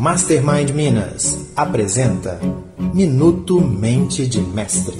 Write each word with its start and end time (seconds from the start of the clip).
Mastermind 0.00 0.70
Minas 0.70 1.50
apresenta 1.54 2.40
Minuto 2.94 3.60
Mente 3.60 4.26
de 4.26 4.40
Mestre. 4.40 4.96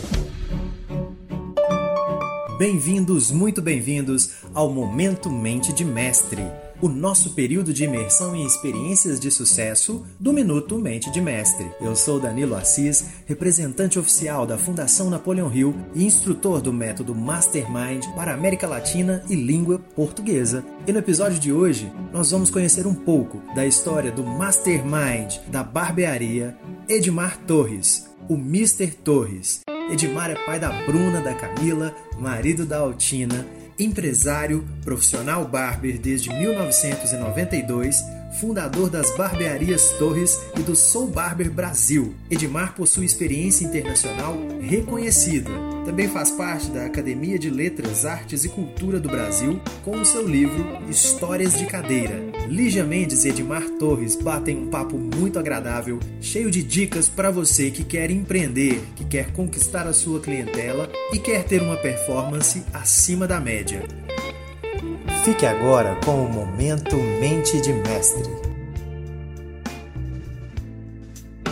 Bem-vindos, 2.59 3.31
muito 3.31 3.63
bem-vindos 3.63 4.33
ao 4.53 4.71
Momento 4.71 5.31
Mente 5.31 5.73
de 5.73 5.87
Mestre 5.87 6.43
o 6.81 6.89
nosso 6.89 7.35
período 7.35 7.75
de 7.75 7.85
imersão 7.85 8.35
em 8.35 8.47
experiências 8.47 9.21
de 9.21 9.31
sucesso 9.31 10.07
do 10.19 10.33
Minuto 10.33 10.79
Mente 10.79 11.11
de 11.11 11.21
Mestre. 11.21 11.71
Eu 11.81 11.95
sou 11.95 12.19
Danilo 12.19 12.55
Assis, 12.55 13.05
representante 13.27 13.99
oficial 13.99 14.47
da 14.47 14.57
Fundação 14.57 15.11
Napoleão 15.11 15.55
Hill 15.55 15.75
e 15.95 16.05
instrutor 16.05 16.61
do 16.61 16.73
método 16.73 17.15
Mastermind 17.15 18.07
para 18.15 18.33
América 18.33 18.67
Latina 18.67 19.23
e 19.29 19.35
língua 19.35 19.79
portuguesa. 19.95 20.65
E 20.87 20.93
no 20.93 20.99
episódio 20.99 21.39
de 21.39 21.53
hoje, 21.53 21.93
nós 22.13 22.31
vamos 22.31 22.49
conhecer 22.49 22.87
um 22.87 22.95
pouco 22.95 23.43
da 23.55 23.67
história 23.67 24.11
do 24.11 24.25
Mastermind 24.25 25.37
da 25.49 25.63
barbearia 25.63 26.57
Edmar 26.89 27.39
Torres, 27.47 28.09
o 28.27 28.35
Mr. 28.35 28.89
Torres. 28.93 29.61
Edmar 29.91 30.31
é 30.31 30.47
pai 30.47 30.59
da 30.59 30.71
Bruna, 30.87 31.21
da 31.21 31.35
Camila, 31.35 31.95
marido 32.19 32.65
da 32.65 32.79
Altina 32.79 33.45
empresário, 33.81 34.65
profissional 34.85 35.45
barber 35.47 35.99
desde 35.99 36.31
1992, 36.33 38.05
fundador 38.39 38.89
das 38.89 39.17
Barbearias 39.17 39.91
Torres 39.99 40.41
e 40.59 40.63
do 40.63 40.77
Soul 40.77 41.09
Barber 41.09 41.51
Brasil. 41.51 42.15
Edmar 42.31 42.75
possui 42.75 43.05
experiência 43.05 43.65
internacional 43.65 44.37
reconhecida. 44.61 45.51
Também 45.85 46.09
faz 46.09 46.31
parte 46.31 46.71
da 46.71 46.87
Academia 46.87 47.39
de 47.39 47.51
Letras, 47.51 48.05
Artes 48.05 48.45
e 48.45 48.49
Cultura 48.49 49.01
do 49.01 49.09
Brasil 49.09 49.61
com 49.85 49.93
o 49.93 50.05
seu 50.05 50.27
livro 50.27 50.65
Histórias 50.89 51.59
de 51.59 51.67
Cadeira. 51.67 52.21
Lígia 52.49 52.85
Mendes 52.85 53.25
e 53.25 53.29
Edmar 53.29 53.69
Torres 53.79 54.17
batem 54.17 54.57
um 54.57 54.69
papo 54.69 54.99
muito 54.99 55.39
agradável, 55.39 55.99
cheio 56.21 56.51
de 56.51 56.63
dicas 56.63 57.09
para 57.09 57.31
você 57.31 57.71
que 57.71 57.85
quer 57.85 58.11
empreender, 58.11 58.81
que 58.95 59.05
quer 59.05 59.33
conquistar 59.33 59.87
a 59.87 59.93
sua 59.93 60.21
clientela 60.21 60.91
e 61.13 61.19
quer 61.19 61.45
ter 61.45 61.63
uma 61.63 61.77
performance 61.77 62.63
acima 62.73 63.27
da 63.27 63.41
média. 63.41 63.83
Fique 65.31 65.47
agora 65.47 65.95
com 66.05 66.25
o 66.25 66.29
Momento 66.29 66.97
Mente 67.21 67.61
de 67.61 67.73
Mestre. 67.73 68.29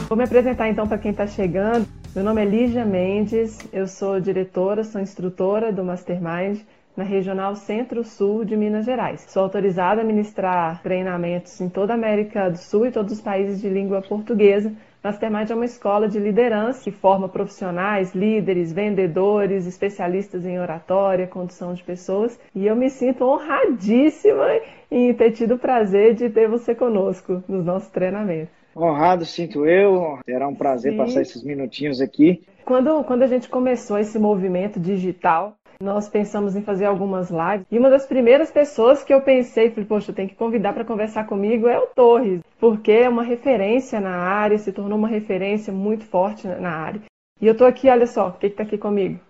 Vou 0.08 0.18
me 0.18 0.24
apresentar 0.24 0.68
então 0.68 0.88
para 0.88 0.98
quem 0.98 1.12
está 1.12 1.28
chegando. 1.28 1.86
Meu 2.12 2.24
nome 2.24 2.42
é 2.42 2.44
Lígia 2.44 2.84
Mendes, 2.84 3.56
eu 3.72 3.86
sou 3.86 4.18
diretora, 4.18 4.82
sou 4.82 5.00
instrutora 5.00 5.72
do 5.72 5.84
Mastermind 5.84 6.58
na 6.96 7.04
Regional 7.04 7.54
Centro-Sul 7.54 8.44
de 8.44 8.56
Minas 8.56 8.84
Gerais. 8.84 9.24
Sou 9.28 9.44
autorizada 9.44 10.00
a 10.00 10.04
ministrar 10.04 10.82
treinamentos 10.82 11.60
em 11.60 11.68
toda 11.68 11.92
a 11.92 11.94
América 11.94 12.50
do 12.50 12.58
Sul 12.58 12.86
e 12.86 12.90
todos 12.90 13.12
os 13.12 13.20
países 13.20 13.60
de 13.60 13.68
língua 13.68 14.02
portuguesa. 14.02 14.72
Mastermind 15.02 15.50
é 15.50 15.54
uma 15.54 15.64
escola 15.64 16.08
de 16.08 16.18
liderança 16.18 16.82
que 16.82 16.90
forma 16.90 17.28
profissionais, 17.28 18.14
líderes, 18.14 18.72
vendedores, 18.72 19.66
especialistas 19.66 20.44
em 20.44 20.58
oratória, 20.58 21.26
condução 21.26 21.72
de 21.72 21.82
pessoas. 21.84 22.38
E 22.54 22.66
eu 22.66 22.74
me 22.74 22.90
sinto 22.90 23.24
honradíssima 23.24 24.60
em 24.90 25.14
ter 25.14 25.32
tido 25.32 25.54
o 25.54 25.58
prazer 25.58 26.14
de 26.14 26.28
ter 26.28 26.48
você 26.48 26.74
conosco 26.74 27.42
nos 27.48 27.64
nossos 27.64 27.88
treinamentos. 27.90 28.58
Honrado 28.76 29.24
sinto 29.24 29.66
eu, 29.66 30.18
será 30.24 30.46
um 30.46 30.54
prazer 30.54 30.92
Sim. 30.92 30.98
passar 30.98 31.22
esses 31.22 31.42
minutinhos 31.42 32.00
aqui. 32.00 32.44
Quando, 32.64 33.02
quando 33.04 33.22
a 33.22 33.26
gente 33.26 33.48
começou 33.48 33.98
esse 33.98 34.18
movimento 34.18 34.78
digital, 34.78 35.56
nós 35.80 36.08
pensamos 36.08 36.56
em 36.56 36.62
fazer 36.62 36.86
algumas 36.86 37.30
lives. 37.30 37.66
E 37.70 37.78
uma 37.78 37.88
das 37.88 38.04
primeiras 38.04 38.50
pessoas 38.50 39.04
que 39.04 39.14
eu 39.14 39.20
pensei, 39.20 39.70
falei, 39.70 39.84
poxa, 39.84 40.12
tem 40.12 40.26
que 40.26 40.34
convidar 40.34 40.72
para 40.72 40.84
conversar 40.84 41.26
comigo 41.26 41.68
é 41.68 41.78
o 41.78 41.86
Torres, 41.86 42.40
porque 42.58 42.90
é 42.90 43.08
uma 43.08 43.22
referência 43.22 44.00
na 44.00 44.16
área, 44.16 44.58
se 44.58 44.72
tornou 44.72 44.98
uma 44.98 45.08
referência 45.08 45.72
muito 45.72 46.04
forte 46.04 46.48
na 46.48 46.70
área. 46.70 47.00
E 47.40 47.46
eu 47.46 47.56
tô 47.56 47.64
aqui, 47.64 47.88
olha 47.88 48.06
só, 48.06 48.28
o 48.28 48.32
que 48.32 48.46
está 48.46 48.64
aqui 48.64 48.76
comigo? 48.76 49.20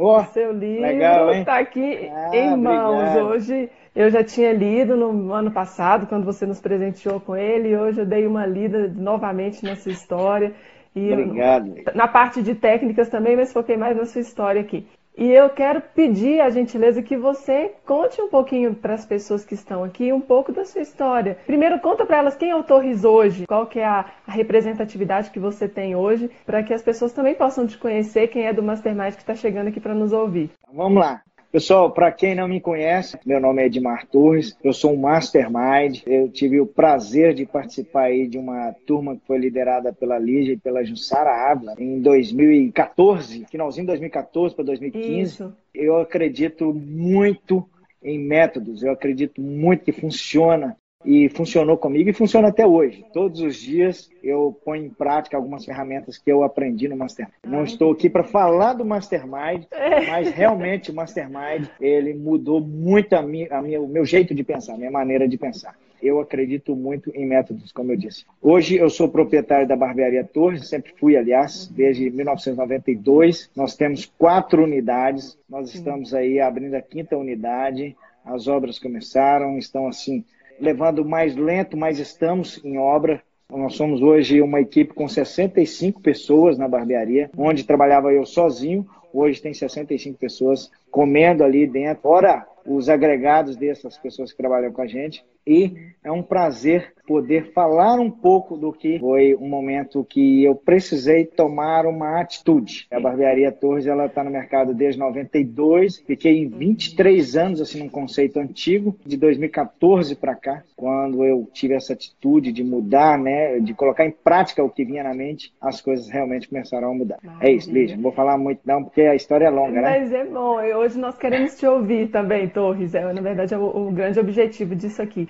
Oh, 0.00 0.16
o 0.16 0.24
seu 0.26 0.52
livro 0.52 1.30
está 1.32 1.58
aqui 1.58 2.08
ah, 2.08 2.30
em 2.32 2.56
mãos 2.56 3.00
obrigado. 3.00 3.26
hoje. 3.26 3.70
Eu 3.94 4.10
já 4.10 4.22
tinha 4.22 4.52
lido 4.52 4.96
no 4.96 5.32
ano 5.32 5.50
passado, 5.50 6.06
quando 6.06 6.24
você 6.24 6.46
nos 6.46 6.60
presenteou 6.60 7.20
com 7.20 7.36
ele, 7.36 7.70
e 7.70 7.76
hoje 7.76 8.00
eu 8.00 8.06
dei 8.06 8.26
uma 8.26 8.46
lida 8.46 8.86
novamente 8.94 9.64
na 9.64 9.74
sua 9.74 9.90
história. 9.90 10.54
E 10.94 11.12
Obrigado. 11.12 11.74
Na 11.94 12.06
parte 12.06 12.40
de 12.40 12.54
técnicas 12.54 13.08
também, 13.08 13.36
mas 13.36 13.52
foquei 13.52 13.76
mais 13.76 13.96
na 13.96 14.04
sua 14.04 14.20
história 14.20 14.60
aqui. 14.60 14.86
E 15.18 15.32
eu 15.32 15.50
quero 15.50 15.82
pedir 15.96 16.40
a 16.40 16.48
gentileza 16.48 17.02
que 17.02 17.16
você 17.16 17.74
conte 17.84 18.22
um 18.22 18.28
pouquinho 18.28 18.72
para 18.72 18.94
as 18.94 19.04
pessoas 19.04 19.44
que 19.44 19.54
estão 19.54 19.82
aqui 19.82 20.12
um 20.12 20.20
pouco 20.20 20.52
da 20.52 20.64
sua 20.64 20.80
história. 20.80 21.36
Primeiro, 21.44 21.80
conta 21.80 22.06
para 22.06 22.18
elas 22.18 22.36
quem 22.36 22.50
é 22.50 22.54
o 22.54 22.62
Torres 22.62 23.04
hoje, 23.04 23.44
qual 23.44 23.66
que 23.66 23.80
é 23.80 23.84
a, 23.84 24.04
a 24.24 24.30
representatividade 24.30 25.30
que 25.30 25.40
você 25.40 25.68
tem 25.68 25.96
hoje, 25.96 26.30
para 26.46 26.62
que 26.62 26.72
as 26.72 26.82
pessoas 26.82 27.12
também 27.12 27.34
possam 27.34 27.66
te 27.66 27.76
conhecer, 27.76 28.28
quem 28.28 28.46
é 28.46 28.52
do 28.52 28.62
Mastermind 28.62 29.14
que 29.14 29.22
está 29.22 29.34
chegando 29.34 29.66
aqui 29.66 29.80
para 29.80 29.92
nos 29.92 30.12
ouvir. 30.12 30.52
Vamos 30.72 31.00
lá. 31.00 31.20
Pessoal, 31.50 31.90
para 31.90 32.12
quem 32.12 32.34
não 32.34 32.46
me 32.46 32.60
conhece, 32.60 33.18
meu 33.24 33.40
nome 33.40 33.62
é 33.62 33.66
Edmar 33.66 34.06
Torres, 34.06 34.54
eu 34.62 34.70
sou 34.70 34.92
um 34.92 34.98
mastermind. 34.98 36.02
Eu 36.06 36.28
tive 36.28 36.60
o 36.60 36.66
prazer 36.66 37.32
de 37.32 37.46
participar 37.46 38.02
aí 38.02 38.28
de 38.28 38.36
uma 38.36 38.74
turma 38.86 39.16
que 39.16 39.26
foi 39.26 39.38
liderada 39.38 39.90
pela 39.90 40.18
Lígia 40.18 40.52
e 40.52 40.58
pela 40.58 40.84
Jussara 40.84 41.50
Ávila 41.50 41.74
em 41.78 42.02
2014, 42.02 43.46
finalzinho 43.50 43.86
de 43.86 43.92
2014 43.92 44.54
para 44.54 44.64
2015. 44.66 45.22
Isso. 45.22 45.56
Eu 45.74 45.96
acredito 45.96 46.74
muito 46.74 47.66
em 48.02 48.18
métodos, 48.18 48.82
eu 48.82 48.92
acredito 48.92 49.40
muito 49.40 49.84
que 49.84 49.92
funciona 49.92 50.76
e 51.04 51.28
funcionou 51.28 51.76
comigo 51.76 52.10
e 52.10 52.12
funciona 52.12 52.48
até 52.48 52.66
hoje. 52.66 53.04
Todos 53.12 53.40
os 53.40 53.56
dias 53.56 54.10
eu 54.22 54.58
ponho 54.64 54.86
em 54.86 54.90
prática 54.90 55.36
algumas 55.36 55.64
ferramentas 55.64 56.18
que 56.18 56.30
eu 56.30 56.42
aprendi 56.42 56.88
no 56.88 56.96
Mastermind. 56.96 57.34
Não 57.46 57.64
estou 57.64 57.92
aqui 57.92 58.10
para 58.10 58.24
falar 58.24 58.74
do 58.74 58.84
Mastermind, 58.84 59.64
mas 60.08 60.30
realmente 60.34 60.90
o 60.90 60.94
Mastermind 60.94 61.68
ele 61.80 62.14
mudou 62.14 62.60
muito 62.60 63.14
a 63.14 63.22
minha, 63.22 63.48
a 63.50 63.62
minha, 63.62 63.80
o 63.80 63.88
meu 63.88 64.04
jeito 64.04 64.34
de 64.34 64.42
pensar, 64.42 64.74
a 64.74 64.78
minha 64.78 64.90
maneira 64.90 65.28
de 65.28 65.38
pensar. 65.38 65.76
Eu 66.00 66.20
acredito 66.20 66.76
muito 66.76 67.10
em 67.12 67.26
métodos, 67.26 67.72
como 67.72 67.90
eu 67.90 67.96
disse. 67.96 68.24
Hoje 68.40 68.76
eu 68.76 68.88
sou 68.88 69.08
proprietário 69.08 69.66
da 69.66 69.74
Barbearia 69.74 70.22
Torres, 70.22 70.68
sempre 70.68 70.92
fui, 70.96 71.16
aliás, 71.16 71.66
desde 71.66 72.08
1992. 72.08 73.50
Nós 73.56 73.74
temos 73.74 74.06
quatro 74.16 74.62
unidades, 74.62 75.36
nós 75.48 75.74
estamos 75.74 76.14
aí 76.14 76.38
abrindo 76.38 76.74
a 76.74 76.82
quinta 76.82 77.16
unidade. 77.16 77.96
As 78.24 78.46
obras 78.46 78.78
começaram, 78.78 79.58
estão 79.58 79.88
assim 79.88 80.24
levando 80.60 81.04
mais 81.04 81.36
lento, 81.36 81.76
mas 81.76 81.98
estamos 81.98 82.62
em 82.64 82.78
obra. 82.78 83.22
Nós 83.50 83.74
somos 83.74 84.02
hoje 84.02 84.42
uma 84.42 84.60
equipe 84.60 84.92
com 84.92 85.08
65 85.08 86.00
pessoas 86.02 86.58
na 86.58 86.68
barbearia, 86.68 87.30
onde 87.36 87.64
trabalhava 87.64 88.12
eu 88.12 88.26
sozinho. 88.26 88.86
Hoje 89.12 89.40
tem 89.40 89.54
65 89.54 90.18
pessoas 90.18 90.70
comendo 90.90 91.42
ali 91.42 91.66
dentro, 91.66 92.02
fora 92.02 92.46
os 92.66 92.90
agregados 92.90 93.56
dessas 93.56 93.96
pessoas 93.96 94.30
que 94.30 94.36
trabalham 94.36 94.70
com 94.70 94.82
a 94.82 94.86
gente. 94.86 95.24
E 95.48 95.88
é 96.04 96.12
um 96.12 96.22
prazer 96.22 96.92
poder 97.06 97.52
falar 97.52 97.98
um 97.98 98.10
pouco 98.10 98.56
do 98.56 98.70
que 98.70 98.98
foi 98.98 99.34
um 99.34 99.48
momento 99.48 100.04
que 100.04 100.44
eu 100.44 100.54
precisei 100.54 101.24
tomar 101.24 101.86
uma 101.86 102.20
atitude. 102.20 102.86
A 102.90 103.00
barbearia 103.00 103.50
Torres 103.50 103.86
ela 103.86 104.06
está 104.06 104.22
no 104.22 104.30
mercado 104.30 104.74
desde 104.74 105.00
92. 105.00 106.00
Fiquei 106.06 106.46
23 106.46 107.36
anos 107.36 107.60
assim 107.62 107.78
num 107.80 107.88
conceito 107.88 108.38
antigo 108.38 108.94
de 109.06 109.16
2014 109.16 110.16
para 110.16 110.34
cá, 110.34 110.62
quando 110.76 111.24
eu 111.24 111.48
tive 111.50 111.74
essa 111.74 111.94
atitude 111.94 112.52
de 112.52 112.62
mudar, 112.62 113.18
né, 113.18 113.58
de 113.58 113.72
colocar 113.72 114.04
em 114.04 114.10
prática 114.10 114.62
o 114.62 114.68
que 114.68 114.84
vinha 114.84 115.02
na 115.02 115.14
mente, 115.14 115.52
as 115.60 115.80
coisas 115.80 116.10
realmente 116.10 116.46
começaram 116.46 116.90
a 116.90 116.94
mudar. 116.94 117.18
é 117.40 117.50
isso, 117.50 117.72
Lígia. 117.72 117.96
Não 117.96 118.02
vou 118.02 118.12
falar 118.12 118.36
muito 118.36 118.60
não 118.66 118.84
porque 118.84 119.02
a 119.02 119.14
história 119.14 119.46
é 119.46 119.50
longa, 119.50 119.80
né? 119.80 119.98
Mas 119.98 120.12
é 120.12 120.24
bom. 120.26 120.56
Hoje 120.58 120.98
nós 120.98 121.16
queremos 121.16 121.56
te 121.56 121.66
ouvir 121.66 122.10
também, 122.10 122.48
Torres. 122.48 122.94
É, 122.94 123.12
na 123.12 123.22
verdade, 123.22 123.54
é 123.54 123.58
o, 123.58 123.88
o 123.88 123.90
grande 123.90 124.20
objetivo 124.20 124.76
disso 124.76 125.00
aqui. 125.00 125.26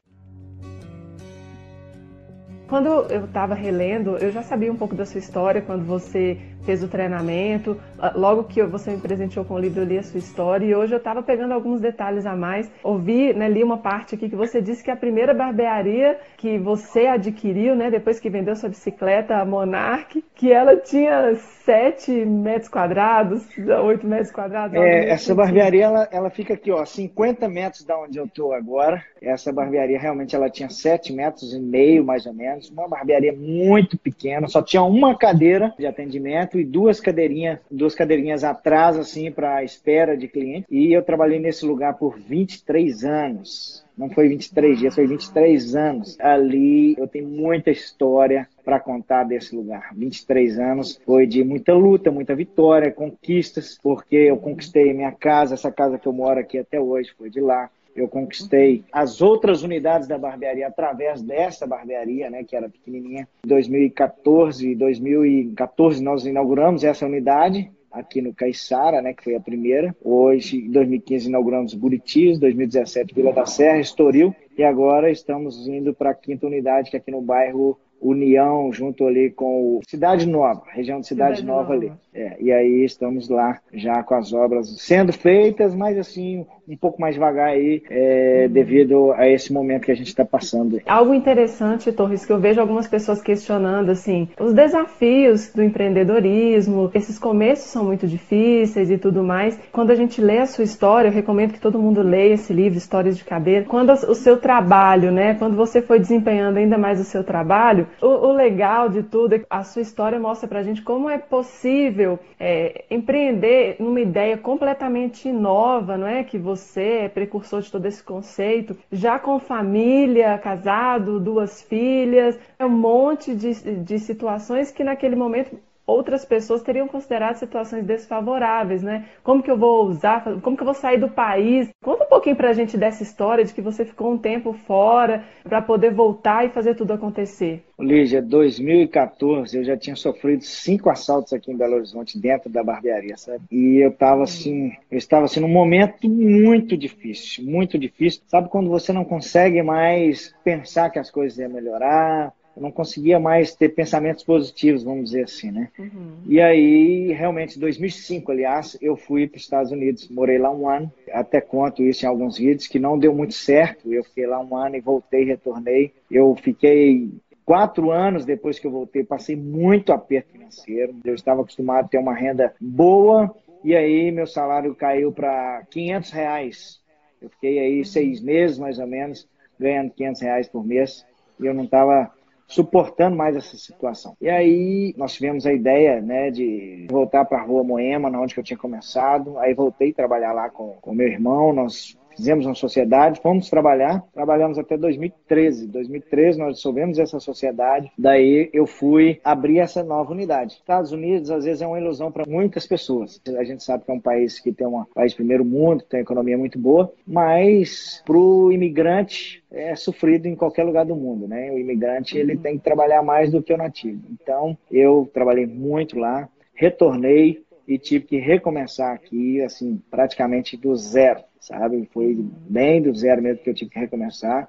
Quando 2.69 2.87
eu 3.11 3.25
estava 3.25 3.55
relendo, 3.55 4.19
eu 4.19 4.31
já 4.31 4.43
sabia 4.43 4.71
um 4.71 4.77
pouco 4.77 4.95
da 4.95 5.07
sua 5.07 5.19
história, 5.19 5.63
quando 5.63 5.87
você 5.87 6.39
fez 6.69 6.83
o 6.83 6.89
treinamento. 6.89 7.81
Ah, 7.99 8.13
logo 8.15 8.45
que 8.45 8.63
você 8.65 8.91
me 8.91 8.99
presenteou 8.99 9.43
com 9.43 9.55
o 9.55 9.59
livro, 9.59 9.81
eu 9.81 9.87
li 9.87 9.97
a 9.97 10.03
sua 10.03 10.19
história 10.19 10.67
e 10.67 10.75
hoje 10.75 10.93
eu 10.93 10.99
estava 10.99 11.23
pegando 11.23 11.53
alguns 11.55 11.81
detalhes 11.81 12.27
a 12.27 12.37
mais. 12.37 12.71
Ouvi, 12.83 13.33
né, 13.33 13.49
li 13.49 13.65
uma 13.65 13.79
parte 13.79 14.15
aqui 14.15 14.29
que 14.29 14.37
você 14.37 14.61
disse 14.61 14.85
que 14.85 14.91
a 14.91 14.97
primeira 14.97 15.33
barbearia 15.33 16.19
que 16.37 16.59
você 16.59 17.07
adquiriu, 17.07 17.75
né, 17.75 17.91
depois 17.91 18.21
que 18.21 18.29
vendeu 18.29 18.55
sua 18.55 18.69
bicicleta, 18.69 19.37
a 19.37 19.47
Monarch, 19.47 20.23
que 20.35 20.53
ela 20.53 20.77
tinha 20.77 21.35
7 21.37 22.11
metros 22.27 22.69
quadrados, 22.69 23.47
8 23.57 24.07
metros 24.07 24.31
quadrados. 24.31 24.77
É, 24.77 25.09
essa 25.09 25.35
barbearia, 25.35 25.85
ela, 25.85 26.09
ela 26.13 26.29
fica 26.29 26.53
aqui, 26.53 26.71
ó, 26.71 26.85
50 26.85 27.49
metros 27.49 27.83
da 27.83 27.99
onde 27.99 28.19
eu 28.19 28.27
estou 28.27 28.53
agora. 28.53 29.03
Essa 29.23 29.53
barbearia 29.53 29.99
realmente 29.99 30.37
ela 30.37 30.51
tinha 30.51 30.69
7 30.69 31.15
metros 31.15 31.55
e 31.55 31.59
meio, 31.59 32.05
mais 32.05 32.27
ou 32.27 32.35
menos. 32.35 32.71
Uma 32.71 32.87
barbearia 32.87 33.33
muito 33.33 33.97
pequena, 33.97 34.49
só 34.49 34.63
tinha 34.63 34.83
uma 34.83 35.17
cadeira 35.17 35.75
de 35.79 35.87
atendimento 35.87 36.58
e 36.61 36.65
duas 36.65 37.01
cadeirinhas, 37.01 37.61
duas 37.71 37.95
cadeirinhas 37.95 38.45
atrás, 38.45 38.97
assim, 38.97 39.31
para 39.31 39.63
espera 39.63 40.17
de 40.17 40.29
cliente. 40.29 40.67
E 40.71 40.93
eu 40.93 41.03
trabalhei 41.03 41.39
nesse 41.39 41.65
lugar 41.65 41.95
por 41.95 42.19
23 42.19 43.05
anos. 43.05 43.85
Não 43.97 44.09
foi 44.09 44.29
23 44.29 44.79
dias, 44.79 44.95
foi 44.95 45.09
23 45.09 45.75
anos. 45.75 46.17
Ali 46.21 46.95
eu 46.97 47.09
tenho 47.09 47.27
muita 47.27 47.71
história 47.71 48.47
para 48.65 48.79
contar 48.79 49.25
desse 49.25 49.57
lugar. 49.57 49.93
23 49.95 50.59
anos 50.59 51.01
foi 51.05 51.27
de 51.27 51.43
muita 51.43 51.75
luta, 51.75 52.11
muita 52.11 52.35
vitória, 52.35 52.93
conquistas, 52.93 53.77
porque 53.83 54.17
eu 54.17 54.37
conquistei 54.37 54.95
minha 54.95 55.11
casa, 55.11 55.55
essa 55.55 55.73
casa 55.73 55.99
que 55.99 56.07
eu 56.07 56.13
moro 56.13 56.39
aqui 56.39 56.59
até 56.59 56.81
hoje 56.81 57.13
foi 57.19 57.29
de 57.29 57.41
lá 57.41 57.69
eu 57.99 58.09
conquistei 58.09 58.85
as 58.93 59.21
outras 59.21 59.63
unidades 59.63 60.07
da 60.07 60.19
barbearia 60.19 60.67
através 60.67 61.23
dessa 61.23 61.67
barbearia, 61.67 62.31
né, 62.31 62.45
que 62.45 62.57
era 62.57 62.69
pequenininha. 62.69 63.29
Em 63.45 63.49
2014, 63.49 64.75
2014 64.75 66.03
nós 66.03 66.25
inauguramos 66.25 66.85
essa 66.85 67.07
unidade 67.07 67.71
aqui 67.91 68.21
no 68.21 68.35
Caiçara, 68.35 69.01
né, 69.03 69.13
que 69.13 69.25
foi 69.25 69.35
a 69.35 69.41
primeira. 69.41 69.95
Hoje, 70.05 70.59
em 70.59 70.71
2015, 70.71 71.29
inauguramos 71.29 71.75
Buritis, 71.75 72.39
2017 72.39 73.15
Vila 73.15 73.33
da 73.33 73.47
Serra, 73.47 73.79
Estoril, 73.79 74.35
e 74.57 74.63
agora 74.63 75.11
estamos 75.11 75.67
indo 75.67 75.95
para 75.95 76.11
a 76.11 76.15
quinta 76.15 76.47
unidade, 76.47 76.91
que 76.91 76.97
é 76.97 77.01
aqui 77.01 77.11
no 77.11 77.23
bairro 77.23 77.79
União, 78.01 78.73
junto 78.73 79.07
ali 79.07 79.31
com 79.31 79.81
Cidade 79.89 80.27
Nova, 80.27 80.63
região 80.71 81.01
de 81.01 81.07
Cidade, 81.07 81.41
Cidade 81.41 81.47
Nova, 81.47 81.75
Nova, 81.75 81.75
ali. 81.75 81.93
É, 82.15 82.37
e 82.41 82.53
aí 82.53 82.85
estamos 82.85 83.29
lá 83.29 83.61
já 83.73 84.03
com 84.03 84.15
as 84.15 84.33
obras 84.33 84.69
sendo 84.81 85.13
feitas, 85.13 85.75
mas 85.75 85.99
assim, 85.99 86.47
um 86.69 86.77
pouco 86.77 87.01
mais 87.01 87.15
devagar 87.15 87.49
aí, 87.49 87.83
é, 87.89 88.49
devido 88.49 89.13
a 89.13 89.29
esse 89.29 89.53
momento 89.53 89.87
que 89.87 89.93
a 89.93 89.97
gente 89.97 90.09
está 90.09 90.25
passando. 90.25 90.81
Algo 90.87 91.15
interessante, 91.15 91.91
Torres, 91.93 92.27
que 92.27 92.33
eu 92.33 92.39
vejo 92.39 92.61
algumas 92.61 92.87
pessoas 92.87 93.23
questionando, 93.23 93.91
assim, 93.91 94.29
os 94.39 94.53
desafios 94.53 95.53
do 95.53 95.63
empreendedorismo, 95.63 96.91
esses 96.95 97.19
começos 97.19 97.71
são 97.71 97.85
muito 97.85 98.07
difíceis 98.07 98.91
e 98.91 98.99
tudo 98.99 99.23
mais. 99.23 99.59
Quando 99.73 99.91
a 99.91 99.95
gente 99.95 100.21
lê 100.21 100.39
a 100.39 100.47
sua 100.47 100.65
história, 100.65 101.09
eu 101.09 101.13
recomendo 101.13 101.53
que 101.53 101.61
todo 101.61 101.79
mundo 101.79 102.03
leia 102.03 102.35
esse 102.35 102.53
livro, 102.53 102.79
Histórias 102.79 103.17
de 103.17 103.25
Cabeça. 103.25 103.69
Quando 103.69 103.91
o 103.91 104.15
seu 104.15 104.37
trabalho, 104.37 105.11
né, 105.11 105.35
quando 105.35 105.57
você 105.57 105.81
foi 105.81 105.99
desempenhando 105.99 106.59
ainda 106.59 106.77
mais 106.77 107.01
o 107.01 107.05
seu 107.05 107.25
trabalho, 107.25 107.87
o, 108.03 108.07
o 108.07 108.33
legal 108.33 108.89
de 108.89 109.03
tudo 109.03 109.35
é 109.35 109.39
que 109.39 109.47
a 109.49 109.63
sua 109.63 109.83
história 109.83 110.19
mostra 110.19 110.47
pra 110.49 110.63
gente 110.63 110.83
como 110.83 111.09
é 111.09 111.19
possível 111.19 112.19
é, 112.39 112.85
empreender 112.91 113.77
numa 113.79 114.01
ideia 114.01 114.37
completamente 114.37 115.31
nova, 115.33 115.97
não 115.97 116.07
é? 116.07 116.23
Que 116.23 116.39
você 116.39 116.58
você 116.59 117.05
é 117.05 117.09
precursor 117.09 117.61
de 117.63 117.71
todo 117.71 117.87
esse 117.87 118.03
conceito, 118.03 118.77
já 118.91 119.19
com 119.19 119.39
família, 119.39 120.39
casado, 120.39 121.21
duas 121.21 121.63
filhas, 121.63 122.39
é 122.59 122.65
um 122.65 122.71
monte 122.71 123.35
de, 123.35 123.53
de 123.83 123.99
situações 123.99 124.71
que 124.71 124.85
naquele 124.85 125.17
momento 125.17 125.59
outras 125.89 126.23
pessoas 126.23 126.63
teriam 126.63 126.87
considerado 126.87 127.37
situações 127.37 127.85
desfavoráveis, 127.85 128.83
né? 128.83 129.07
Como 129.25 129.43
que 129.43 129.51
eu 129.51 129.57
vou 129.57 129.87
usar, 129.87 130.23
como 130.43 130.55
que 130.55 130.63
eu 130.63 130.67
vou 130.67 130.75
sair 130.75 130.99
do 130.99 131.09
país? 131.09 131.71
Conta 131.83 132.05
um 132.05 132.09
pouquinho 132.09 132.37
pra 132.37 132.53
gente 132.53 132.77
dessa 132.77 133.03
história 133.03 133.43
de 133.43 133.55
que 133.55 133.63
você 133.63 133.87
ficou 133.87 134.13
um 134.13 134.19
tempo 134.19 134.53
fora 134.53 135.25
para 135.43 135.63
poder 135.63 135.91
voltar 135.91 136.45
e 136.45 136.51
fazer 136.51 136.75
tudo 136.75 136.93
acontecer. 136.93 137.65
Lígia, 137.81 138.21
2014 138.21 139.57
eu 139.57 139.65
já 139.65 139.77
tinha 139.77 139.97
sofrido 139.97 140.43
cinco 140.43 140.91
assaltos 140.91 141.33
aqui 141.33 141.51
em 141.51 141.57
Belo 141.57 141.77
Horizonte 141.77 142.19
dentro 142.19 142.51
da 142.51 142.63
barbearia, 142.63 143.17
sabe? 143.17 143.45
E 143.51 143.83
eu 143.83 143.91
estava 143.91 144.25
assim, 144.25 144.73
eu 144.91 144.99
estava 144.99 145.25
assim 145.25 145.41
num 145.41 145.49
momento 145.49 146.09
muito 146.09 146.77
difícil, 146.77 147.45
muito 147.45 147.79
difícil. 147.79 148.21
Sabe 148.27 148.51
quando 148.51 148.69
você 148.69 148.93
não 148.93 149.05
consegue 149.05 149.63
mais 149.63 150.35
pensar 150.45 150.91
que 150.91 150.99
as 150.99 151.11
coisas 151.11 151.39
iam 151.39 151.51
melhorar, 151.51 152.33
eu 152.59 152.63
não 152.63 152.73
conseguia 152.73 153.21
mais 153.21 153.55
ter 153.55 153.69
pensamentos 153.69 154.25
positivos, 154.25 154.83
vamos 154.83 155.05
dizer 155.05 155.23
assim, 155.23 155.53
né? 155.53 155.71
Uhum. 155.79 156.19
E 156.27 156.41
aí, 156.41 157.13
realmente, 157.13 157.57
em 157.57 157.61
2005, 157.61 158.33
aliás, 158.33 158.77
eu 158.83 158.97
fui 158.97 159.29
para 159.29 159.37
os 159.37 159.45
Estados 159.45 159.71
Unidos, 159.71 160.09
morei 160.09 160.39
lá 160.39 160.51
um 160.51 160.69
ano, 160.69 160.93
até 161.13 161.41
conto 161.41 161.85
isso 161.85 162.05
em 162.05 162.09
alguns 162.09 162.37
vídeos, 162.37 162.67
que 162.67 162.81
não 162.81 162.99
deu 162.99 163.15
muito 163.15 163.33
certo, 163.33 163.93
eu 163.93 164.03
fiquei 164.03 164.27
lá 164.27 164.41
um 164.41 164.57
ano 164.57 164.75
e 164.75 164.81
voltei, 164.81 165.25
retornei, 165.25 165.93
eu 166.11 166.35
fiquei 166.35 167.09
quatro 167.45 167.93
anos 167.93 168.25
depois 168.25 168.59
que 168.59 168.67
eu 168.67 168.73
voltei, 168.73 169.05
passei 169.05 169.37
muito 169.37 169.93
aperto 169.93 170.33
financeiro, 170.33 170.97
eu 171.05 171.15
estava 171.15 171.43
acostumado 171.43 171.85
a 171.85 171.89
ter 171.89 171.99
uma 171.99 172.15
renda 172.15 172.53
boa, 172.61 173.33
e 173.63 173.77
aí 173.77 174.11
meu 174.11 174.27
salário 174.27 174.75
caiu 174.75 175.13
para 175.13 175.63
500 175.71 176.11
reais, 176.11 176.81
eu 177.23 177.31
fiquei 177.31 177.61
aí 177.61 177.85
seis 177.85 178.21
meses, 178.21 178.59
mais 178.59 178.81
ou 178.81 178.87
menos, 178.87 179.29
ganhando 179.59 179.93
500 179.93 180.23
reais 180.23 180.49
por 180.49 180.67
mês, 180.67 181.07
e 181.39 181.47
eu 181.47 181.55
não 181.55 181.65
estava 181.65 182.18
suportando 182.49 183.15
mais 183.15 183.37
essa 183.37 183.57
situação. 183.57 184.17
E 184.21 184.29
aí 184.29 184.95
nós 184.97 185.13
tivemos 185.13 185.47
a 185.47 185.53
ideia 185.53 186.01
né, 186.01 186.31
de 186.31 186.87
voltar 186.91 187.27
para 187.27 187.39
a 187.39 187.43
Rua 187.43 187.63
Moema, 187.63 188.09
onde 188.09 188.37
eu 188.37 188.43
tinha 188.43 188.59
começado. 188.59 189.39
Aí 189.39 189.53
voltei 189.53 189.91
a 189.91 189.95
trabalhar 189.95 190.33
lá 190.33 190.49
com 190.49 190.79
o 190.83 190.95
meu 190.95 191.07
irmão, 191.07 191.53
nós 191.53 191.97
fizemos 192.19 192.45
uma 192.45 192.55
sociedade, 192.55 193.21
fomos 193.21 193.49
trabalhar, 193.49 194.03
trabalhamos 194.13 194.59
até 194.59 194.77
2013. 194.77 195.69
2013 195.69 196.39
nós 196.39 196.57
dissolvemos 196.57 196.99
essa 196.99 197.21
sociedade, 197.21 197.91
daí 197.97 198.51
eu 198.53 198.67
fui 198.67 199.21
abrir 199.23 199.61
essa 199.61 199.85
nova 199.85 200.13
unidade. 200.13 200.55
Estados 200.55 200.91
Unidos 200.91 201.31
às 201.31 201.45
vezes 201.45 201.63
é 201.63 201.67
uma 201.67 201.79
ilusão 201.79 202.11
para 202.11 202.25
muitas 202.27 202.67
pessoas. 202.67 203.21
A 203.39 203.45
gente 203.45 203.63
sabe 203.63 203.85
que 203.85 203.91
é 203.91 203.95
um 203.95 204.01
país 204.01 204.41
que 204.41 204.53
tem 204.53 204.67
um 204.67 204.85
país 204.93 205.15
primeiro 205.15 205.45
mundo, 205.45 205.85
tem 205.89 206.01
uma 206.01 206.03
economia 206.03 206.37
muito 206.37 206.59
boa, 206.59 206.93
mas 207.07 208.03
para 208.05 208.19
o 208.19 208.51
imigrante 208.51 209.43
é 209.51 209.77
sofrido 209.77 210.27
em 210.27 210.35
qualquer 210.35 210.65
lugar 210.65 210.85
do 210.85 210.97
mundo, 210.97 211.29
né? 211.29 211.53
O 211.53 211.59
imigrante 211.59 212.19
ele 212.19 212.37
tem 212.37 212.59
que 212.59 212.65
trabalhar 212.65 213.03
mais 213.03 213.31
do 213.31 213.43
que 213.43 213.53
o 213.53 213.57
nativo. 213.57 214.03
Então 214.11 214.59
eu 214.71 215.09
trabalhei 215.15 215.47
muito 215.47 215.97
lá, 215.97 216.29
retornei 216.53 217.45
e 217.69 217.79
tive 217.79 218.07
que 218.07 218.17
recomeçar 218.19 218.95
aqui, 218.95 219.43
assim, 219.43 219.81
praticamente 219.91 220.57
do 220.57 220.75
zero 220.75 221.21
sabe? 221.41 221.89
Foi 221.93 222.17
bem 222.49 222.83
do 222.83 222.95
zero 222.95 223.23
mesmo 223.23 223.43
que 223.43 223.51
eu 223.51 223.55
tive 223.55 223.71
que 223.71 223.79
recomeçar. 223.79 224.49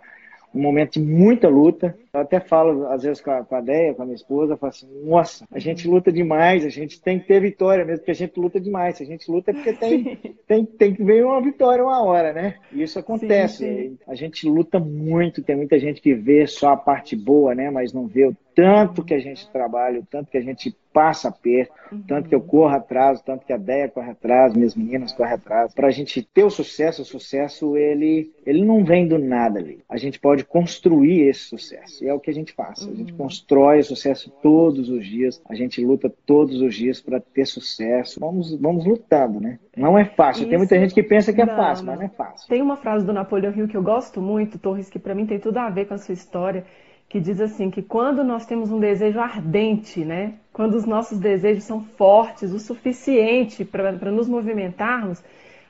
Um 0.53 0.61
momento 0.61 0.93
de 0.93 1.01
muita 1.01 1.47
luta. 1.47 1.95
Eu 2.11 2.21
até 2.21 2.39
falo, 2.39 2.87
às 2.87 3.03
vezes, 3.03 3.21
com 3.21 3.29
a, 3.29 3.43
com 3.43 3.55
a 3.55 3.61
Deia, 3.61 3.93
com 3.93 4.01
a 4.01 4.05
minha 4.05 4.15
esposa, 4.15 4.53
eu 4.53 4.57
falo 4.57 4.71
assim, 4.71 4.87
nossa, 5.05 5.45
a 5.51 5.59
gente 5.59 5.87
luta 5.87 6.11
demais, 6.11 6.65
a 6.65 6.69
gente 6.69 6.99
tem 6.99 7.19
que 7.19 7.27
ter 7.27 7.39
vitória 7.39 7.85
mesmo, 7.85 7.99
porque 7.99 8.11
a 8.11 8.15
gente 8.15 8.39
luta 8.39 8.59
demais. 8.59 8.97
Se 8.97 9.03
a 9.03 9.05
gente 9.05 9.29
luta 9.29 9.51
é 9.51 9.53
porque 9.53 9.73
tem, 9.73 10.17
tem, 10.47 10.65
tem 10.65 10.95
que 10.95 11.03
ver 11.03 11.23
uma 11.23 11.39
vitória 11.39 11.83
uma 11.83 12.03
hora, 12.03 12.33
né? 12.33 12.55
E 12.71 12.81
isso 12.81 12.97
acontece. 12.97 13.57
Sim, 13.57 13.89
sim. 13.89 13.97
A 14.07 14.15
gente 14.15 14.47
luta 14.47 14.79
muito, 14.79 15.43
tem 15.43 15.55
muita 15.55 15.77
gente 15.77 16.01
que 16.01 16.15
vê 16.15 16.47
só 16.47 16.69
a 16.69 16.77
parte 16.77 17.15
boa, 17.15 17.53
né? 17.53 17.69
Mas 17.69 17.93
não 17.93 18.07
vê 18.07 18.25
o 18.25 18.35
tanto 18.59 19.05
que 19.05 19.13
a 19.13 19.19
gente 19.19 19.49
trabalha, 19.49 20.01
o 20.01 20.05
tanto 20.05 20.29
que 20.29 20.37
a 20.37 20.41
gente 20.41 20.75
passa 20.91 21.31
perto, 21.31 21.71
uhum. 21.91 22.01
tanto 22.01 22.27
que 22.27 22.35
eu 22.35 22.41
corro 22.41 22.75
atrás, 22.75 23.21
tanto 23.21 23.45
que 23.45 23.53
a 23.53 23.57
Deia 23.57 23.87
corre 23.87 24.11
atrás, 24.11 24.53
minhas 24.53 24.75
meninas 24.75 25.13
correm 25.13 25.35
atrás. 25.35 25.73
Para 25.73 25.87
a 25.87 25.91
gente 25.91 26.21
ter 26.21 26.43
o 26.43 26.49
sucesso, 26.49 27.03
o 27.03 27.05
sucesso 27.05 27.77
ele, 27.77 28.33
ele 28.45 28.65
não 28.65 28.83
vem 28.83 29.07
do 29.07 29.17
nada 29.17 29.59
ali. 29.59 29.79
A 29.87 29.95
gente 29.95 30.19
pode 30.19 30.43
construir 30.43 31.29
esse 31.29 31.41
sucesso. 31.41 32.03
E 32.03 32.09
é 32.09 32.13
o 32.13 32.19
que 32.19 32.29
a 32.29 32.33
gente 32.33 32.51
faz. 32.51 32.85
A 32.85 32.93
gente 32.93 33.13
uhum. 33.13 33.17
constrói 33.17 33.79
o 33.79 33.83
sucesso 33.83 34.29
todos 34.41 34.89
os 34.89 35.05
dias. 35.05 35.41
A 35.49 35.55
gente 35.55 35.83
luta 35.85 36.11
todos 36.25 36.59
os 36.59 36.75
dias 36.75 36.99
para 36.99 37.21
ter 37.21 37.45
sucesso. 37.45 38.19
Vamos, 38.19 38.53
vamos 38.59 38.85
lutando, 38.85 39.39
né? 39.39 39.57
Não 39.77 39.97
é 39.97 40.03
fácil. 40.03 40.41
Isso... 40.41 40.49
Tem 40.49 40.57
muita 40.57 40.77
gente 40.77 40.93
que 40.93 41.03
pensa 41.03 41.31
que 41.31 41.41
é 41.41 41.45
não, 41.45 41.55
fácil, 41.55 41.85
mas 41.85 41.97
não 41.97 42.05
é 42.05 42.09
fácil. 42.09 42.49
Tem 42.49 42.61
uma 42.61 42.75
frase 42.75 43.05
do 43.05 43.13
Napoleão 43.13 43.53
Hill 43.53 43.69
que 43.69 43.77
eu 43.77 43.83
gosto 43.83 44.19
muito, 44.21 44.59
Torres, 44.59 44.89
que 44.89 44.99
para 44.99 45.15
mim 45.15 45.25
tem 45.25 45.39
tudo 45.39 45.59
a 45.59 45.69
ver 45.69 45.85
com 45.85 45.93
a 45.93 45.97
sua 45.97 46.13
história 46.13 46.65
que 47.09 47.19
diz 47.19 47.41
assim 47.41 47.71
que 47.71 47.81
quando 47.81 48.23
nós 48.23 48.45
temos 48.45 48.71
um 48.71 48.79
desejo 48.79 49.19
ardente, 49.19 50.05
né, 50.05 50.35
quando 50.53 50.75
os 50.75 50.85
nossos 50.85 51.19
desejos 51.19 51.63
são 51.63 51.81
fortes 51.81 52.53
o 52.53 52.59
suficiente 52.59 53.65
para 53.65 54.11
nos 54.11 54.29
movimentarmos, 54.29 55.21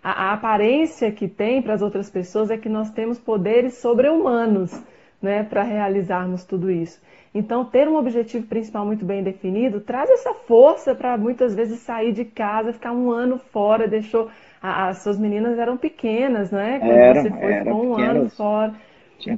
a, 0.04 0.30
a, 0.30 0.34
aparência 0.34 1.12
que 1.12 1.30
tem 1.30 1.62
para 1.62 1.74
as 1.74 1.82
outras 1.82 2.10
pessoas 2.10 2.52
é 2.52 2.58
que 2.58 2.68
nós 2.68 2.92
temos 2.92 3.18
poderes 3.18 3.76
sobre-humanos, 3.76 4.84
né, 5.22 5.44
para 5.44 5.64
realizarmos 5.64 6.44
tudo 6.44 6.70
isso. 6.70 7.02
Então, 7.34 7.64
ter 7.64 7.88
um 7.88 7.96
objetivo 7.96 8.46
principal 8.48 8.86
muito 8.86 9.06
bem 9.06 9.24
definido 9.24 9.80
traz 9.80 10.10
essa 10.10 10.34
força 10.34 10.94
para 10.96 11.18
muitas 11.18 11.56
vezes 11.56 11.80
sair 11.80 12.12
de 12.12 12.26
casa, 12.26 12.74
ficar 12.74 12.92
um 12.92 13.12
ano 13.12 13.38
fora, 13.38 13.88
deixou 13.88 14.30
as 14.62 15.04
suas 15.04 15.18
meninas 15.18 15.58
eram 15.58 15.78
pequenas, 15.78 16.52
né? 16.52 16.80
Quando 16.80 16.92
eram, 16.92 17.22
você 17.22 17.30
foi, 17.30 17.54
ficou 17.60 17.86
um 17.86 17.98
ano 17.98 18.30
fora 18.30 18.74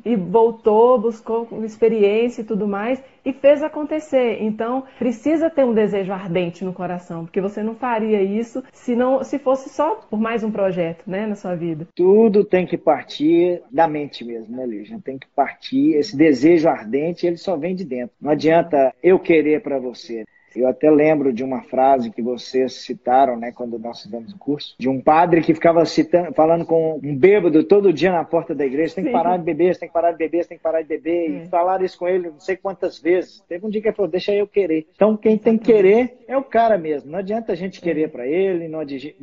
e 0.05 0.15
voltou, 0.15 0.99
buscou 0.99 1.47
experiência 1.63 2.41
e 2.41 2.45
tudo 2.45 2.67
mais 2.67 3.01
e 3.23 3.33
fez 3.33 3.63
acontecer. 3.63 4.41
Então, 4.41 4.83
precisa 4.97 5.49
ter 5.49 5.63
um 5.63 5.73
desejo 5.73 6.11
ardente 6.11 6.65
no 6.65 6.73
coração, 6.73 7.25
porque 7.25 7.41
você 7.41 7.63
não 7.63 7.75
faria 7.75 8.21
isso 8.21 8.63
se 8.71 8.95
não 8.95 9.23
se 9.23 9.39
fosse 9.39 9.69
só 9.69 9.95
por 10.09 10.19
mais 10.19 10.43
um 10.43 10.51
projeto, 10.51 11.03
né, 11.07 11.25
na 11.25 11.35
sua 11.35 11.55
vida. 11.55 11.87
Tudo 11.95 12.43
tem 12.43 12.65
que 12.65 12.77
partir 12.77 13.61
da 13.71 13.87
mente 13.87 14.25
mesmo, 14.25 14.55
né, 14.55 14.65
Lígia? 14.65 14.99
Tem 15.03 15.17
que 15.17 15.27
partir 15.35 15.95
esse 15.95 16.15
desejo 16.15 16.67
ardente, 16.67 17.25
ele 17.25 17.37
só 17.37 17.55
vem 17.55 17.75
de 17.75 17.85
dentro. 17.85 18.15
Não 18.19 18.31
adianta 18.31 18.93
eu 19.01 19.19
querer 19.19 19.61
para 19.61 19.79
você. 19.79 20.25
Eu 20.55 20.67
até 20.67 20.89
lembro 20.89 21.31
de 21.31 21.43
uma 21.43 21.61
frase 21.63 22.11
que 22.11 22.21
vocês 22.21 22.73
citaram, 22.73 23.37
né, 23.37 23.51
quando 23.51 23.79
nós 23.79 24.01
fizemos 24.01 24.33
o 24.33 24.37
curso, 24.37 24.75
de 24.77 24.89
um 24.89 24.99
padre 24.99 25.41
que 25.41 25.53
ficava 25.53 25.85
citando, 25.85 26.33
falando 26.33 26.65
com 26.65 26.99
um 27.01 27.15
bêbado 27.15 27.63
todo 27.63 27.93
dia 27.93 28.11
na 28.11 28.23
porta 28.23 28.53
da 28.53 28.65
igreja, 28.65 28.95
tem 28.95 29.05
que 29.05 29.11
parar 29.11 29.37
de 29.37 29.43
beber, 29.43 29.77
tem 29.77 29.87
que 29.87 29.93
parar 29.93 30.11
de 30.11 30.17
beber, 30.17 30.45
tem 30.45 30.57
que 30.57 30.63
parar 30.63 30.81
de 30.81 30.87
beber, 30.87 31.29
e 31.29 31.47
falaram 31.47 31.85
isso 31.85 31.97
com 31.97 32.07
ele 32.07 32.29
não 32.29 32.39
sei 32.39 32.57
quantas 32.57 32.99
vezes. 32.99 33.43
Teve 33.47 33.65
um 33.65 33.69
dia 33.69 33.81
que 33.81 33.87
ele 33.87 33.95
falou, 33.95 34.11
deixa 34.11 34.33
eu 34.33 34.47
querer. 34.47 34.87
Então 34.95 35.15
quem 35.15 35.37
tem 35.37 35.57
que 35.57 35.65
querer 35.65 36.17
é 36.27 36.37
o 36.37 36.43
cara 36.43 36.77
mesmo. 36.77 37.11
Não 37.11 37.19
adianta 37.19 37.51
a 37.51 37.55
gente 37.55 37.81
querer 37.81 38.09
para 38.09 38.27
ele, 38.27 38.67
não 38.67 38.79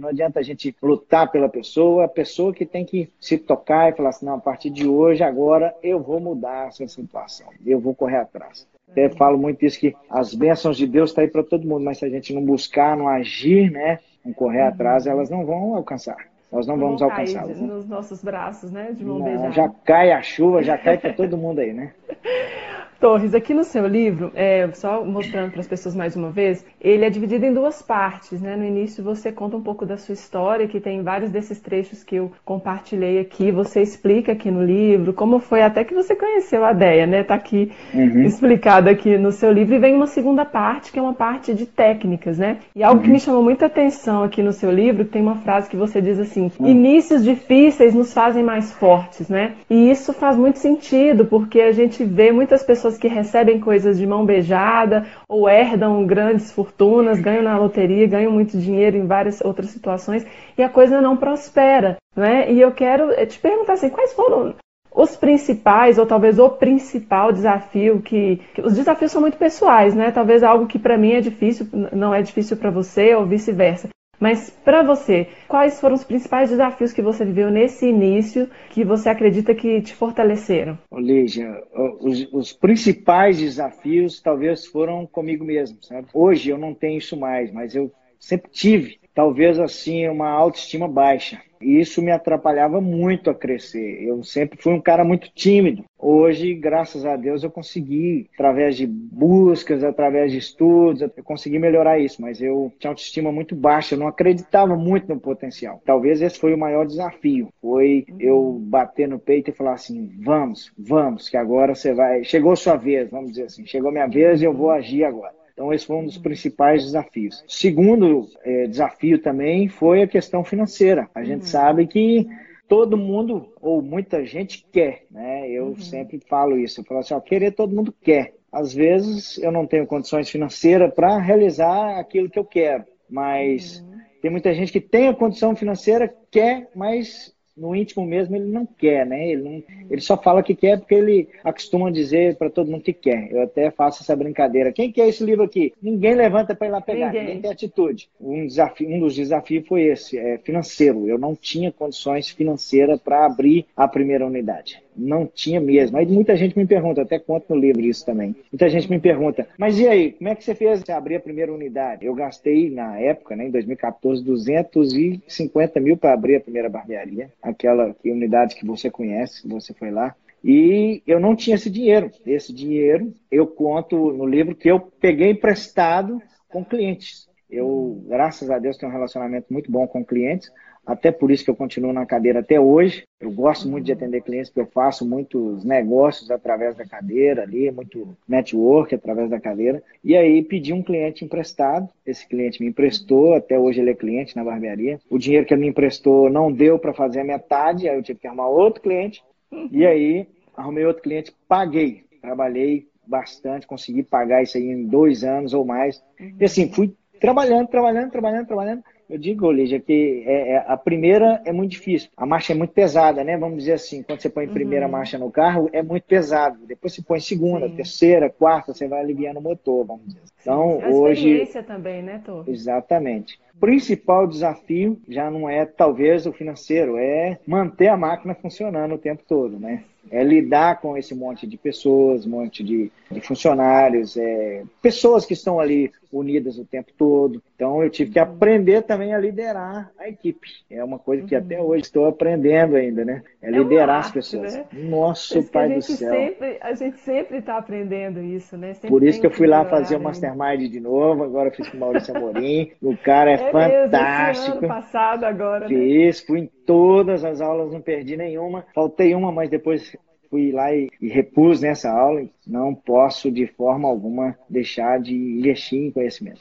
adianta 0.08 0.40
a 0.40 0.42
gente 0.42 0.75
lutar 0.82 1.30
pela 1.30 1.49
pessoa, 1.49 2.04
a 2.04 2.08
pessoa 2.08 2.52
que 2.52 2.64
tem 2.64 2.85
que 2.85 3.11
se 3.20 3.38
tocar 3.38 3.90
e 3.90 3.97
falar 3.97 4.11
assim, 4.11 4.26
não, 4.26 4.35
a 4.35 4.40
partir 4.40 4.70
de 4.70 4.87
hoje, 4.87 5.23
agora 5.23 5.75
eu 5.82 6.00
vou 6.00 6.20
mudar 6.20 6.68
essa 6.68 6.87
situação, 6.87 7.49
eu 7.66 7.78
vou 7.78 7.94
correr 7.94 8.16
atrás. 8.16 8.66
Até 8.90 9.09
falo 9.11 9.38
muito 9.38 9.64
isso 9.64 9.78
que 9.78 9.95
as 10.11 10.35
bênçãos 10.35 10.76
de 10.76 10.87
Deus 10.87 11.11
estão 11.11 11.23
tá 11.23 11.26
aí 11.26 11.30
para 11.30 11.42
todo 11.42 11.66
mundo, 11.66 11.85
mas 11.85 11.99
se 11.99 12.04
a 12.04 12.09
gente 12.09 12.33
não 12.33 12.45
buscar, 12.45 12.97
não 12.97 13.09
agir, 13.09 13.71
né, 13.71 13.99
não 14.25 14.33
correr 14.33 14.62
uhum. 14.62 14.68
atrás, 14.68 15.07
elas 15.07 15.30
não 15.30 15.45
vão 15.45 15.75
alcançar. 15.75 16.16
Nós 16.50 16.66
não, 16.66 16.76
não 16.76 16.87
vamos 16.87 17.02
alcançá-las. 17.02 17.61
Nos 17.61 17.87
nossos 17.87 18.23
braços, 18.23 18.73
né, 18.73 18.92
de 18.92 19.04
mão 19.04 19.18
não, 19.18 19.52
Já 19.52 19.68
cai 19.85 20.12
a 20.12 20.23
chuva, 20.23 20.62
já 20.62 20.78
cai 20.78 20.97
para 20.97 21.12
todo 21.12 21.37
mundo 21.37 21.61
aí, 21.61 21.73
né? 21.73 21.92
Torres, 23.00 23.33
aqui 23.33 23.55
no 23.55 23.62
seu 23.62 23.87
livro, 23.87 24.33
é, 24.35 24.69
só 24.75 25.05
mostrando 25.05 25.52
para 25.52 25.61
as 25.61 25.69
pessoas 25.69 25.95
mais 25.95 26.17
uma 26.17 26.31
vez, 26.31 26.67
ele 26.81 27.05
é 27.05 27.11
dividido 27.11 27.47
em 27.47 27.55
duas 27.55 27.81
partes. 27.81 28.40
Né? 28.40 28.57
No 28.57 28.64
início 28.64 29.05
você 29.05 29.31
conta 29.31 29.57
um 29.57 29.62
pouco 29.62 29.87
da 29.87 29.97
sua 29.97 30.14
história, 30.14 30.67
que 30.67 30.81
tem 30.81 31.02
vários 31.02 31.31
desses 31.31 31.61
trechos 31.61 32.02
que 32.02 32.17
eu 32.17 32.33
compartilhei 32.45 33.21
aqui. 33.21 33.52
Você 33.52 33.81
explica 33.83 34.33
aqui 34.33 34.50
no 34.50 34.64
livro 34.64 35.12
como 35.12 35.38
foi 35.38 35.62
até 35.62 35.85
que 35.85 35.95
você 35.95 36.17
conheceu 36.17 36.64
a 36.64 36.73
Deia, 36.73 37.07
né? 37.07 37.21
Está 37.21 37.35
aqui 37.35 37.71
uhum. 37.95 38.23
explicado 38.23 38.88
aqui 38.88 39.17
no 39.17 39.31
seu 39.31 39.52
livro. 39.52 39.76
E 39.76 39.78
vem 39.78 39.95
uma 39.95 40.09
segunda 40.09 40.45
parte, 40.45 40.90
que 40.90 40.99
é 40.99 41.02
uma 41.02 41.14
parte 41.14 41.55
de 41.55 41.67
técnicas, 41.67 42.38
né? 42.38 42.59
E 42.75 42.83
algo 42.83 42.99
uhum. 42.99 43.05
que 43.05 43.11
me 43.12 43.21
chamou 43.21 43.45
muita 43.45 43.67
atenção 43.67 44.25
aqui 44.25 44.43
no 44.43 44.52
seu 44.52 44.73
livro, 44.73 45.05
tem 45.05 45.23
uma 45.23 45.37
frase 45.37 45.71
que 45.71 45.76
você 45.76 46.00
diz 46.00 46.19
assim: 46.19 46.50
uhum. 46.59 46.67
inícios 46.67 47.23
difíceis 47.23 47.95
nos 47.95 48.12
fazem 48.12 48.43
mais 48.43 48.73
fortes, 48.73 49.28
né? 49.28 49.52
E 49.71 49.88
isso 49.88 50.12
faz 50.12 50.37
muito 50.37 50.59
sentido, 50.59 51.26
porque 51.26 51.61
a 51.61 51.71
gente 51.71 52.02
vê 52.02 52.33
muitas 52.33 52.64
pessoas 52.64 52.88
pessoas 52.88 52.99
que 52.99 53.09
recebem 53.09 53.61
coisas 53.61 53.99
de 53.99 54.07
mão 54.07 54.25
beijada 54.25 55.07
ou 55.28 55.49
herdam 55.49 56.07
grandes 56.07 56.50
fortunas, 56.50 57.21
ganham 57.21 57.42
na 57.42 57.59
loteria, 57.59 58.07
ganham 58.07 58.33
muito 58.33 58.59
dinheiro 58.59 58.97
em 58.97 59.07
várias 59.07 59.40
outras 59.42 59.71
situações 59.71 60.26
e 60.57 60.62
a 60.62 60.68
coisa 60.68 61.00
não 61.00 61.16
prospera, 61.16 61.97
né? 62.16 62.50
E 62.50 62.61
eu 62.61 62.73
quero 62.73 63.11
eh, 63.12 63.26
te 63.26 63.38
perguntar 63.38 63.75
assim, 63.75 63.90
quais 63.90 64.12
foram 64.12 64.54
os 64.95 65.16
principais 65.16 65.99
ou 65.99 66.07
talvez 66.07 66.38
o 66.38 66.49
principal 66.49 67.30
desafio 67.30 68.00
que, 68.00 68.40
que 68.54 68.62
os 68.62 68.75
desafios 68.75 69.12
são 69.12 69.21
muito 69.21 69.37
pessoais, 69.37 69.95
né? 69.95 70.11
Talvez 70.11 70.42
algo 70.42 70.66
que 70.66 70.78
para 70.78 70.97
mim 70.97 71.12
é 71.12 71.21
difícil 71.21 71.66
não 71.92 72.14
é 72.14 72.23
difícil 72.23 72.57
para 72.57 72.71
você 72.71 73.14
ou 73.14 73.26
vice-versa. 73.26 73.88
Mas 74.20 74.50
para 74.50 74.82
você, 74.82 75.28
quais 75.46 75.80
foram 75.80 75.94
os 75.94 76.04
principais 76.04 76.50
desafios 76.50 76.92
que 76.92 77.00
você 77.00 77.25
viveu 77.25 77.50
nesse 77.50 77.87
início 77.87 78.48
que 78.70 78.84
você 78.84 79.08
acredita 79.08 79.54
que 79.54 79.80
te 79.80 79.94
fortaleceram? 79.94 80.78
Lígia, 80.92 81.62
os, 82.00 82.28
os, 82.32 82.52
principais 82.52 83.38
desafios 83.38 84.20
talvez 84.20 84.66
foram 84.66 85.06
comigo 85.06 85.44
mesmo, 85.44 85.78
sabe? 85.82 86.08
Hoje 86.12 86.50
eu 86.50 86.58
não 86.58 86.75
tenho 86.75 86.98
isso 86.98 87.16
mais, 87.16 87.52
mas 87.52 87.75
eu 87.75 87.92
sempre 88.18 88.50
tive, 88.50 88.98
talvez 89.14 89.58
assim, 89.58 90.08
uma 90.08 90.28
autoestima 90.28 90.88
baixa. 90.88 91.40
Isso 91.60 92.02
me 92.02 92.10
atrapalhava 92.10 92.80
muito 92.80 93.30
a 93.30 93.34
crescer. 93.34 94.02
Eu 94.02 94.22
sempre 94.22 94.60
fui 94.60 94.72
um 94.72 94.80
cara 94.80 95.04
muito 95.04 95.30
tímido. 95.34 95.84
Hoje, 95.98 96.54
graças 96.54 97.04
a 97.04 97.16
Deus, 97.16 97.42
eu 97.42 97.50
consegui, 97.50 98.28
através 98.34 98.76
de 98.76 98.86
buscas, 98.86 99.82
através 99.82 100.30
de 100.30 100.38
estudos, 100.38 101.02
eu 101.02 101.10
consegui 101.24 101.58
melhorar 101.58 101.98
isso. 101.98 102.22
Mas 102.22 102.40
eu 102.40 102.72
tinha 102.78 102.90
autoestima 102.90 103.32
muito 103.32 103.54
baixa, 103.54 103.94
eu 103.94 103.98
não 103.98 104.06
acreditava 104.06 104.76
muito 104.76 105.08
no 105.08 105.18
potencial. 105.18 105.82
Talvez 105.84 106.22
esse 106.22 106.38
foi 106.38 106.54
o 106.54 106.58
maior 106.58 106.86
desafio. 106.86 107.48
Foi 107.60 108.06
eu 108.18 108.58
bater 108.60 109.08
no 109.08 109.18
peito 109.18 109.50
e 109.50 109.54
falar 109.54 109.74
assim: 109.74 110.10
vamos, 110.20 110.72
vamos, 110.78 111.28
que 111.28 111.36
agora 111.36 111.74
você 111.74 111.92
vai. 111.92 112.24
Chegou 112.24 112.54
sua 112.56 112.76
vez, 112.76 113.10
vamos 113.10 113.30
dizer 113.30 113.44
assim. 113.44 113.66
Chegou 113.66 113.90
minha 113.90 114.06
vez 114.06 114.40
e 114.40 114.44
eu 114.44 114.52
vou 114.52 114.70
agir 114.70 115.04
agora. 115.04 115.38
Então, 115.58 115.72
esse 115.72 115.86
foi 115.86 115.96
um 115.96 116.04
dos 116.04 116.16
principais 116.16 116.84
desafios. 116.84 117.42
Segundo 117.48 118.28
é, 118.44 118.68
desafio 118.68 119.20
também 119.20 119.66
foi 119.66 120.02
a 120.02 120.06
questão 120.06 120.44
financeira. 120.44 121.10
A 121.12 121.24
gente 121.24 121.40
uhum. 121.40 121.48
sabe 121.48 121.88
que 121.88 122.28
todo 122.68 122.96
mundo, 122.96 123.52
ou 123.60 123.82
muita 123.82 124.24
gente, 124.24 124.64
quer. 124.70 125.02
Né? 125.10 125.50
Eu 125.50 125.64
uhum. 125.64 125.80
sempre 125.80 126.20
falo 126.28 126.56
isso. 126.56 126.80
Eu 126.80 126.84
falo 126.84 127.00
assim: 127.00 127.12
ó, 127.12 127.18
querer 127.18 127.50
todo 127.50 127.74
mundo 127.74 127.92
quer. 128.00 128.34
Às 128.52 128.72
vezes 128.72 129.36
eu 129.38 129.50
não 129.50 129.66
tenho 129.66 129.84
condições 129.84 130.30
financeiras 130.30 130.94
para 130.94 131.18
realizar 131.18 131.98
aquilo 131.98 132.30
que 132.30 132.38
eu 132.38 132.44
quero, 132.44 132.84
mas 133.10 133.80
uhum. 133.80 133.98
tem 134.22 134.30
muita 134.30 134.54
gente 134.54 134.70
que 134.70 134.80
tem 134.80 135.08
a 135.08 135.14
condição 135.14 135.56
financeira, 135.56 136.14
quer, 136.30 136.70
mas 136.72 137.34
no 137.58 137.74
íntimo 137.74 138.06
mesmo 138.06 138.36
ele 138.36 138.46
não 138.46 138.66
quer, 138.66 139.06
né? 139.06 139.30
Ele, 139.30 139.42
não, 139.42 139.62
ele 139.90 140.00
só 140.00 140.16
fala 140.16 140.42
que 140.42 140.54
quer 140.54 140.78
porque 140.78 140.94
ele 140.94 141.28
acostuma 141.44 141.90
dizer 141.90 142.36
para 142.36 142.50
todo 142.50 142.70
mundo 142.70 142.82
que 142.82 142.92
quer. 142.92 143.30
Eu 143.30 143.42
até 143.42 143.70
faço 143.70 144.02
essa 144.02 144.16
brincadeira. 144.16 144.72
Quem 144.72 144.92
quer 144.92 145.08
esse 145.08 145.24
livro 145.24 145.44
aqui? 145.44 145.72
Ninguém 145.82 146.14
levanta 146.14 146.54
para 146.54 146.66
ir 146.66 146.70
lá 146.70 146.80
pegar, 146.80 147.06
ninguém. 147.06 147.22
ninguém 147.22 147.40
tem 147.42 147.50
atitude. 147.50 148.08
Um, 148.20 148.46
desafio, 148.46 148.88
um 148.88 149.00
dos 149.00 149.14
desafios 149.14 149.66
foi 149.66 149.82
esse, 149.82 150.18
é, 150.18 150.38
financeiro. 150.38 151.08
Eu 151.08 151.18
não 151.18 151.34
tinha 151.34 151.72
condições 151.72 152.28
financeiras 152.28 153.00
para 153.00 153.24
abrir 153.24 153.66
a 153.76 153.86
primeira 153.88 154.26
unidade 154.26 154.82
não 154.99 155.26
tinha 155.26 155.61
mesmo. 155.61 155.97
Aí 155.97 156.07
muita 156.07 156.37
gente 156.37 156.59
me 156.59 156.67
pergunta, 156.67 157.02
até 157.02 157.19
conto 157.19 157.55
no 157.55 157.61
livro 157.61 157.81
isso 157.83 158.05
também. 158.05 158.35
Muita 158.52 158.69
gente 158.69 158.90
me 158.90 158.99
pergunta, 158.99 159.47
mas 159.57 159.78
e 159.78 159.87
aí, 159.87 160.12
como 160.12 160.28
é 160.28 160.35
que 160.35 160.45
você 160.45 160.55
fez 160.55 160.83
para 160.83 160.97
abrir 160.97 161.17
a 161.17 161.21
primeira 161.21 161.52
unidade? 161.52 162.05
Eu 162.05 162.14
gastei 162.14 162.71
na 162.71 162.99
época, 162.99 163.37
né, 163.37 163.47
em 163.47 163.50
2014, 163.50 164.23
250 164.23 165.81
mil 165.81 165.97
para 165.97 166.12
abrir 166.12 166.37
a 166.37 166.40
primeira 166.40 166.69
barbearia, 166.69 167.31
aquela 167.43 167.95
que, 167.95 168.11
unidade 168.11 168.57
que 168.57 168.67
você 168.67 168.90
conhece, 168.90 169.47
você 169.47 169.73
foi 169.73 169.90
lá. 169.90 170.14
E 170.43 171.02
eu 171.07 171.19
não 171.19 171.35
tinha 171.35 171.57
esse 171.57 171.69
dinheiro. 171.69 172.11
Esse 172.25 172.52
dinheiro 172.52 173.12
eu 173.31 173.47
conto 173.47 174.12
no 174.12 174.25
livro 174.25 174.55
que 174.55 174.71
eu 174.71 174.81
peguei 174.81 175.31
emprestado 175.31 176.23
com 176.49 176.64
clientes. 176.64 177.28
Eu, 177.50 178.05
graças 178.07 178.50
a 178.50 178.59
Deus, 178.59 178.76
tenho 178.76 178.90
um 178.90 178.95
relacionamento 178.95 179.52
muito 179.52 179.71
bom 179.71 179.87
com 179.87 180.05
clientes 180.05 180.50
até 180.88 181.12
por 181.12 181.30
isso 181.30 181.45
que 181.45 181.50
eu 181.50 181.54
continuo 181.54 181.92
na 181.92 182.07
cadeira 182.07 182.40
até 182.40 182.59
hoje. 182.59 183.04
Eu 183.21 183.30
gosto 183.30 183.68
muito 183.68 183.85
de 183.85 183.92
atender 183.92 184.23
clientes, 184.23 184.49
porque 184.49 184.62
eu 184.62 184.73
faço 184.73 185.07
muitos 185.07 185.62
negócios 185.62 186.30
através 186.30 186.75
da 186.76 186.87
cadeira 186.87 187.42
ali, 187.42 187.71
muito 187.71 188.16
network 188.26 188.95
através 188.95 189.28
da 189.28 189.38
cadeira. 189.38 189.83
E 190.02 190.16
aí 190.16 190.42
pedi 190.42 190.73
um 190.73 190.83
cliente 190.83 191.26
emprestado. 191.26 191.90
Esse 192.07 192.26
cliente 192.26 192.62
me 192.62 192.71
emprestou, 192.71 193.35
até 193.35 193.59
hoje 193.59 193.80
ele 193.80 193.90
é 193.90 193.95
cliente 193.95 194.35
na 194.35 194.42
barbearia. 194.42 194.99
O 195.11 195.18
dinheiro 195.18 195.45
que 195.45 195.52
ele 195.52 195.61
me 195.61 195.68
emprestou 195.68 196.30
não 196.30 196.50
deu 196.50 196.78
para 196.78 196.95
fazer 196.95 197.21
a 197.21 197.25
metade, 197.25 197.87
aí 197.87 197.95
eu 197.95 198.02
tive 198.02 198.21
que 198.21 198.26
arrumar 198.26 198.49
outro 198.49 198.80
cliente. 198.80 199.23
E 199.71 199.85
aí 199.85 200.26
arrumei 200.57 200.87
outro 200.87 201.02
cliente, 201.02 201.35
paguei. 201.47 202.04
Trabalhei 202.23 202.88
bastante, 203.07 203.66
consegui 203.66 204.02
pagar 204.02 204.42
isso 204.42 204.57
aí 204.57 204.64
em 204.64 204.87
dois 204.87 205.23
anos 205.23 205.52
ou 205.52 205.66
mais. 205.66 206.02
E 206.18 206.42
assim, 206.42 206.73
fui 206.73 206.95
trabalhando, 207.21 207.68
trabalhando, 207.68 208.11
trabalhando, 208.11 208.47
trabalhando 208.47 208.83
eu 209.08 209.16
digo, 209.16 209.50
Lígia, 209.50 209.80
que 209.80 210.22
é, 210.26 210.52
é, 210.52 210.64
a 210.66 210.76
primeira 210.76 211.40
é 211.44 211.52
muito 211.52 211.70
difícil. 211.70 212.10
A 212.16 212.26
marcha 212.26 212.52
é 212.52 212.56
muito 212.56 212.72
pesada, 212.72 213.24
né? 213.24 213.38
Vamos 213.38 213.58
dizer 213.58 213.72
assim, 213.72 214.02
quando 214.02 214.20
você 214.20 214.28
põe 214.28 214.44
a 214.44 214.50
primeira 214.50 214.86
uhum. 214.86 214.92
marcha 214.92 215.16
no 215.16 215.30
carro, 215.30 215.70
é 215.72 215.82
muito 215.82 216.04
pesado. 216.04 216.58
Depois 216.66 216.94
você 216.94 217.02
põe 217.02 217.18
segunda, 217.18 217.68
Sim. 217.68 217.76
terceira, 217.76 218.28
quarta, 218.28 218.74
você 218.74 218.86
vai 218.86 219.00
aliviando 219.00 219.38
o 219.38 219.42
motor, 219.42 219.86
vamos 219.86 220.06
dizer. 220.06 220.20
Então, 220.40 220.80
é 220.82 220.88
hoje. 220.88 221.26
experiência 221.26 221.62
também, 221.62 222.02
né, 222.02 222.20
Tô? 222.24 222.44
Exatamente. 222.46 223.38
O 223.54 223.58
principal 223.58 224.26
desafio 224.26 225.00
já 225.08 225.30
não 225.30 225.48
é, 225.48 225.64
talvez, 225.64 226.26
o 226.26 226.32
financeiro, 226.32 226.96
é 226.96 227.38
manter 227.46 227.88
a 227.88 227.96
máquina 227.96 228.34
funcionando 228.34 228.94
o 228.94 228.98
tempo 228.98 229.22
todo, 229.26 229.58
né? 229.58 229.84
É 230.10 230.22
lidar 230.22 230.80
com 230.80 230.96
esse 230.96 231.14
monte 231.14 231.46
de 231.46 231.56
pessoas, 231.56 232.26
um 232.26 232.30
monte 232.30 232.62
de, 232.62 232.90
de 233.10 233.20
funcionários, 233.20 234.16
é, 234.16 234.62
pessoas 234.82 235.24
que 235.24 235.32
estão 235.32 235.60
ali 235.60 235.90
unidas 236.12 236.58
o 236.58 236.64
tempo 236.64 236.90
todo. 236.96 237.42
Então 237.54 237.82
eu 237.82 237.90
tive 237.90 238.12
que 238.12 238.18
aprender 238.18 238.82
também 238.82 239.14
a 239.14 239.18
liderar 239.18 239.90
a 239.98 240.08
equipe. 240.08 240.48
É 240.70 240.82
uma 240.82 240.98
coisa 240.98 241.26
que 241.26 241.34
até 241.34 241.60
hoje 241.60 241.82
estou 241.82 242.06
aprendendo 242.06 242.76
ainda, 242.76 243.04
né? 243.04 243.22
É, 243.42 243.48
é 243.48 243.50
liderar 243.50 243.96
arte, 243.96 244.06
as 244.06 244.12
pessoas. 244.12 244.54
Né? 244.54 244.64
Nosso 244.72 245.42
Pai 245.50 245.74
do 245.74 245.82
céu. 245.82 246.12
Sempre, 246.12 246.58
a 246.60 246.72
gente 246.74 246.98
sempre 247.00 247.38
está 247.38 247.58
aprendendo 247.58 248.22
isso, 248.22 248.56
né? 248.56 248.74
Sempre 248.74 248.88
Por 248.88 249.02
isso 249.02 249.20
que 249.20 249.26
eu 249.26 249.30
fui 249.30 249.46
lá 249.46 249.64
fazer 249.64 249.96
o 249.96 250.00
Mastermind 250.00 250.70
de 250.70 250.80
novo, 250.80 251.24
agora 251.24 251.50
fiz 251.50 251.68
com 251.68 251.76
o 251.76 251.80
Maurício 251.80 252.16
Amorim. 252.16 252.72
O 252.80 252.96
cara 252.96 253.30
é, 253.30 253.34
é 253.34 253.50
fantástico. 253.50 254.60
Mesmo, 254.60 254.66
ano 254.66 254.68
passado 254.68 255.24
agora. 255.24 255.60
Né? 255.60 255.68
Fiz, 255.68 256.20
né? 256.20 256.26
fui 256.26 256.40
em 256.40 256.50
todas 256.68 257.25
as 257.25 257.40
aulas, 257.40 257.72
não 257.72 257.80
perdi 257.80 258.14
nenhuma. 258.14 258.66
Faltei 258.75 259.14
uma, 259.14 259.32
mas 259.32 259.48
depois 259.48 259.96
fui 260.30 260.52
lá 260.52 260.75
e, 260.75 260.88
e 261.00 261.08
repus 261.08 261.61
nessa 261.61 261.90
aula, 261.90 262.23
não 262.47 262.75
posso 262.75 263.30
de 263.30 263.47
forma 263.47 263.88
alguma 263.88 264.35
deixar 264.49 265.00
de 265.00 265.14
investir 265.14 265.78
em 265.78 265.90
conhecimento. 265.90 266.40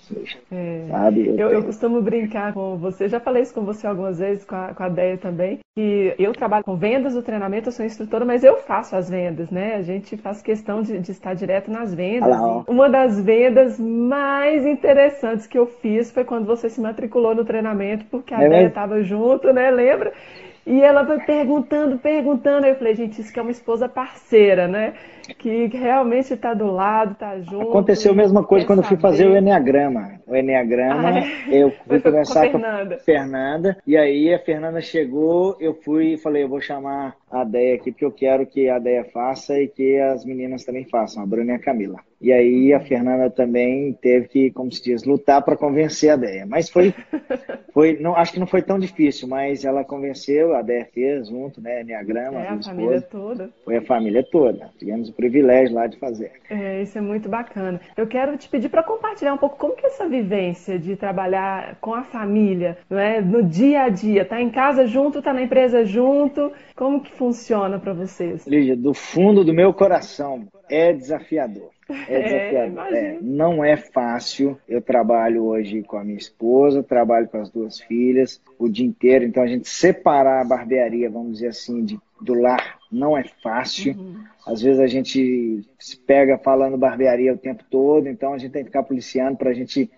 É, 0.52 0.88
sabe? 0.90 1.28
Eu, 1.28 1.50
eu, 1.50 1.64
costumo 1.64 2.02
brincar 2.02 2.54
com 2.54 2.78
você, 2.78 3.08
já 3.08 3.20
falei 3.20 3.44
isso 3.44 3.54
com 3.54 3.64
você 3.64 3.86
algumas 3.88 4.20
vezes, 4.20 4.46
com 4.46 4.56
a, 4.56 4.74
com 4.74 4.84
a 4.84 4.90
Deia 4.90 5.18
também, 5.18 5.60
que 5.76 6.16
eu 6.18 6.34
trabalho 6.34 6.64
com 6.64 6.76
vendas 6.76 7.14
do 7.14 7.22
treinamento, 7.22 7.70
eu 7.70 7.74
sou 7.74 7.86
instrutora, 7.86 8.26
mas 8.26 8.44
eu 8.44 8.58
faço 8.58 8.96
as 8.96 9.10
vendas, 9.10 9.50
né? 9.52 9.76
A 9.76 9.82
gente 9.82 10.18
faz 10.18 10.42
questão 10.42 10.82
de, 10.82 11.00
de 11.00 11.12
estar 11.12 11.34
direto 11.34 11.70
nas 11.70 11.94
vendas. 11.94 12.36
Olá, 12.36 12.64
Uma 12.68 12.90
das 12.90 13.20
vendas 13.20 13.80
mais 13.80 14.66
interessantes 14.66 15.46
que 15.46 15.58
eu 15.58 15.68
fiz 15.68 16.12
foi 16.12 16.24
quando 16.24 16.46
você 16.46 16.70
se 16.70 16.82
matriculou 16.82 17.36
no 17.36 17.46
treinamento, 17.46 18.06
porque 18.06 18.34
a 18.34 18.42
é 18.42 18.50
Deia 18.50 18.68
estava 18.68 19.04
junto, 19.04 19.52
né? 19.54 19.70
Lembra? 19.70 20.14
E 20.68 20.82
ela 20.82 21.06
foi 21.06 21.20
perguntando, 21.22 21.98
perguntando. 21.98 22.68
Eu 22.68 22.76
falei, 22.76 22.94
gente, 22.94 23.22
isso 23.22 23.32
que 23.32 23.40
é 23.40 23.42
uma 23.42 23.52
esposa 23.52 23.88
parceira, 23.88 24.68
né? 24.68 24.94
Que 25.36 25.68
realmente 25.68 26.34
está 26.34 26.54
do 26.54 26.72
lado, 26.72 27.14
está 27.14 27.40
junto. 27.40 27.70
Aconteceu 27.70 28.12
a 28.12 28.16
mesma 28.16 28.44
coisa 28.44 28.66
quando 28.66 28.80
eu 28.80 28.86
fui 28.86 28.98
fazer 28.98 29.28
o 29.28 29.38
Enneagrama. 29.38 30.20
O 30.26 30.36
Enneagrama, 30.36 31.10
ah, 31.10 31.20
é? 31.20 31.64
eu 31.64 31.72
fui 31.72 32.00
conversar 32.00 32.50
com 32.50 32.58
a, 32.58 32.60
Fernanda. 32.60 32.96
com 32.96 33.02
a 33.02 33.04
Fernanda. 33.04 33.78
E 33.86 33.98
aí 33.98 34.34
a 34.34 34.40
Fernanda 34.40 34.82
chegou, 34.82 35.56
eu 35.60 35.74
fui 35.74 36.14
e 36.14 36.18
falei, 36.18 36.44
eu 36.44 36.50
vou 36.50 36.62
chamar 36.62 37.16
a 37.30 37.44
Deia 37.44 37.76
aqui, 37.76 37.92
porque 37.92 38.06
eu 38.06 38.12
quero 38.12 38.46
que 38.46 38.70
a 38.70 38.80
Deia 38.80 39.06
faça 39.06 39.60
e 39.60 39.68
que 39.68 39.98
as 40.00 40.26
meninas 40.26 40.64
também 40.64 40.86
façam, 40.86 41.24
a 41.24 41.26
Bruna 41.26 41.54
e 41.54 41.56
a 41.56 41.60
Camila. 41.60 42.00
E 42.20 42.34
aí 42.34 42.74
a 42.74 42.80
Fernanda 42.80 43.30
também 43.30 43.94
teve 43.94 44.28
que, 44.28 44.52
como 44.52 44.72
se 44.72 44.84
diz, 44.84 45.04
lutar 45.04 45.44
para 45.44 45.56
convencer 45.56 46.10
a 46.10 46.16
Deia. 46.16 46.46
Mas 46.48 46.70
foi, 46.70 46.94
foi 47.74 47.98
não, 48.00 48.16
acho 48.16 48.34
que 48.34 48.40
não 48.40 48.48
foi 48.48 48.62
tão 48.62 48.80
difícil, 48.80 49.28
mas 49.28 49.64
ela 49.64 49.84
convenceu, 49.84 50.56
a 50.56 50.62
Deia 50.62 50.86
fez 50.86 51.30
junto, 51.30 51.62
né, 51.62 51.82
Enneagrama. 51.82 52.40
É, 52.42 52.48
a, 52.48 52.54
a 52.54 52.64
família 52.64 53.02
toda. 53.02 53.50
Foi 53.64 53.78
a 53.78 53.82
família 53.82 54.24
toda. 54.24 54.72
Tivemos 54.80 55.10
o 55.10 55.14
privilégio 55.18 55.76
lá 55.76 55.88
de 55.88 55.98
fazer. 55.98 56.32
É, 56.50 56.82
isso 56.82 56.98
é 56.98 57.02
muito 57.02 57.28
bacana. 57.28 57.82
Eu 57.98 58.08
quero 58.08 58.38
te 58.38 58.48
pedir 58.48 58.70
para 58.70 58.84
compartilhar 58.84 59.34
um 59.34 59.38
pouco 59.38 59.58
como 59.58 59.76
que 59.76 59.86
é 59.86 59.90
essa 59.90 60.08
vivência 60.08 60.78
de 60.78 60.96
trabalhar 60.96 61.76
com 61.82 61.94
a 61.94 62.04
família, 62.04 62.78
não 62.90 63.00
é? 63.00 63.20
no 63.20 63.44
dia 63.44 63.84
a 63.84 63.90
dia, 63.90 64.24
tá 64.24 64.40
em 64.40 64.50
casa 64.50 64.86
junto, 64.86 65.22
tá 65.22 65.34
na 65.34 65.42
empresa 65.42 65.84
junto, 65.84 66.52
como 66.76 67.02
que 67.02 67.12
funciona 67.12 67.80
para 67.80 67.94
vocês? 67.94 68.46
Lígia, 68.46 68.76
do 68.76 68.94
fundo 68.94 69.44
do 69.44 69.54
meu 69.54 69.74
coração, 69.74 70.48
é 70.70 70.94
desafiador. 70.94 71.72
É, 71.90 72.14
é 72.14 72.24
desafiador. 72.24 72.94
É, 72.94 73.00
é, 73.00 73.18
não 73.22 73.64
é 73.64 73.76
fácil. 73.76 74.58
Eu 74.68 74.82
trabalho 74.82 75.46
hoje 75.46 75.82
com 75.84 75.98
a 75.98 76.04
minha 76.04 76.18
esposa, 76.18 76.84
trabalho 76.84 77.28
com 77.28 77.40
as 77.40 77.50
duas 77.50 77.80
filhas 77.80 78.42
o 78.60 78.70
dia 78.70 78.86
inteiro. 78.86 79.26
Então 79.26 79.42
a 79.42 79.48
gente 79.48 79.68
separar 79.68 80.42
a 80.42 80.46
barbearia, 80.46 81.10
vamos 81.10 81.34
dizer 81.34 81.48
assim, 81.48 81.84
de, 81.84 82.00
do 82.22 82.34
lar 82.34 82.78
não 82.92 83.18
é 83.18 83.24
fácil. 83.24 83.96
Uhum. 83.98 84.24
Às 84.46 84.62
vezes 84.62 84.80
a 84.80 84.88
gente 84.88 85.62
se 85.78 85.98
pega 85.98 86.38
falando 86.38 86.78
barbearia 86.78 87.34
o 87.34 87.38
tempo 87.38 87.64
todo, 87.70 88.08
então 88.08 88.34
a 88.34 88.38
gente 88.38 88.52
tem 88.52 88.64
que 88.64 88.70
ficar 88.70 88.84
policiando 88.84 89.38
para 89.38 89.50
a 89.50 89.54
gente 89.54 89.90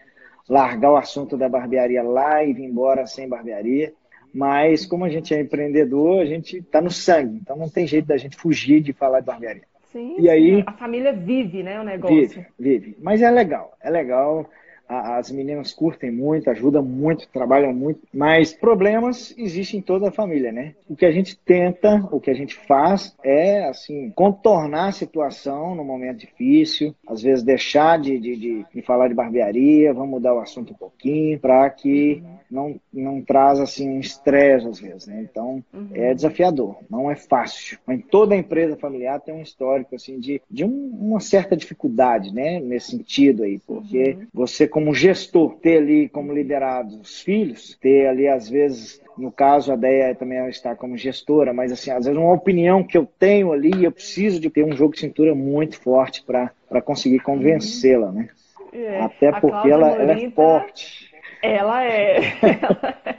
largar 0.47 0.91
o 0.91 0.97
assunto 0.97 1.37
da 1.37 1.47
barbearia 1.47 2.01
lá 2.01 2.43
e 2.43 2.53
vir 2.53 2.63
embora 2.63 3.05
sem 3.05 3.27
barbearia. 3.27 3.93
Mas 4.33 4.85
como 4.85 5.05
a 5.05 5.09
gente 5.09 5.33
é 5.33 5.41
empreendedor, 5.41 6.21
a 6.21 6.25
gente 6.25 6.57
está 6.57 6.81
no 6.81 6.91
sangue, 6.91 7.39
então 7.41 7.55
não 7.55 7.69
tem 7.69 7.87
jeito 7.87 8.05
da 8.05 8.17
gente 8.17 8.37
fugir 8.37 8.81
de 8.81 8.93
falar 8.93 9.21
de 9.21 9.25
barbearia. 9.25 9.63
Sim, 9.91 10.17
e 10.19 10.29
aí 10.29 10.63
a 10.67 10.73
família 10.73 11.11
vive, 11.11 11.63
né, 11.63 11.79
o 11.79 11.83
negócio. 11.83 12.15
Vive, 12.15 12.45
vive. 12.59 12.97
Mas 13.01 13.23
é 13.23 13.31
legal, 13.31 13.75
é 13.81 13.89
legal. 13.89 14.47
As 14.89 15.29
meninas 15.31 15.71
curtem 15.71 16.11
muito, 16.11 16.49
ajudam 16.49 16.83
muito, 16.83 17.29
trabalham 17.29 17.71
muito, 17.71 18.01
mas 18.11 18.51
problemas 18.51 19.35
existem 19.37 19.79
em 19.79 19.83
toda 19.83 20.09
a 20.09 20.11
família, 20.11 20.51
né? 20.51 20.73
O 20.89 20.95
que 20.95 21.05
a 21.05 21.11
gente 21.11 21.37
tenta, 21.37 22.07
o 22.11 22.19
que 22.19 22.31
a 22.31 22.33
gente 22.33 22.55
faz 22.55 23.15
é, 23.23 23.65
assim, 23.67 24.09
contornar 24.15 24.87
a 24.87 24.91
situação 24.91 25.75
no 25.75 25.83
momento 25.83 26.17
difícil, 26.17 26.95
às 27.07 27.21
vezes 27.21 27.43
deixar 27.43 27.99
de, 27.99 28.19
de, 28.19 28.35
de, 28.35 28.65
de 28.73 28.81
falar 28.81 29.07
de 29.07 29.13
barbearia, 29.13 29.93
vamos 29.93 30.09
mudar 30.09 30.33
o 30.33 30.39
assunto 30.39 30.73
um 30.73 30.77
pouquinho, 30.77 31.39
para 31.39 31.69
que 31.69 32.23
não, 32.49 32.79
não 32.91 33.21
traz, 33.21 33.59
assim, 33.59 33.87
um 33.89 33.99
estresse 33.99 34.67
às 34.67 34.79
vezes, 34.79 35.07
né? 35.07 35.27
Então, 35.29 35.63
uhum. 35.73 35.89
é 35.93 36.13
desafiador, 36.13 36.77
não 36.89 37.09
é 37.11 37.15
fácil. 37.15 37.77
Mas 37.85 38.01
toda 38.09 38.35
empresa 38.35 38.75
familiar 38.75 39.19
tem 39.19 39.33
um 39.33 39.41
histórico, 39.41 39.95
assim, 39.95 40.19
de, 40.19 40.41
de 40.49 40.65
um, 40.65 40.97
uma 40.99 41.19
certa 41.19 41.55
dificuldade, 41.55 42.33
né? 42.33 42.59
Nesse 42.59 42.91
sentido 42.91 43.43
aí, 43.43 43.59
porque 43.59 44.15
uhum. 44.17 44.27
você, 44.33 44.67
como 44.79 44.93
gestor, 44.93 45.55
ter 45.55 45.79
ali 45.79 46.07
como 46.07 46.31
liderado 46.31 47.01
os 47.01 47.19
filhos, 47.21 47.77
ter 47.81 48.07
ali, 48.07 48.29
às 48.29 48.49
vezes, 48.49 49.01
no 49.17 49.29
caso, 49.29 49.73
a 49.73 49.75
ideia 49.75 50.15
também 50.15 50.47
está 50.47 50.73
como 50.73 50.95
gestora, 50.95 51.51
mas 51.51 51.73
assim, 51.73 51.91
às 51.91 52.05
vezes 52.05 52.17
uma 52.17 52.31
opinião 52.31 52.81
que 52.81 52.97
eu 52.97 53.05
tenho 53.05 53.51
ali, 53.51 53.83
eu 53.83 53.91
preciso 53.91 54.39
de 54.39 54.49
ter 54.49 54.63
um 54.63 54.71
jogo 54.71 54.93
de 54.93 55.01
cintura 55.01 55.35
muito 55.35 55.77
forte 55.77 56.23
para 56.23 56.81
conseguir 56.81 57.19
convencê-la, 57.19 58.09
né? 58.09 58.29
É. 58.71 59.01
Até 59.01 59.33
porque 59.33 59.69
ela, 59.69 59.89
ela, 59.89 60.13
é 60.13 60.29
forte. 60.29 61.11
Ela 61.43 61.83
é. 61.83 62.19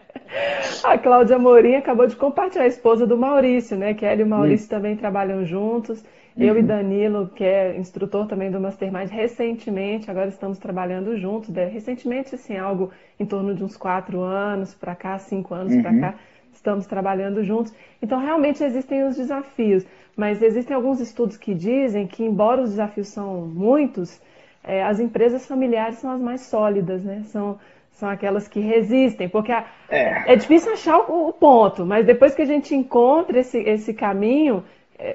a 0.83 0.97
Cláudia 0.97 1.39
Morim 1.39 1.75
acabou 1.75 2.07
de 2.07 2.17
compartilhar 2.17 2.65
a 2.65 2.69
esposa 2.69 3.07
do 3.07 3.19
Maurício, 3.19 3.77
né? 3.77 3.93
Que 3.93 4.07
ela 4.07 4.23
e 4.23 4.25
o 4.25 4.27
Maurício 4.27 4.65
hum. 4.65 4.71
também 4.71 4.97
trabalham 4.97 5.45
juntos. 5.45 6.03
Uhum. 6.37 6.45
Eu 6.45 6.59
e. 6.59 6.63
Danilo, 6.63 7.29
que 7.35 7.45
é 7.45 7.77
instrutor 7.77 8.27
também 8.27 8.51
do 8.51 8.61
Mastermind, 8.61 9.11
recentemente, 9.11 10.11
agora 10.11 10.29
estamos 10.29 10.59
trabalhando 10.59 11.17
juntos. 11.17 11.51
Né? 11.51 11.67
Recentemente, 11.67 12.35
assim, 12.35 12.57
algo 12.57 12.91
em 13.19 13.27
torno 13.27 13.55
de 13.55 13.65
uns 13.65 13.77
quatro 13.77 14.21
anos 14.21 14.75
para 14.75 14.95
cá, 14.95 15.19
cinco 15.19 15.55
anos 15.55 15.73
uhum. 15.73 15.83
para 15.83 15.99
cá, 15.99 16.15
estamos 16.53 16.87
trabalhando 16.87 17.43
juntos. 17.43 17.73
Então, 18.03 18.21
realmente 18.21 18.63
existem 18.63 19.05
os 19.05 19.17
desafios, 19.17 19.85
mas 20.17 20.43
existem 20.43 20.75
alguns 20.75 21.01
estudos 21.01 21.37
que 21.37 21.55
dizem 21.55 22.07
que, 22.07 22.25
embora 22.25 22.63
os 22.63 22.71
desafios 22.71 23.09
são 23.09 23.47
muitos, 23.47 24.21
é, 24.63 24.83
as 24.83 25.01
empresas 25.01 25.47
familiares 25.47 25.99
são 25.99 26.11
as 26.11 26.21
mais 26.21 26.43
sólidas, 26.43 27.03
né? 27.03 27.23
São 27.25 27.59
são 28.01 28.09
aquelas 28.09 28.49
que 28.49 28.61
resistem, 28.61 29.29
porque 29.29 29.53
a, 29.53 29.67
é. 29.89 30.33
é. 30.33 30.37
difícil 30.37 30.73
achar 30.73 30.99
o, 30.99 31.29
o, 31.29 31.33
ponto, 31.35 31.85
mas 31.85 32.07
depois 32.07 32.35
que 32.35 32.41
a 32.41 32.47
gente 32.47 32.75
encontra 32.75 33.39
esse, 33.39 33.59
esse 33.59 33.93
caminho, 33.93 34.65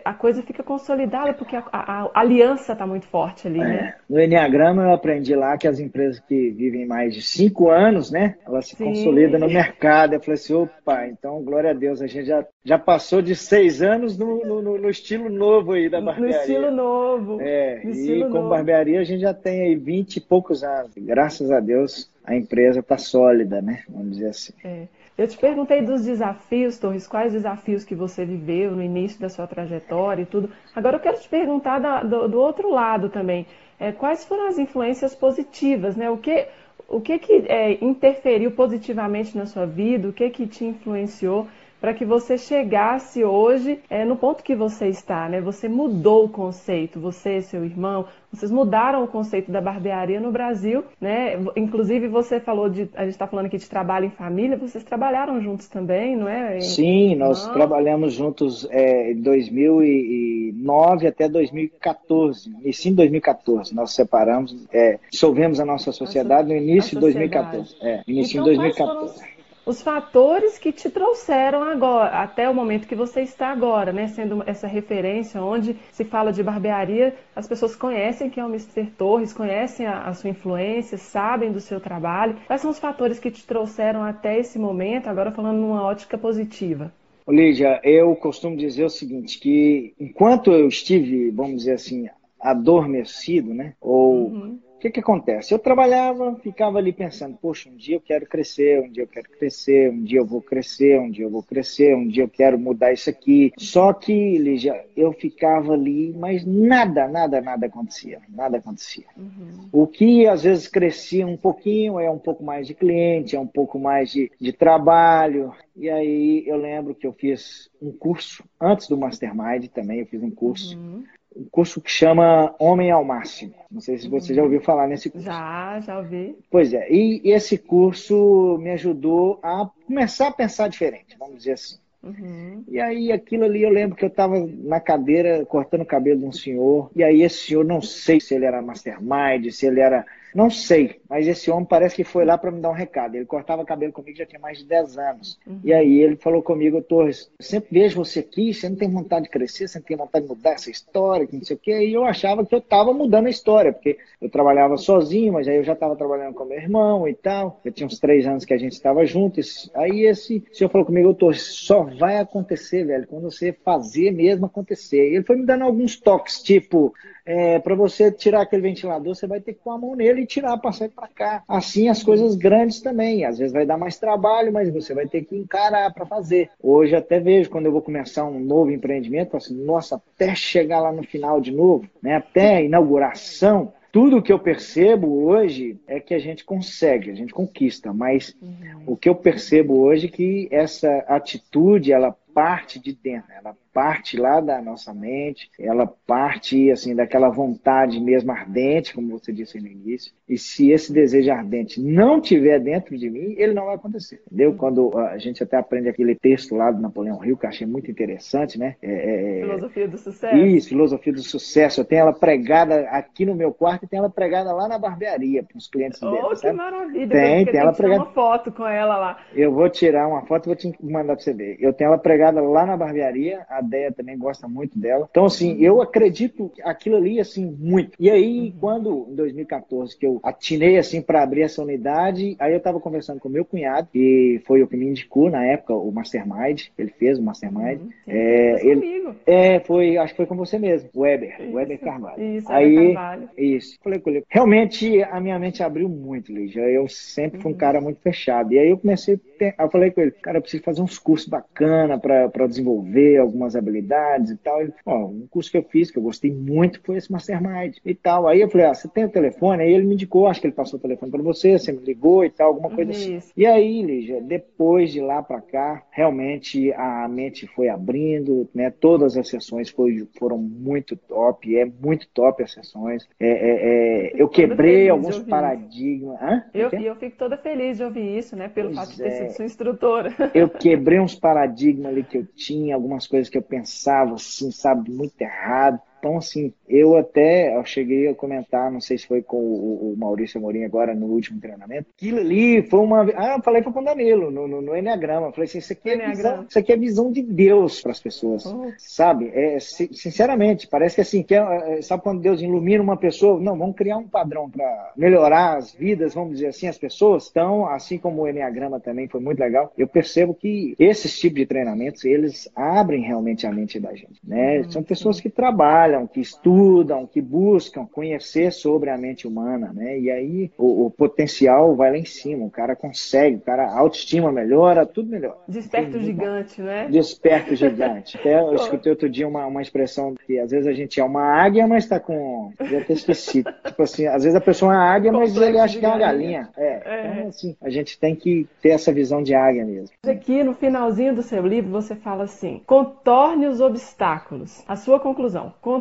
a 0.03 0.13
coisa 0.13 0.41
fica 0.41 0.63
consolidada 0.63 1.33
porque 1.33 1.55
a, 1.55 1.63
a, 1.71 2.03
a 2.03 2.19
aliança 2.19 2.73
está 2.73 2.87
muito 2.87 3.07
forte 3.07 3.47
ali, 3.47 3.59
né? 3.59 3.65
é. 3.65 3.81
né? 3.81 3.95
No 4.09 4.19
Enneagrama 4.19 4.83
eu 4.83 4.93
aprendi 4.93 5.35
lá 5.35 5.57
que 5.57 5.67
as 5.67 5.79
empresas 5.79 6.19
que 6.19 6.49
vivem 6.49 6.85
mais 6.85 7.13
de 7.13 7.21
cinco 7.21 7.69
anos, 7.69 8.11
né? 8.11 8.35
Elas 8.45 8.67
se 8.67 8.75
Sim. 8.75 8.85
consolidam 8.85 9.39
no 9.39 9.47
mercado. 9.47 10.13
Eu 10.13 10.19
falei 10.19 10.35
assim, 10.35 10.53
opa, 10.53 11.07
então 11.07 11.43
glória 11.43 11.71
a 11.71 11.73
Deus, 11.73 12.01
a 12.01 12.07
gente 12.07 12.25
já, 12.25 12.45
já 12.63 12.79
passou 12.79 13.21
de 13.21 13.35
seis 13.35 13.81
anos 13.81 14.17
no, 14.17 14.43
no, 14.45 14.77
no 14.77 14.89
estilo 14.89 15.29
novo 15.29 15.73
aí 15.73 15.89
da 15.89 16.01
barbearia. 16.01 16.35
No 16.35 16.41
estilo 16.41 16.71
novo. 16.71 17.41
É, 17.41 17.81
no 17.83 17.91
e 17.91 18.23
com 18.23 18.29
novo. 18.29 18.49
barbearia 18.49 18.99
a 18.99 19.03
gente 19.03 19.21
já 19.21 19.33
tem 19.33 19.61
aí 19.61 19.75
vinte 19.75 20.17
e 20.17 20.21
poucos 20.21 20.63
anos. 20.63 20.91
Graças 20.97 21.51
a 21.51 21.59
Deus 21.59 22.09
a 22.25 22.35
empresa 22.35 22.79
está 22.79 22.97
sólida, 22.97 23.61
né? 23.61 23.83
Vamos 23.87 24.13
dizer 24.13 24.29
assim. 24.29 24.53
É. 24.63 24.87
Eu 25.17 25.27
te 25.27 25.37
perguntei 25.37 25.81
dos 25.81 26.03
desafios, 26.03 26.77
Torres, 26.77 27.07
quais 27.07 27.31
desafios 27.31 27.85
que 27.85 27.95
você 27.95 28.25
viveu 28.25 28.71
no 28.71 28.81
início 28.81 29.19
da 29.19 29.29
sua 29.29 29.47
trajetória 29.47 30.23
e 30.23 30.25
tudo. 30.25 30.49
Agora 30.75 30.97
eu 30.97 30.99
quero 30.99 31.17
te 31.19 31.29
perguntar 31.29 31.79
da, 31.79 32.03
do, 32.03 32.27
do, 32.27 32.37
outro 32.37 32.69
lado 32.69 33.07
também. 33.07 33.45
É, 33.79 33.93
quais 33.93 34.25
foram 34.25 34.47
as 34.47 34.59
influências 34.59 35.15
positivas, 35.15 35.95
né? 35.95 36.09
O 36.09 36.17
que, 36.17 36.47
o 36.89 36.99
que, 36.99 37.17
que 37.17 37.45
é, 37.47 37.83
interferiu 37.83 38.51
positivamente 38.51 39.37
na 39.37 39.45
sua 39.45 39.65
vida? 39.65 40.09
O 40.09 40.13
que, 40.13 40.29
que 40.29 40.45
te 40.47 40.65
influenciou? 40.65 41.47
Para 41.85 41.93
que 41.93 42.03
você 42.03 42.35
chegasse 42.35 43.23
hoje 43.23 43.79
é, 43.91 44.03
no 44.03 44.15
ponto 44.15 44.43
que 44.43 44.55
você 44.55 44.87
está, 44.87 45.29
né? 45.29 45.39
Você 45.39 45.69
mudou 45.69 46.25
o 46.25 46.29
conceito, 46.29 46.99
você 46.99 47.37
e 47.37 47.41
seu 47.43 47.63
irmão, 47.63 48.07
vocês 48.33 48.51
mudaram 48.51 49.03
o 49.03 49.07
conceito 49.07 49.51
da 49.51 49.61
barbearia 49.61 50.19
no 50.19 50.31
Brasil, 50.31 50.83
né? 50.99 51.37
Inclusive 51.55 52.07
você 52.07 52.39
falou 52.39 52.69
de, 52.69 52.89
a 52.95 53.03
gente 53.03 53.11
está 53.11 53.27
falando 53.27 53.45
aqui 53.45 53.59
de 53.59 53.69
trabalho 53.69 54.07
em 54.07 54.09
família, 54.09 54.57
vocês 54.57 54.83
trabalharam 54.83 55.39
juntos 55.39 55.67
também, 55.67 56.17
não 56.17 56.27
é? 56.27 56.59
Sim, 56.59 57.13
nós 57.13 57.47
trabalhamos 57.49 58.13
juntos 58.13 58.67
é, 58.71 59.11
em 59.11 59.21
2009 59.21 61.05
até 61.05 61.29
2014, 61.29 62.49
início 62.63 62.89
de 62.89 62.95
2014, 62.95 63.75
nós 63.75 63.93
separamos, 63.93 64.67
é, 64.73 64.97
dissolvemos 65.11 65.59
a 65.59 65.65
nossa 65.65 65.91
sociedade 65.91 66.47
no 66.47 66.55
início 66.55 66.95
de 66.95 67.01
2014, 67.01 67.75
é, 67.79 68.01
início 68.07 68.41
então, 68.41 68.45
de 68.45 68.57
2014 68.57 69.34
os 69.65 69.81
fatores 69.81 70.59
que 70.59 70.71
te 70.71 70.89
trouxeram 70.89 71.63
agora, 71.63 72.09
até 72.21 72.49
o 72.49 72.53
momento 72.53 72.87
que 72.87 72.95
você 72.95 73.21
está 73.21 73.49
agora, 73.49 73.91
né? 73.91 74.07
Sendo 74.07 74.43
essa 74.45 74.67
referência 74.67 75.41
onde 75.41 75.75
se 75.91 76.05
fala 76.05 76.31
de 76.31 76.43
barbearia, 76.43 77.15
as 77.35 77.47
pessoas 77.47 77.75
conhecem 77.75 78.29
quem 78.29 78.43
é 78.43 78.45
o 78.45 78.49
Mr. 78.49 78.85
Torres, 78.97 79.33
conhecem 79.33 79.87
a, 79.87 80.07
a, 80.07 80.13
sua 80.13 80.29
influência, 80.29 80.97
sabem 80.97 81.51
do 81.51 81.59
seu 81.59 81.79
trabalho. 81.79 82.37
Quais 82.45 82.61
são 82.61 82.69
os 82.69 82.79
fatores 82.79 83.19
que 83.19 83.31
te 83.31 83.45
trouxeram 83.45 84.03
até 84.03 84.37
esse 84.37 84.59
momento, 84.59 85.07
agora 85.07 85.31
falando 85.31 85.57
numa 85.57 85.83
ótica 85.83 86.17
positiva? 86.17 86.93
Lídia, 87.27 87.81
eu 87.83 88.15
costumo 88.15 88.55
dizer 88.55 88.85
o 88.85 88.89
seguinte, 88.89 89.39
que 89.39 89.95
enquanto 89.99 90.51
eu 90.51 90.67
estive, 90.67 91.31
vamos 91.31 91.57
dizer 91.57 91.73
assim, 91.73 92.07
adormecido, 92.39 93.51
né? 93.51 93.73
Ou 93.81 94.27
uhum 94.27 94.59
o 94.75 94.79
que, 94.79 94.89
que 94.89 94.99
acontece? 94.99 95.53
Eu 95.53 95.59
trabalhava, 95.59 96.35
ficava 96.35 96.77
ali 96.77 96.91
pensando, 96.91 97.37
poxa, 97.41 97.69
um 97.69 97.75
dia 97.75 97.95
eu 97.95 98.01
quero 98.01 98.25
crescer, 98.25 98.81
um 98.81 98.91
dia 98.91 99.03
eu 99.03 99.07
quero 99.07 99.29
crescer, 99.29 99.89
um 99.89 100.03
dia 100.03 100.19
eu 100.19 100.25
vou 100.25 100.41
crescer, 100.41 100.99
um 100.99 101.09
dia 101.09 101.25
eu 101.25 101.29
vou 101.29 101.41
crescer, 101.41 101.95
um 101.95 102.07
dia 102.07 102.23
eu 102.23 102.29
quero 102.29 102.59
mudar 102.59 102.91
isso 102.91 103.09
aqui. 103.09 103.53
Só 103.57 103.93
que, 103.93 104.37
Lígia, 104.37 104.85
eu 104.95 105.13
ficava 105.13 105.73
ali, 105.73 106.13
mas 106.13 106.45
nada, 106.45 107.07
nada, 107.07 107.39
nada 107.41 107.65
acontecia. 107.67 108.21
Nada 108.29 108.57
acontecia. 108.57 109.05
Uhum. 109.17 109.69
O 109.71 109.87
que 109.87 110.27
às 110.27 110.43
vezes 110.43 110.67
crescia 110.67 111.25
um 111.25 111.37
pouquinho 111.37 111.99
é 111.99 112.11
um 112.11 112.19
pouco 112.19 112.43
mais 112.43 112.67
de 112.67 112.73
cliente, 112.73 113.35
é 113.35 113.39
um 113.39 113.47
pouco 113.47 113.79
mais 113.79 114.11
de, 114.11 114.29
de 114.39 114.51
trabalho. 114.51 115.53
E 115.75 115.89
aí 115.89 116.43
eu 116.45 116.57
lembro 116.57 116.93
que 116.93 117.07
eu 117.07 117.13
fiz 117.13 117.69
um 117.81 117.91
curso 117.91 118.43
antes 118.59 118.87
do 118.89 118.97
Mastermind 118.97 119.67
também, 119.67 119.99
eu 119.99 120.05
fiz 120.05 120.21
um 120.21 120.31
curso. 120.31 120.77
Uhum 120.77 121.03
um 121.35 121.45
curso 121.51 121.81
que 121.81 121.91
chama 121.91 122.55
Homem 122.59 122.91
ao 122.91 123.03
Máximo. 123.03 123.53
Não 123.69 123.81
sei 123.81 123.97
se 123.97 124.07
você 124.07 124.33
já 124.33 124.41
ouviu 124.41 124.61
falar 124.61 124.87
nesse 124.87 125.09
curso. 125.09 125.25
Já, 125.25 125.79
já 125.81 125.97
ouvi. 125.97 126.35
Pois 126.49 126.73
é, 126.73 126.87
e 126.89 127.21
esse 127.25 127.57
curso 127.57 128.57
me 128.59 128.71
ajudou 128.71 129.39
a 129.43 129.69
começar 129.85 130.27
a 130.27 130.31
pensar 130.31 130.69
diferente, 130.69 131.17
vamos 131.19 131.37
dizer 131.37 131.53
assim. 131.53 131.77
Uhum. 132.01 132.63
E 132.67 132.79
aí 132.79 133.11
aquilo 133.11 133.45
ali 133.45 133.63
eu 133.63 133.69
lembro 133.69 133.97
que 133.97 134.05
eu 134.05 134.09
estava 134.09 134.35
na 134.39 134.79
cadeira 134.79 135.43
cortando 135.45 135.81
o 135.81 135.85
cabelo 135.85 136.19
de 136.19 136.25
um 136.25 136.31
senhor, 136.31 136.89
e 136.95 137.03
aí 137.03 137.23
esse 137.23 137.47
senhor, 137.47 137.65
não 137.65 137.81
sei 137.81 138.19
se 138.19 138.35
ele 138.35 138.45
era 138.45 138.61
mastermind, 138.61 139.49
se 139.51 139.65
ele 139.65 139.79
era 139.79 140.05
não 140.35 140.49
sei, 140.49 140.99
mas 141.09 141.25
esse 141.25 141.49
homem 141.49 141.63
parece 141.63 141.95
que 141.95 142.03
foi 142.03 142.25
lá 142.25 142.37
para 142.37 142.51
me 142.51 142.59
dar 142.59 142.69
um 142.69 142.73
recado. 142.73 143.15
Ele 143.15 143.23
cortava 143.23 143.63
cabelo 143.63 143.93
comigo 143.93 144.17
já 144.17 144.25
tinha 144.25 144.37
mais 144.37 144.57
de 144.57 144.65
10 144.65 144.97
anos. 144.97 145.39
Uhum. 145.47 145.61
E 145.63 145.73
aí 145.73 146.01
ele 146.01 146.17
falou 146.17 146.43
comigo, 146.43 146.81
Torres, 146.81 147.31
eu 147.39 147.45
sempre 147.45 147.79
vejo 147.79 148.03
você 148.03 148.19
aqui, 148.19 148.53
você 148.53 148.67
não 148.67 148.75
tem 148.75 148.89
vontade 148.89 149.23
de 149.23 149.31
crescer, 149.31 149.69
você 149.69 149.79
não 149.79 149.85
tem 149.85 149.95
vontade 149.95 150.25
de 150.25 150.29
mudar 150.35 150.51
essa 150.51 150.69
história, 150.69 151.25
que 151.25 151.37
não 151.37 151.43
sei 151.45 151.55
o 151.55 151.59
quê. 151.59 151.87
E 151.87 151.93
eu 151.93 152.03
achava 152.03 152.45
que 152.45 152.53
eu 152.53 152.59
estava 152.59 152.91
mudando 152.91 153.27
a 153.27 153.29
história, 153.29 153.71
porque 153.71 153.97
eu 154.21 154.29
trabalhava 154.29 154.75
sozinho, 154.75 155.31
mas 155.31 155.47
aí 155.47 155.55
eu 155.55 155.63
já 155.63 155.71
estava 155.71 155.95
trabalhando 155.95 156.33
com 156.33 156.43
meu 156.43 156.57
irmão 156.57 157.07
e 157.07 157.13
tal. 157.13 157.61
Já 157.63 157.71
tinha 157.71 157.87
uns 157.87 157.97
três 157.97 158.27
anos 158.27 158.43
que 158.43 158.53
a 158.53 158.57
gente 158.57 158.73
estava 158.73 159.05
juntos. 159.05 159.71
Aí 159.73 160.01
esse 160.01 160.43
senhor 160.51 160.69
falou 160.69 160.85
comigo, 160.85 161.13
Torres, 161.13 161.43
só 161.43 161.83
vai 161.83 162.17
acontecer, 162.17 162.83
velho, 162.83 163.07
quando 163.07 163.31
você 163.31 163.53
fazer 163.53 164.11
mesmo 164.11 164.47
acontecer. 164.47 165.11
E 165.11 165.15
ele 165.15 165.23
foi 165.23 165.37
me 165.37 165.45
dando 165.45 165.63
alguns 165.63 165.95
toques, 165.97 166.43
tipo, 166.43 166.93
é, 167.25 167.59
para 167.59 167.75
você 167.75 168.11
tirar 168.11 168.41
aquele 168.41 168.61
ventilador, 168.61 169.15
você 169.15 169.25
vai 169.25 169.41
ter 169.41 169.53
que 169.53 169.63
pôr 169.63 169.71
a 169.71 169.77
mão 169.77 169.95
nele 169.95 170.21
e 170.21 170.27
tirar 170.27 170.57
para 170.57 170.71
sair 170.71 170.89
para 170.89 171.07
cá. 171.07 171.43
Assim 171.47 171.89
as 171.89 172.03
coisas 172.03 172.35
grandes 172.35 172.81
também. 172.81 173.25
Às 173.25 173.37
vezes 173.37 173.53
vai 173.53 173.65
dar 173.65 173.77
mais 173.77 173.97
trabalho, 173.97 174.53
mas 174.53 174.71
você 174.71 174.93
vai 174.93 175.07
ter 175.07 175.23
que 175.23 175.35
encarar 175.35 175.91
para 175.93 176.05
fazer. 176.05 176.49
Hoje 176.61 176.95
até 176.95 177.19
vejo 177.19 177.49
quando 177.49 177.65
eu 177.65 177.71
vou 177.71 177.81
começar 177.81 178.25
um 178.25 178.39
novo 178.39 178.71
empreendimento, 178.71 179.35
assim, 179.35 179.55
nossa, 179.55 179.95
até 179.95 180.35
chegar 180.35 180.79
lá 180.79 180.91
no 180.91 181.03
final 181.03 181.41
de 181.41 181.51
novo, 181.51 181.87
né, 182.01 182.15
até 182.15 182.57
a 182.57 182.61
inauguração, 182.61 183.73
tudo 183.91 184.21
que 184.21 184.31
eu 184.31 184.37
percebo 184.37 185.25
hoje 185.25 185.79
é 185.87 186.01
que 186.01 186.13
a 186.13 186.19
gente 186.19 186.43
consegue, 186.43 187.09
a 187.09 187.15
gente 187.15 187.33
conquista, 187.33 187.93
mas 187.93 188.35
uhum. 188.41 188.83
o 188.87 188.97
que 188.97 189.07
eu 189.07 189.15
percebo 189.15 189.79
hoje 189.79 190.07
é 190.07 190.09
que 190.09 190.47
essa 190.51 190.97
atitude, 191.07 191.93
ela 191.93 192.13
parte 192.35 192.81
de 192.81 192.91
dentro, 192.91 193.31
ela 193.31 193.55
parte 193.73 194.17
lá 194.17 194.41
da 194.41 194.61
nossa 194.61 194.93
mente, 194.93 195.49
ela 195.59 195.85
parte 195.85 196.69
assim 196.69 196.93
daquela 196.93 197.29
vontade 197.29 197.99
mesmo 197.99 198.31
ardente, 198.31 198.93
como 198.93 199.17
você 199.17 199.31
disse 199.31 199.59
no 199.59 199.67
início. 199.67 200.13
E 200.27 200.37
se 200.37 200.71
esse 200.71 200.91
desejo 200.91 201.31
ardente 201.31 201.79
não 201.81 202.19
tiver 202.19 202.59
dentro 202.59 202.97
de 202.97 203.09
mim, 203.09 203.35
ele 203.37 203.53
não 203.53 203.65
vai 203.65 203.75
acontecer. 203.75 204.21
Entendeu? 204.27 204.53
Quando 204.55 204.97
a 204.97 205.17
gente 205.17 205.43
até 205.43 205.57
aprende 205.57 205.87
aquele 205.87 206.15
texto 206.15 206.55
lá 206.55 206.71
do 206.71 206.81
Napoleão 206.81 207.23
Hill, 207.23 207.37
que 207.37 207.45
eu 207.45 207.49
achei 207.49 207.67
muito 207.67 207.89
interessante, 207.89 208.57
né? 208.57 208.75
É, 208.81 208.91
é, 208.91 209.39
é, 209.39 209.41
filosofia 209.41 209.87
do 209.87 209.97
sucesso. 209.97 210.37
Isso, 210.37 210.69
filosofia 210.69 211.13
do 211.13 211.21
sucesso. 211.21 211.81
Eu 211.81 211.85
tenho 211.85 212.01
ela 212.01 212.13
pregada 212.13 212.81
aqui 212.89 213.25
no 213.25 213.35
meu 213.35 213.53
quarto 213.53 213.83
e 213.83 213.87
tenho 213.87 214.01
ela 214.01 214.09
pregada 214.09 214.51
lá 214.53 214.67
na 214.67 214.79
barbearia 214.79 215.43
para 215.43 215.57
os 215.57 215.67
clientes 215.67 216.01
oh, 216.01 216.11
dele. 216.11 216.23
Oh, 216.31 216.35
que 216.35 216.51
maravilha! 216.51 217.09
Tem, 217.09 217.45
tem 217.45 217.59
ela 217.59 217.73
pregada. 217.73 218.03
uma 218.03 218.11
foto 218.11 218.51
com 218.51 218.65
ela 218.65 218.97
lá. 218.97 219.19
Eu 219.33 219.53
vou 219.53 219.69
tirar 219.69 220.07
uma 220.07 220.25
foto 220.25 220.45
e 220.45 220.47
vou 220.47 220.55
te 220.55 220.73
mandar 220.81 221.15
para 221.15 221.23
você 221.23 221.33
ver. 221.33 221.57
Eu 221.59 221.73
tenho 221.73 221.89
ela 221.89 221.97
pregada 221.97 222.24
lá 222.31 222.65
na 222.65 222.77
barbearia. 222.77 223.45
A 223.49 223.61
Deia 223.61 223.91
também 223.91 224.17
gosta 224.17 224.47
muito 224.47 224.77
dela. 224.77 225.07
Então, 225.09 225.25
assim, 225.25 225.53
uhum. 225.55 225.61
eu 225.61 225.81
acredito 225.81 226.51
aquilo 226.63 226.95
ali, 226.95 227.19
assim, 227.19 227.45
muito. 227.59 227.91
E 227.99 228.09
aí, 228.09 228.49
uhum. 228.49 228.53
quando, 228.59 229.07
em 229.09 229.15
2014, 229.15 229.97
que 229.97 230.05
eu 230.05 230.19
atinei, 230.23 230.77
assim, 230.77 231.01
para 231.01 231.23
abrir 231.23 231.43
essa 231.43 231.61
unidade, 231.61 232.35
aí 232.39 232.53
eu 232.53 232.57
estava 232.57 232.79
conversando 232.79 233.19
com 233.19 233.29
meu 233.29 233.45
cunhado, 233.45 233.89
que 233.91 234.41
foi 234.45 234.61
o 234.61 234.67
que 234.67 234.77
me 234.77 234.87
indicou 234.87 235.29
na 235.29 235.45
época, 235.45 235.73
o 235.73 235.91
Mastermind. 235.91 236.67
Ele 236.77 236.91
fez 236.91 237.19
o 237.19 237.23
Mastermind. 237.23 237.81
Uhum. 237.81 237.89
É, 238.07 238.65
ele, 238.65 238.81
comigo. 238.81 239.15
É, 239.25 239.59
foi, 239.59 239.97
acho 239.97 240.13
que 240.13 240.17
foi 240.17 240.25
com 240.25 240.35
você 240.35 240.57
mesmo, 240.57 240.89
o 240.93 241.01
Weber, 241.01 241.35
isso, 241.39 241.55
Weber 241.55 241.79
Carvalho. 241.79 242.23
Isso, 242.23 242.51
aí, 242.51 242.93
Carvalho. 242.93 243.29
Isso. 243.37 243.77
Falei 243.83 243.99
com 243.99 244.09
ele. 244.09 244.23
Realmente, 244.29 245.03
a 245.03 245.19
minha 245.19 245.37
mente 245.39 245.63
abriu 245.63 245.89
muito, 245.89 246.31
Lígia. 246.31 246.61
Eu 246.61 246.87
sempre 246.87 247.39
fui 247.39 247.51
um 247.51 247.53
uhum. 247.53 247.59
cara 247.59 247.81
muito 247.81 247.99
fechado. 248.01 248.53
E 248.53 248.59
aí 248.59 248.69
eu 248.69 248.77
comecei, 248.77 249.19
eu 249.39 249.69
falei 249.69 249.91
com 249.91 250.01
ele, 250.01 250.11
cara, 250.11 250.37
eu 250.37 250.41
preciso 250.41 250.63
fazer 250.63 250.81
uns 250.81 250.97
cursos 250.97 251.27
bacana 251.27 251.99
para 251.99 252.47
desenvolver 252.47 253.17
algumas 253.17 253.55
habilidades 253.55 254.31
e 254.31 254.37
tal. 254.37 254.61
Ele 254.61 254.73
falou, 254.83 255.09
um 255.09 255.27
curso 255.27 255.51
que 255.51 255.57
eu 255.57 255.63
fiz, 255.63 255.91
que 255.91 255.97
eu 255.97 256.03
gostei 256.03 256.31
muito, 256.31 256.81
foi 256.83 256.97
esse 256.97 257.11
Mastermind 257.11 257.77
e 257.83 257.95
tal. 257.95 258.27
Aí 258.27 258.41
eu 258.41 258.49
falei, 258.49 258.67
ah, 258.67 258.73
você 258.73 258.87
tem 258.87 259.05
o 259.05 259.09
telefone? 259.09 259.63
Aí 259.63 259.73
ele 259.73 259.85
me 259.85 259.93
indicou, 259.93 260.27
acho 260.27 260.41
que 260.41 260.47
ele 260.47 260.53
passou 260.53 260.79
o 260.79 260.81
telefone 260.81 261.11
para 261.11 261.21
você, 261.21 261.57
você 261.57 261.71
me 261.71 261.83
ligou 261.83 262.23
e 262.25 262.29
tal, 262.29 262.47
alguma 262.47 262.69
coisa 262.69 262.91
assim. 262.91 263.17
Isso. 263.17 263.31
assim. 263.31 263.33
E 263.35 263.45
aí, 263.45 263.81
Lígia, 263.81 264.21
depois 264.21 264.91
de 264.91 265.01
lá 265.01 265.21
para 265.21 265.41
cá, 265.41 265.83
realmente 265.91 266.71
a 266.73 267.07
mente 267.07 267.47
foi 267.47 267.69
abrindo, 267.69 268.49
né? 268.53 268.69
Todas 268.69 269.17
as 269.17 269.27
sessões 269.27 269.69
foi, 269.69 270.07
foram 270.17 270.37
muito 270.37 270.95
top, 270.95 271.55
é 271.57 271.65
muito 271.65 272.07
top 272.09 272.43
as 272.43 272.51
sessões. 272.51 273.07
É, 273.19 273.27
é, 273.27 274.09
é 274.09 274.21
eu 274.21 274.27
quebrei 274.27 274.89
alguns 274.89 275.19
paradigmas. 275.19 276.21
Hã? 276.21 276.43
Eu, 276.53 276.69
eu 276.69 276.95
fico 276.95 277.17
toda 277.17 277.37
feliz 277.37 277.77
de 277.77 277.83
ouvir 277.83 278.17
isso, 278.17 278.35
né? 278.35 278.47
Pelo 278.47 278.69
pois 278.69 278.79
fato 278.79 278.91
de 278.91 279.03
ter 279.03 279.11
sido 279.11 279.24
é. 279.25 279.29
sua 279.29 279.45
instrutora. 279.45 280.13
Eu 280.33 280.49
quebrei 280.49 280.99
uns 280.99 281.15
paradigmas 281.15 281.91
ali 281.91 282.03
que 282.03 282.17
eu 282.17 282.25
tinha, 282.35 282.75
algumas 282.75 283.07
coisas 283.07 283.29
que 283.29 283.37
eu 283.37 283.41
pensava 283.41 284.15
assim, 284.15 284.51
sabe, 284.51 284.91
muito 284.91 285.19
errado. 285.21 285.79
Então, 286.05 286.19
assim, 286.19 286.53
eu 286.69 286.95
até 286.95 287.57
eu 287.57 287.65
cheguei 287.65 288.07
a 288.07 288.13
comentar, 288.13 288.71
não 288.71 288.79
sei 288.79 288.95
se 288.95 289.07
foi 289.07 289.23
com 289.23 289.37
o, 289.37 289.93
o 289.93 289.97
Maurício 289.97 290.37
Amorim 290.37 290.63
agora 290.63 290.93
no 290.93 291.07
último 291.07 291.41
treinamento, 291.41 291.87
aquilo 291.97 292.19
ali 292.19 292.61
foi 292.61 292.79
uma. 292.79 293.01
Ah, 293.15 293.37
eu 293.37 293.41
falei 293.41 293.63
com 293.63 293.71
o 293.71 293.83
Danilo, 293.83 294.29
no, 294.29 294.47
no, 294.47 294.61
no 294.61 294.77
Enneagrama. 294.77 295.27
Eu 295.27 295.31
falei 295.31 295.45
assim: 295.45 295.57
isso 295.57 295.73
aqui, 295.73 295.89
é 295.89 296.07
visão, 296.07 296.45
isso 296.47 296.59
aqui 296.59 296.71
é 296.71 296.77
visão 296.77 297.11
de 297.11 297.23
Deus 297.23 297.81
para 297.81 297.91
as 297.91 297.99
pessoas, 297.99 298.45
oh. 298.45 298.71
sabe? 298.77 299.31
É, 299.33 299.57
sinceramente, 299.59 300.67
parece 300.67 300.93
que 300.93 301.01
assim, 301.01 301.23
que 301.23 301.33
é, 301.33 301.39
é, 301.79 301.81
sabe 301.81 302.03
quando 302.03 302.21
Deus 302.21 302.39
ilumina 302.39 302.83
uma 302.83 302.97
pessoa? 302.97 303.41
Não, 303.41 303.57
vamos 303.57 303.75
criar 303.75 303.97
um 303.97 304.07
padrão 304.07 304.47
para 304.47 304.93
melhorar 304.95 305.57
as 305.57 305.73
vidas, 305.73 306.13
vamos 306.13 306.33
dizer 306.33 306.47
assim, 306.47 306.67
as 306.67 306.77
pessoas. 306.77 307.27
Então, 307.31 307.65
assim 307.65 307.97
como 307.97 308.21
o 308.21 308.27
Enneagrama 308.27 308.79
também 308.79 309.07
foi 309.07 309.21
muito 309.21 309.39
legal, 309.39 309.73
eu 309.75 309.87
percebo 309.87 310.35
que 310.35 310.75
esses 310.77 311.17
tipos 311.17 311.39
de 311.39 311.47
treinamentos, 311.47 312.05
eles 312.05 312.47
abrem 312.55 313.01
realmente 313.01 313.47
a 313.47 313.51
mente 313.51 313.79
da 313.79 313.95
gente, 313.95 314.19
né? 314.23 314.59
Hum, 314.59 314.69
São 314.69 314.83
pessoas 314.83 315.15
sim. 315.15 315.23
que 315.23 315.29
trabalham 315.31 315.94
trabalham, 315.95 316.07
que 316.07 316.19
estudam, 316.19 317.07
que 317.07 317.21
buscam 317.21 317.85
conhecer 317.85 318.51
sobre 318.51 318.89
a 318.89 318.97
mente 318.97 319.27
humana, 319.27 319.71
né? 319.73 319.97
E 319.97 320.11
aí 320.11 320.51
o, 320.57 320.85
o 320.85 320.91
potencial 320.91 321.75
vai 321.75 321.91
lá 321.91 321.97
em 321.97 322.05
cima, 322.05 322.45
o 322.45 322.51
cara 322.51 322.75
consegue, 322.75 323.37
o 323.37 323.41
cara 323.41 323.65
a 323.65 323.79
autoestima 323.79 324.31
melhora, 324.31 324.85
tudo 324.85 325.09
melhora. 325.09 325.37
Desperta 325.47 325.97
o 325.97 326.01
gigante, 326.01 326.61
né? 326.61 326.87
Desperta 326.89 327.53
o 327.53 327.55
gigante. 327.55 328.17
Até 328.19 328.39
eu 328.39 328.55
escutei 328.55 328.91
outro 328.91 329.09
dia 329.09 329.27
uma, 329.27 329.45
uma 329.45 329.61
expressão 329.61 330.15
que 330.25 330.37
às 330.39 330.51
vezes 330.51 330.67
a 330.67 330.73
gente 330.73 330.99
é 330.99 331.03
uma 331.03 331.23
águia, 331.23 331.67
mas 331.67 331.83
está 331.83 331.99
com. 331.99 332.51
Já 332.61 332.79
até 332.79 332.93
esqueci. 332.93 333.43
tipo 333.65 333.83
assim, 333.83 334.07
às 334.07 334.23
vezes 334.23 334.35
a 334.35 334.41
pessoa 334.41 334.73
é 334.73 334.77
uma 334.77 334.83
águia, 334.83 335.11
mas 335.11 335.35
ele 335.35 335.59
acha 335.59 335.79
que 335.79 335.85
é 335.85 335.87
uma 335.87 335.97
galinha. 335.97 336.49
É. 336.57 336.81
é. 336.85 337.11
Então, 337.11 337.27
assim, 337.29 337.55
a 337.61 337.69
gente 337.69 337.99
tem 337.99 338.15
que 338.15 338.47
ter 338.61 338.69
essa 338.69 338.91
visão 338.91 339.21
de 339.23 339.33
águia 339.33 339.65
mesmo. 339.65 339.95
Aqui 340.05 340.43
no 340.43 340.53
finalzinho 340.53 341.15
do 341.15 341.21
seu 341.21 341.45
livro 341.45 341.71
você 341.71 341.95
fala 341.95 342.23
assim: 342.23 342.61
contorne 342.65 343.47
os 343.47 343.61
obstáculos. 343.61 344.63
A 344.67 344.75
sua 344.75 344.99
conclusão: 344.99 345.53
contorne 345.61 345.74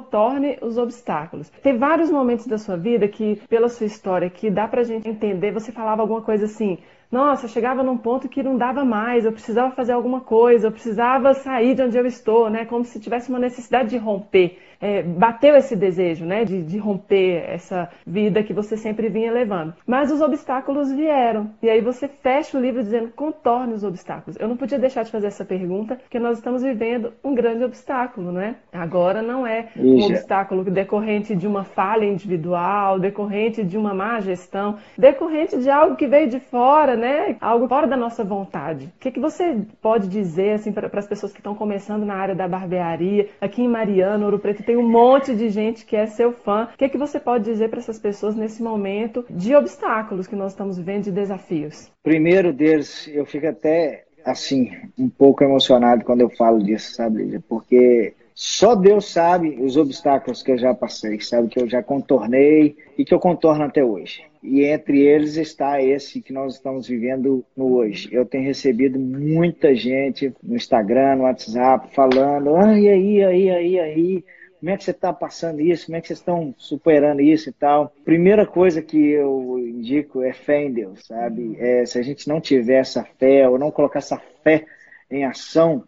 os 0.63 0.79
obstáculos. 0.79 1.51
Tem 1.63 1.77
vários 1.77 2.11
momentos 2.11 2.47
da 2.47 2.59
sua 2.59 2.77
vida 2.77 3.09
que, 3.09 3.37
pela 3.49 3.69
sua 3.69 3.87
história, 3.87 4.31
que 4.31 4.51
dá 4.51 4.67
pra 4.67 4.83
gente 4.83 5.09
entender, 5.09 5.53
você 5.53 5.73
falava 5.73 6.03
alguma 6.03 6.23
coisa 6.23 6.45
assim, 6.47 6.79
nossa, 7.11 7.47
chegava 7.47 7.83
num 7.83 7.97
ponto 7.97 8.29
que 8.29 8.43
não 8.43 8.57
dava 8.57 8.85
mais, 8.85 9.25
eu 9.25 9.33
precisava 9.33 9.71
fazer 9.71 9.93
alguma 9.93 10.21
coisa, 10.21 10.67
eu 10.67 10.73
precisava 10.73 11.33
sair 11.35 11.75
de 11.75 11.83
onde 11.83 11.97
eu 11.97 12.07
estou, 12.07 12.51
né? 12.51 12.65
Como 12.65 12.85
se 12.85 13.01
tivesse 13.01 13.29
uma 13.29 13.39
necessidade 13.39 13.91
de 13.91 13.97
romper 13.97 14.59
é, 14.81 15.03
bateu 15.03 15.57
esse 15.57 15.77
desejo, 15.77 16.25
né, 16.25 16.45
de, 16.45 16.63
de 16.63 16.79
romper 16.79 17.45
essa 17.49 17.89
vida 18.07 18.43
que 18.43 18.53
você 18.53 18.77
sempre 18.77 19.09
vinha 19.09 19.33
levando. 19.33 19.75
Mas 19.87 20.11
os 20.11 20.21
obstáculos 20.21 20.93
vieram. 20.93 21.51
E 21.63 21.71
aí 21.71 21.81
você 21.81 22.09
fecha 22.09 22.59
o 22.59 22.61
livro 22.61 22.83
dizendo 22.83 23.11
contorne 23.11 23.75
os 23.75 23.85
obstáculos. 23.85 24.37
Eu 24.39 24.49
não 24.49 24.57
podia 24.57 24.79
deixar 24.79 25.03
de 25.05 25.11
fazer 25.11 25.29
essa 25.29 25.45
pergunta, 25.45 25.97
porque 25.97 26.19
nós 26.19 26.39
estamos 26.39 26.63
vivendo 26.63 27.13
um 27.23 27.35
grande 27.35 27.65
obstáculo, 27.65 28.33
né? 28.33 28.57
Agora 28.73 29.23
não 29.23 29.47
é 29.47 29.69
um 29.77 29.99
Ixi. 29.99 30.13
obstáculo 30.13 30.65
decorrente 30.65 31.37
de 31.37 31.47
uma 31.47 31.65
falha 31.65 32.05
individual, 32.05 32.99
decorrente 32.99 33.63
de 33.63 33.79
uma 33.79 33.95
má 33.95 34.21
gestão, 34.21 34.77
decorrente 34.99 35.59
de 35.59 35.71
algo 35.71 35.97
que 35.97 36.07
veio 36.07 36.29
de 36.29 36.41
fora, 36.41 36.97
né? 36.97 37.37
Algo 37.41 37.69
fora 37.69 37.87
da 37.87 37.97
nossa 37.97 38.25
vontade. 38.25 38.87
O 38.87 39.01
que, 39.01 39.11
que 39.11 39.21
você 39.21 39.61
pode 39.81 40.09
dizer 40.09 40.55
assim 40.55 40.73
para 40.73 40.91
as 40.99 41.07
pessoas 41.07 41.33
que 41.33 41.39
estão 41.39 41.55
começando 41.55 42.05
na 42.05 42.15
área 42.15 42.35
da 42.35 42.49
barbearia, 42.49 43.29
aqui 43.41 43.63
em 43.63 43.69
Mariana, 43.69 44.25
Ouro 44.25 44.39
Preto 44.39 44.64
tem 44.65 44.77
um 44.77 44.89
monte 44.89 45.35
de 45.35 45.49
gente 45.49 45.85
que 45.85 45.95
é 45.97 46.07
seu 46.07 46.33
fã. 46.33 46.69
O 46.73 46.77
que, 46.77 46.85
é 46.85 46.89
que 46.89 46.99
você 46.99 47.21
pode 47.21 47.45
dizer 47.45 47.69
para 47.69 47.79
essas 47.79 47.99
pessoas 47.99 48.35
nesse 48.35 48.63
momento 48.63 49.25
de 49.31 49.55
obstáculos 49.55 50.27
que 50.27 50.37
nós 50.37 50.53
estamos 50.53 50.77
vivendo, 50.79 51.05
de 51.05 51.13
desafios? 51.13 51.91
Primeiro 52.03 52.53
deles, 52.53 53.09
eu 53.09 53.25
fico 53.25 53.47
até 53.47 54.05
assim, 54.25 54.71
um 54.99 55.09
pouco 55.09 55.45
emocionado 55.45 56.05
quando 56.05 56.23
eu 56.23 56.31
falo 56.31 56.63
disso, 56.63 56.95
sabe, 56.95 57.23
Lídia? 57.23 57.45
Porque 57.47 58.15
só 58.35 58.75
Deus 58.75 59.13
sabe 59.13 59.59
os 59.61 59.77
obstáculos 59.77 60.43
que 60.43 60.51
eu 60.51 60.59
já 60.59 60.75
passei, 60.75 61.21
sabe, 61.21 61.49
que 61.49 61.61
eu 61.61 61.69
já 61.69 61.83
contornei 61.83 62.77
e 62.99 63.05
que 63.05 63.15
eu 63.15 63.21
contorno 63.21 63.63
até 63.65 63.85
hoje. 63.85 64.25
E 64.43 64.65
entre 64.65 65.01
eles 65.01 65.37
está 65.37 65.81
esse 65.81 66.21
que 66.21 66.33
nós 66.33 66.55
estamos 66.55 66.89
vivendo 66.89 67.45
no 67.57 67.77
hoje. 67.77 68.09
Eu 68.11 68.27
tenho 68.27 68.45
recebido 68.45 68.99
muita 68.99 69.75
gente 69.75 70.35
no 70.43 70.57
Instagram, 70.57 71.17
no 71.17 71.23
WhatsApp, 71.23 71.95
falando: 71.95 72.57
ah, 72.57 72.79
e 72.79 72.89
aí, 72.89 73.23
aí, 73.23 73.51
aí, 73.51 73.81
aí, 73.81 74.25
como 74.59 74.71
é 74.71 74.77
que 74.77 74.85
você 74.85 74.91
está 74.93 75.13
passando 75.13 75.61
isso? 75.61 75.87
Como 75.87 75.97
é 75.97 76.01
que 76.01 76.07
vocês 76.09 76.19
estão 76.19 76.55
superando 76.57 77.21
isso 77.21 77.49
e 77.49 77.53
tal? 77.53 77.93
Primeira 78.05 78.47
coisa 78.47 78.81
que 78.81 78.97
eu 78.97 79.59
indico 79.59 80.23
é 80.23 80.33
fé 80.33 80.63
em 80.63 80.73
Deus, 80.73 81.07
sabe? 81.07 81.57
É, 81.59 81.85
se 81.85 81.99
a 81.99 82.03
gente 82.03 82.29
não 82.29 82.41
tiver 82.41 82.81
essa 82.81 83.05
fé 83.19 83.49
ou 83.49 83.59
não 83.59 83.71
colocar 83.71 83.99
essa 83.99 84.21
fé 84.43 84.65
em 85.11 85.25
ação, 85.25 85.85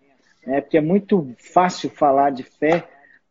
é 0.47 0.61
porque 0.61 0.79
é 0.79 0.83
muito 0.83 1.35
fácil 1.39 1.91
falar 1.91 2.31
de 2.31 2.43
fé 2.43 2.85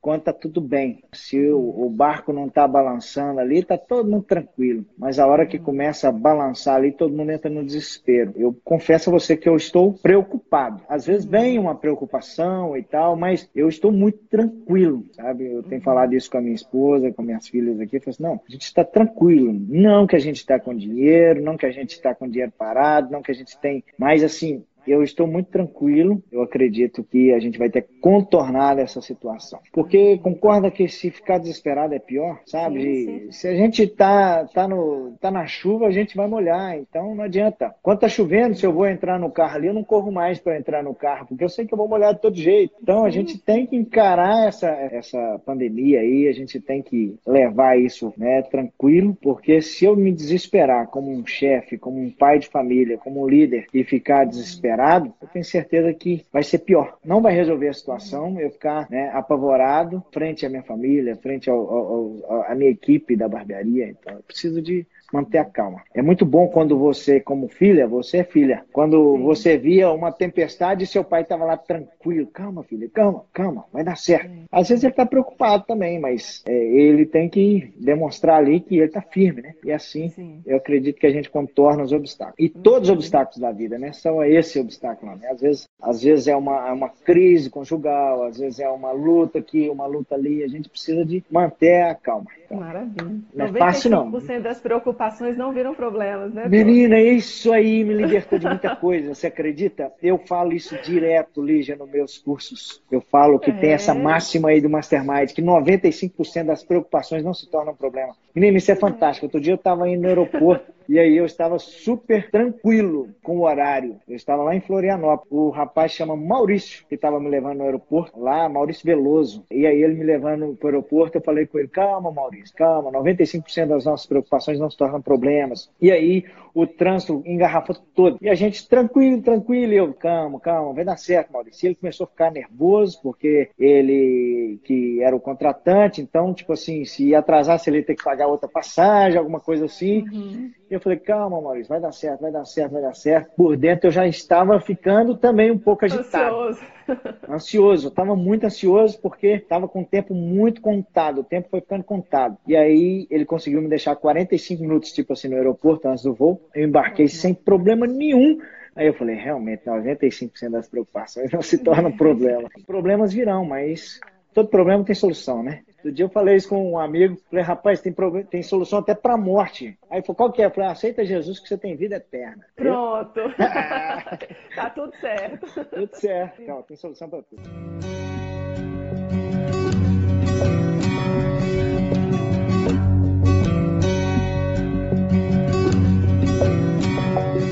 quando 0.06 0.20
está 0.20 0.32
tudo 0.32 0.62
bem. 0.62 1.04
Se 1.12 1.50
o, 1.50 1.84
o 1.84 1.90
barco 1.90 2.32
não 2.32 2.46
está 2.46 2.68
balançando 2.68 3.40
ali, 3.40 3.58
está 3.58 3.76
todo 3.76 4.08
mundo 4.08 4.22
tranquilo. 4.22 4.86
Mas 4.96 5.18
a 5.18 5.26
hora 5.26 5.48
que 5.48 5.58
começa 5.58 6.08
a 6.08 6.12
balançar 6.12 6.76
ali, 6.76 6.92
todo 6.92 7.18
mundo 7.18 7.32
entra 7.32 7.50
no 7.50 7.66
desespero. 7.66 8.32
Eu 8.36 8.56
confesso 8.64 9.10
a 9.10 9.14
você 9.14 9.36
que 9.36 9.50
eu 9.50 9.56
estou 9.56 9.94
preocupado. 9.94 10.84
Às 10.88 11.08
vezes 11.08 11.26
vem 11.26 11.58
uma 11.58 11.74
preocupação 11.74 12.78
e 12.78 12.84
tal, 12.84 13.16
mas 13.16 13.50
eu 13.56 13.68
estou 13.68 13.92
muito 13.92 14.20
tranquilo, 14.30 15.04
sabe? 15.14 15.52
Eu 15.52 15.64
tenho 15.64 15.82
falado 15.82 16.14
isso 16.14 16.30
com 16.30 16.38
a 16.38 16.42
minha 16.42 16.54
esposa, 16.54 17.12
com 17.12 17.24
minhas 17.24 17.48
filhas 17.48 17.80
aqui. 17.80 17.96
Eu 17.96 18.02
falo 18.02 18.12
assim, 18.12 18.24
não, 18.24 18.42
a 18.48 18.52
gente 18.52 18.62
está 18.62 18.84
tranquilo. 18.84 19.60
Não 19.68 20.06
que 20.06 20.16
a 20.16 20.20
gente 20.20 20.38
está 20.38 20.60
com 20.60 20.76
dinheiro, 20.76 21.42
não 21.42 21.58
que 21.58 21.66
a 21.66 21.72
gente 21.72 21.94
está 21.94 22.14
com 22.14 22.30
dinheiro 22.30 22.54
parado, 22.56 23.12
não 23.12 23.24
que 23.24 23.32
a 23.32 23.36
gente 23.36 23.60
tem. 23.60 23.84
Mas 23.98 24.24
assim, 24.24 24.64
eu 24.88 25.04
estou 25.04 25.28
muito 25.28 25.50
tranquilo. 25.50 26.22
Eu 26.32 26.42
acredito 26.42 27.04
que 27.04 27.34
a 27.34 27.40
gente 27.40 27.58
vai 27.58 27.70
ter 27.70 27.88
contornado 28.02 28.82
essa 28.82 29.02
situação. 29.02 29.60
Porque 29.72 30.18
concorda 30.20 30.72
que 30.72 30.88
se 30.88 31.12
ficar 31.12 31.38
desesperado 31.38 31.94
é 31.94 32.00
pior, 32.00 32.40
sabe? 32.46 32.82
Sim, 32.82 33.20
sim. 33.20 33.32
Se 33.32 33.48
a 33.48 33.56
gente 33.56 33.88
tá, 33.88 34.46
tá, 34.46 34.68
no, 34.68 35.16
tá 35.20 35.32
na 35.32 35.46
chuva, 35.46 35.88
a 35.88 35.92
gente 35.92 36.16
vai 36.16 36.28
molhar. 36.28 36.78
Então 36.78 37.16
não 37.16 37.24
adianta. 37.24 37.74
Quando 37.82 38.00
tá 38.00 38.08
chovendo, 38.08 38.56
se 38.56 38.66
eu 38.66 38.74
vou 38.74 38.88
entrar 38.88 39.20
no 39.20 39.32
carro 39.32 39.56
ali, 39.56 39.68
eu 39.68 39.74
não 39.74 39.84
corro 39.84 40.12
mais 40.12 40.40
para 40.40 40.58
entrar 40.58 40.84
no 40.84 40.94
carro, 40.94 41.28
porque 41.28 41.44
eu 41.44 41.50
sei 41.50 41.66
que 41.66 41.74
eu 41.74 41.78
vou 41.78 41.88
molhar 41.88 42.14
de 42.14 42.22
todo 42.22 42.36
jeito. 42.36 42.74
Então 42.82 43.06
a 43.06 43.10
gente 43.10 43.38
tem 43.38 43.66
que 43.66 43.76
encarar 43.76 44.48
essa, 44.48 44.68
essa 44.68 45.42
pandemia 45.46 46.00
aí, 46.00 46.28
a 46.28 46.34
gente 46.34 46.60
tem 46.60 46.82
que 46.82 47.16
levar 47.26 47.80
isso 47.80 48.14
né, 48.18 48.42
tranquilo, 48.44 49.18
porque 49.22 49.62
se 49.62 49.86
eu 49.86 49.96
me 49.96 50.12
desesperar 50.12 50.88
como 50.88 51.12
um 51.12 51.26
chefe, 51.26 51.78
como 51.78 52.00
um 52.00 52.10
pai 52.10 52.40
de 52.40 52.48
família, 52.48 52.98
como 52.98 53.24
um 53.24 53.28
líder 53.28 53.68
e 53.74 53.84
ficar 53.84 54.26
desesperado, 54.26 54.75
eu 55.22 55.28
tenho 55.28 55.46
certeza 55.46 55.94
que 55.94 56.26
vai 56.32 56.44
ser 56.44 56.60
pior. 56.60 56.98
Não 57.04 57.22
vai 57.22 57.34
resolver 57.34 57.68
a 57.68 57.74
situação, 57.74 58.40
eu 58.40 58.52
ficar 58.52 58.90
né, 58.90 59.10
apavorado 59.14 60.04
frente 60.12 60.46
à 60.46 60.50
minha 60.50 60.64
família, 60.64 61.16
frente 61.16 61.50
ao, 61.50 61.58
ao, 61.58 62.24
ao, 62.28 62.44
à 62.44 62.56
minha 62.56 62.72
equipe 62.72 63.16
da 63.16 63.28
barbearia. 63.28 63.90
Então, 63.90 64.14
eu 64.14 64.24
preciso 64.24 64.62
de 64.62 64.86
manter 65.16 65.38
a 65.38 65.46
calma. 65.46 65.82
É 65.94 66.02
muito 66.02 66.26
bom 66.26 66.48
quando 66.48 66.78
você, 66.78 67.20
como 67.20 67.48
filha, 67.48 67.88
você 67.88 68.18
é 68.18 68.24
filha. 68.24 68.66
Quando 68.72 69.16
Sim. 69.16 69.24
você 69.24 69.58
via 69.58 69.92
uma 69.92 70.12
tempestade 70.12 70.84
e 70.84 70.88
seu 70.88 71.04
pai 71.04 71.22
estava 71.22 71.46
lá 71.46 71.58
tranquilo. 71.58 72.28
Calma, 72.28 72.64
filha, 72.64 72.90
calma, 72.94 73.24
calma, 73.34 73.66
vai 73.72 73.84
dar 73.84 73.98
certo. 73.98 74.30
Sim. 74.30 74.46
Às 74.52 74.70
vezes 74.70 74.84
ele 74.84 74.94
está 74.94 75.06
preocupado 75.06 75.64
também, 75.66 76.00
mas 76.00 76.44
é, 76.48 76.54
ele 76.54 77.06
tem 77.06 77.30
que 77.30 77.74
demonstrar 77.78 78.38
ali 78.38 78.60
que 78.60 78.76
ele 78.76 78.86
está 78.86 79.02
firme, 79.02 79.42
né? 79.42 79.54
E 79.64 79.72
assim, 79.72 80.10
Sim. 80.10 80.42
eu 80.46 80.58
acredito 80.58 81.00
que 81.00 81.08
a 81.08 81.12
gente 81.12 81.30
contorna 81.30 81.84
os 81.84 81.92
obstáculos. 81.92 82.38
E 82.40 82.50
todos 82.50 82.90
os 82.90 82.96
obstáculos 82.96 83.40
da 83.40 83.52
vida, 83.52 83.78
né? 83.78 83.94
São 83.94 84.24
esse 84.24 84.60
obstáculo. 84.66 85.16
Né? 85.16 85.28
Às 85.30 85.42
vezes, 85.42 85.70
às 85.82 86.02
vezes 86.02 86.28
é 86.28 86.36
uma, 86.36 86.68
é 86.68 86.72
uma 86.72 86.90
crise 86.90 87.50
conjugal, 87.50 88.24
às 88.24 88.38
vezes 88.38 88.60
é 88.60 88.70
uma 88.70 88.92
luta 88.92 89.40
aqui, 89.40 89.70
uma 89.70 89.86
luta 89.86 90.16
ali. 90.16 90.44
A 90.44 90.48
gente 90.48 90.70
precisa 90.70 91.06
de 91.06 91.24
manter 91.30 91.84
a 91.84 91.96
calma. 91.96 92.28
Maravilha. 92.56 93.18
Não 93.34 93.46
é 93.46 93.52
fácil, 93.54 93.92
não. 93.92 94.12
das 94.42 94.60
preocupações 94.60 95.38
não 95.38 95.54
viram 95.54 95.74
problemas, 95.74 96.34
né? 96.34 96.48
Menina, 96.48 97.00
isso 97.00 97.52
aí 97.52 97.84
me 97.84 97.94
libertou 97.94 98.40
de 98.40 98.48
muita 98.48 98.76
coisa. 98.76 99.14
Você 99.14 99.28
acredita? 99.28 99.92
Eu 100.02 100.18
falo 100.18 100.54
isso 100.54 100.76
direto, 100.82 101.42
Lígia, 101.42 101.76
nos 101.76 101.90
meus 101.90 102.18
cursos. 102.18 102.82
Eu 102.92 103.02
falo 103.02 103.40
que 103.40 103.52
é. 103.52 103.54
tem 103.54 103.72
essa 103.72 103.94
máxima 103.94 104.50
aí 104.50 104.62
do 104.62 104.70
Mastermind, 104.70 105.32
que 105.32 105.42
95% 105.42 106.46
das 106.46 106.64
preocupações 106.64 107.24
não 107.24 107.34
se 107.34 107.50
tornam 107.50 107.76
problema. 107.76 108.16
Menina, 108.34 108.58
isso 108.58 108.72
é 108.72 108.76
fantástico. 108.76 109.26
Outro 109.28 109.40
dia 109.40 109.54
eu 109.54 109.58
estava 109.58 109.88
indo 109.88 110.02
no 110.02 110.08
aeroporto 110.08 110.76
e 110.88 111.00
aí 111.00 111.18
eu 111.18 111.26
estava 111.26 111.58
super 111.58 112.30
tranquilo 112.30 113.10
com 113.24 113.38
o 113.38 113.46
horário. 113.46 113.98
Eu 114.08 114.16
estava 114.16 114.44
lá 114.44 114.56
em 114.56 114.62
Florianópolis. 114.62 115.32
O 115.32 115.50
rapaz 115.50 115.94
chama 115.94 116.16
Maurício, 116.16 116.86
que 116.88 116.96
estava 116.96 117.20
me 117.20 117.30
levando 117.30 117.60
no 117.60 117.64
aeroporto, 117.64 118.20
lá, 118.20 118.48
Maurício 118.50 118.86
Veloso. 118.86 119.44
E 119.50 119.66
aí 119.66 119.82
ele 119.82 119.96
me 119.96 120.04
levando 120.04 120.56
para 120.56 120.66
o 120.66 120.70
aeroporto, 120.70 121.18
eu 121.18 121.22
falei 121.22 121.46
com 121.46 121.58
ele, 121.58 121.68
calma, 121.68 122.12
Maurício, 122.12 122.45
calma, 122.52 122.92
95% 122.92 123.68
das 123.68 123.86
nossas 123.86 124.06
preocupações 124.06 124.60
não 124.60 124.70
se 124.70 124.78
tornam 124.78 125.02
problemas. 125.02 125.70
E 125.82 125.92
aí 125.92 126.26
o 126.54 126.66
trânsito 126.66 127.22
engarrafou 127.26 127.76
todo. 127.94 128.18
E 128.22 128.30
a 128.30 128.36
gente 128.36 128.68
tranquilo, 128.68 129.22
tranquilo, 129.22 129.74
eu, 129.74 129.94
calma, 129.94 130.40
calma, 130.40 130.74
vai 130.74 130.86
dar 130.86 130.98
certo, 130.98 131.34
Maurício. 131.34 131.68
Ele 131.68 131.76
começou 131.76 132.06
a 132.06 132.08
ficar 132.08 132.32
nervoso, 132.32 133.00
porque 133.04 133.50
ele, 133.60 134.60
que 134.64 135.02
era 135.02 135.16
o 135.16 135.20
contratante, 135.20 136.02
então, 136.02 136.34
tipo 136.34 136.54
assim, 136.54 136.86
se 136.86 137.14
atrasasse, 137.14 137.70
ele 137.70 137.80
ia 137.80 137.86
ter 137.86 137.96
que 137.96 138.04
pagar 138.04 138.28
outra 138.28 138.48
passagem, 138.48 139.20
alguma 139.20 139.42
coisa 139.42 139.66
assim. 139.66 140.06
Uhum. 140.10 140.52
Eu 140.70 140.80
falei, 140.80 140.98
calma, 140.98 141.40
Maurício, 141.40 141.70
vai 141.70 141.80
dar 141.80 141.92
certo, 141.92 142.22
vai 142.22 142.32
dar 142.32 142.46
certo, 142.46 142.72
vai 142.72 142.82
dar 142.82 142.96
certo. 142.96 143.32
Por 143.36 143.56
dentro 143.56 143.88
eu 143.88 143.92
já 143.92 144.08
estava 144.08 144.60
ficando 144.60 145.16
também 145.16 145.52
um 145.52 145.60
pouco 145.60 145.86
agitado. 145.86 146.36
Ansioso. 146.36 146.62
Ansioso, 147.30 147.88
eu 147.88 147.90
estava 147.90 148.16
muito 148.16 148.46
ansioso 148.46 149.00
porque 149.00 149.28
estava 149.28 149.68
com 149.68 149.82
o 149.82 149.86
tempo 149.86 150.14
muito 150.14 150.62
contado, 150.62 151.22
o 151.22 151.24
tempo 151.24 151.50
foi 151.50 151.62
ficando 151.62 151.84
contado. 151.84 152.38
E 152.48 152.56
aí 152.56 153.08
ele 153.12 153.26
conseguiu 153.26 153.62
me 153.62 153.70
deixar 153.70 153.96
45 153.96 154.62
minutos, 154.62 154.92
tipo 154.92 155.14
assim, 155.14 155.28
no 155.28 155.36
aeroporto 155.36 155.88
antes 155.88 156.04
do 156.04 156.14
voo. 156.14 156.42
Eu 156.54 156.68
embarquei 156.68 157.06
uhum. 157.06 157.10
sem 157.10 157.34
problema 157.34 157.86
nenhum. 157.86 158.40
Aí 158.76 158.88
eu 158.88 158.94
falei, 158.94 159.16
realmente, 159.16 159.66
95% 159.66 160.50
das 160.50 160.68
preocupações 160.68 161.32
não 161.32 161.42
se 161.42 161.60
tornam 161.60 161.92
problema. 161.96 162.50
Problemas 162.66 163.14
virão, 163.14 163.46
mas 163.46 164.00
todo 164.34 164.50
problema 164.50 164.84
tem 164.84 164.96
solução, 164.96 165.44
né? 165.44 165.62
Outro 165.86 165.98
dia 165.98 166.06
eu 166.06 166.10
falei 166.10 166.36
isso 166.36 166.50
com 166.50 166.72
um 166.72 166.80
amigo, 166.80 167.16
falei, 167.30 167.46
rapaz, 167.46 167.80
tem, 167.80 167.94
tem 168.24 168.42
solução 168.42 168.80
até 168.80 168.96
para 168.96 169.16
morte. 169.16 169.78
Aí 169.88 170.02
falou, 170.02 170.16
qual 170.16 170.32
que 170.32 170.42
é? 170.42 170.46
Eu 170.46 170.50
falei, 170.50 170.72
aceita 170.72 171.06
Jesus 171.06 171.38
que 171.38 171.48
você 171.48 171.56
tem 171.56 171.76
vida 171.76 171.98
eterna. 171.98 172.44
Pronto. 172.56 173.22
tá 174.56 174.72
tudo 174.72 174.92
certo. 175.00 175.46
Tudo 175.66 175.96
certo. 175.96 176.42
Então, 176.42 176.64
tem 176.64 176.76
solução 176.76 177.08
para 177.08 177.22
tudo. 177.22 177.44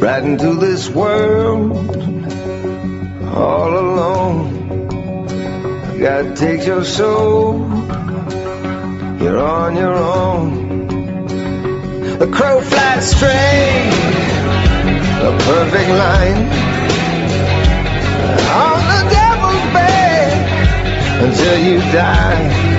Right 0.02 0.26
into 0.26 0.56
this 0.60 0.90
world 0.90 1.78
all 3.32 3.78
alone. 3.78 4.64
God 6.00 6.36
takes 6.36 6.66
your 6.66 6.84
soul 6.84 8.03
you're 9.24 9.40
on 9.40 9.76
your 9.78 9.96
own. 9.96 10.88
The 12.20 12.28
crow 12.28 12.60
flies 12.60 13.10
straight, 13.10 13.94
a 15.22 15.32
perfect 15.48 15.90
line. 15.90 16.40
On 18.66 18.80
the 18.92 19.02
devil's 19.10 19.66
bed 19.74 21.24
until 21.24 21.58
you 21.58 21.80
die. 21.94 22.73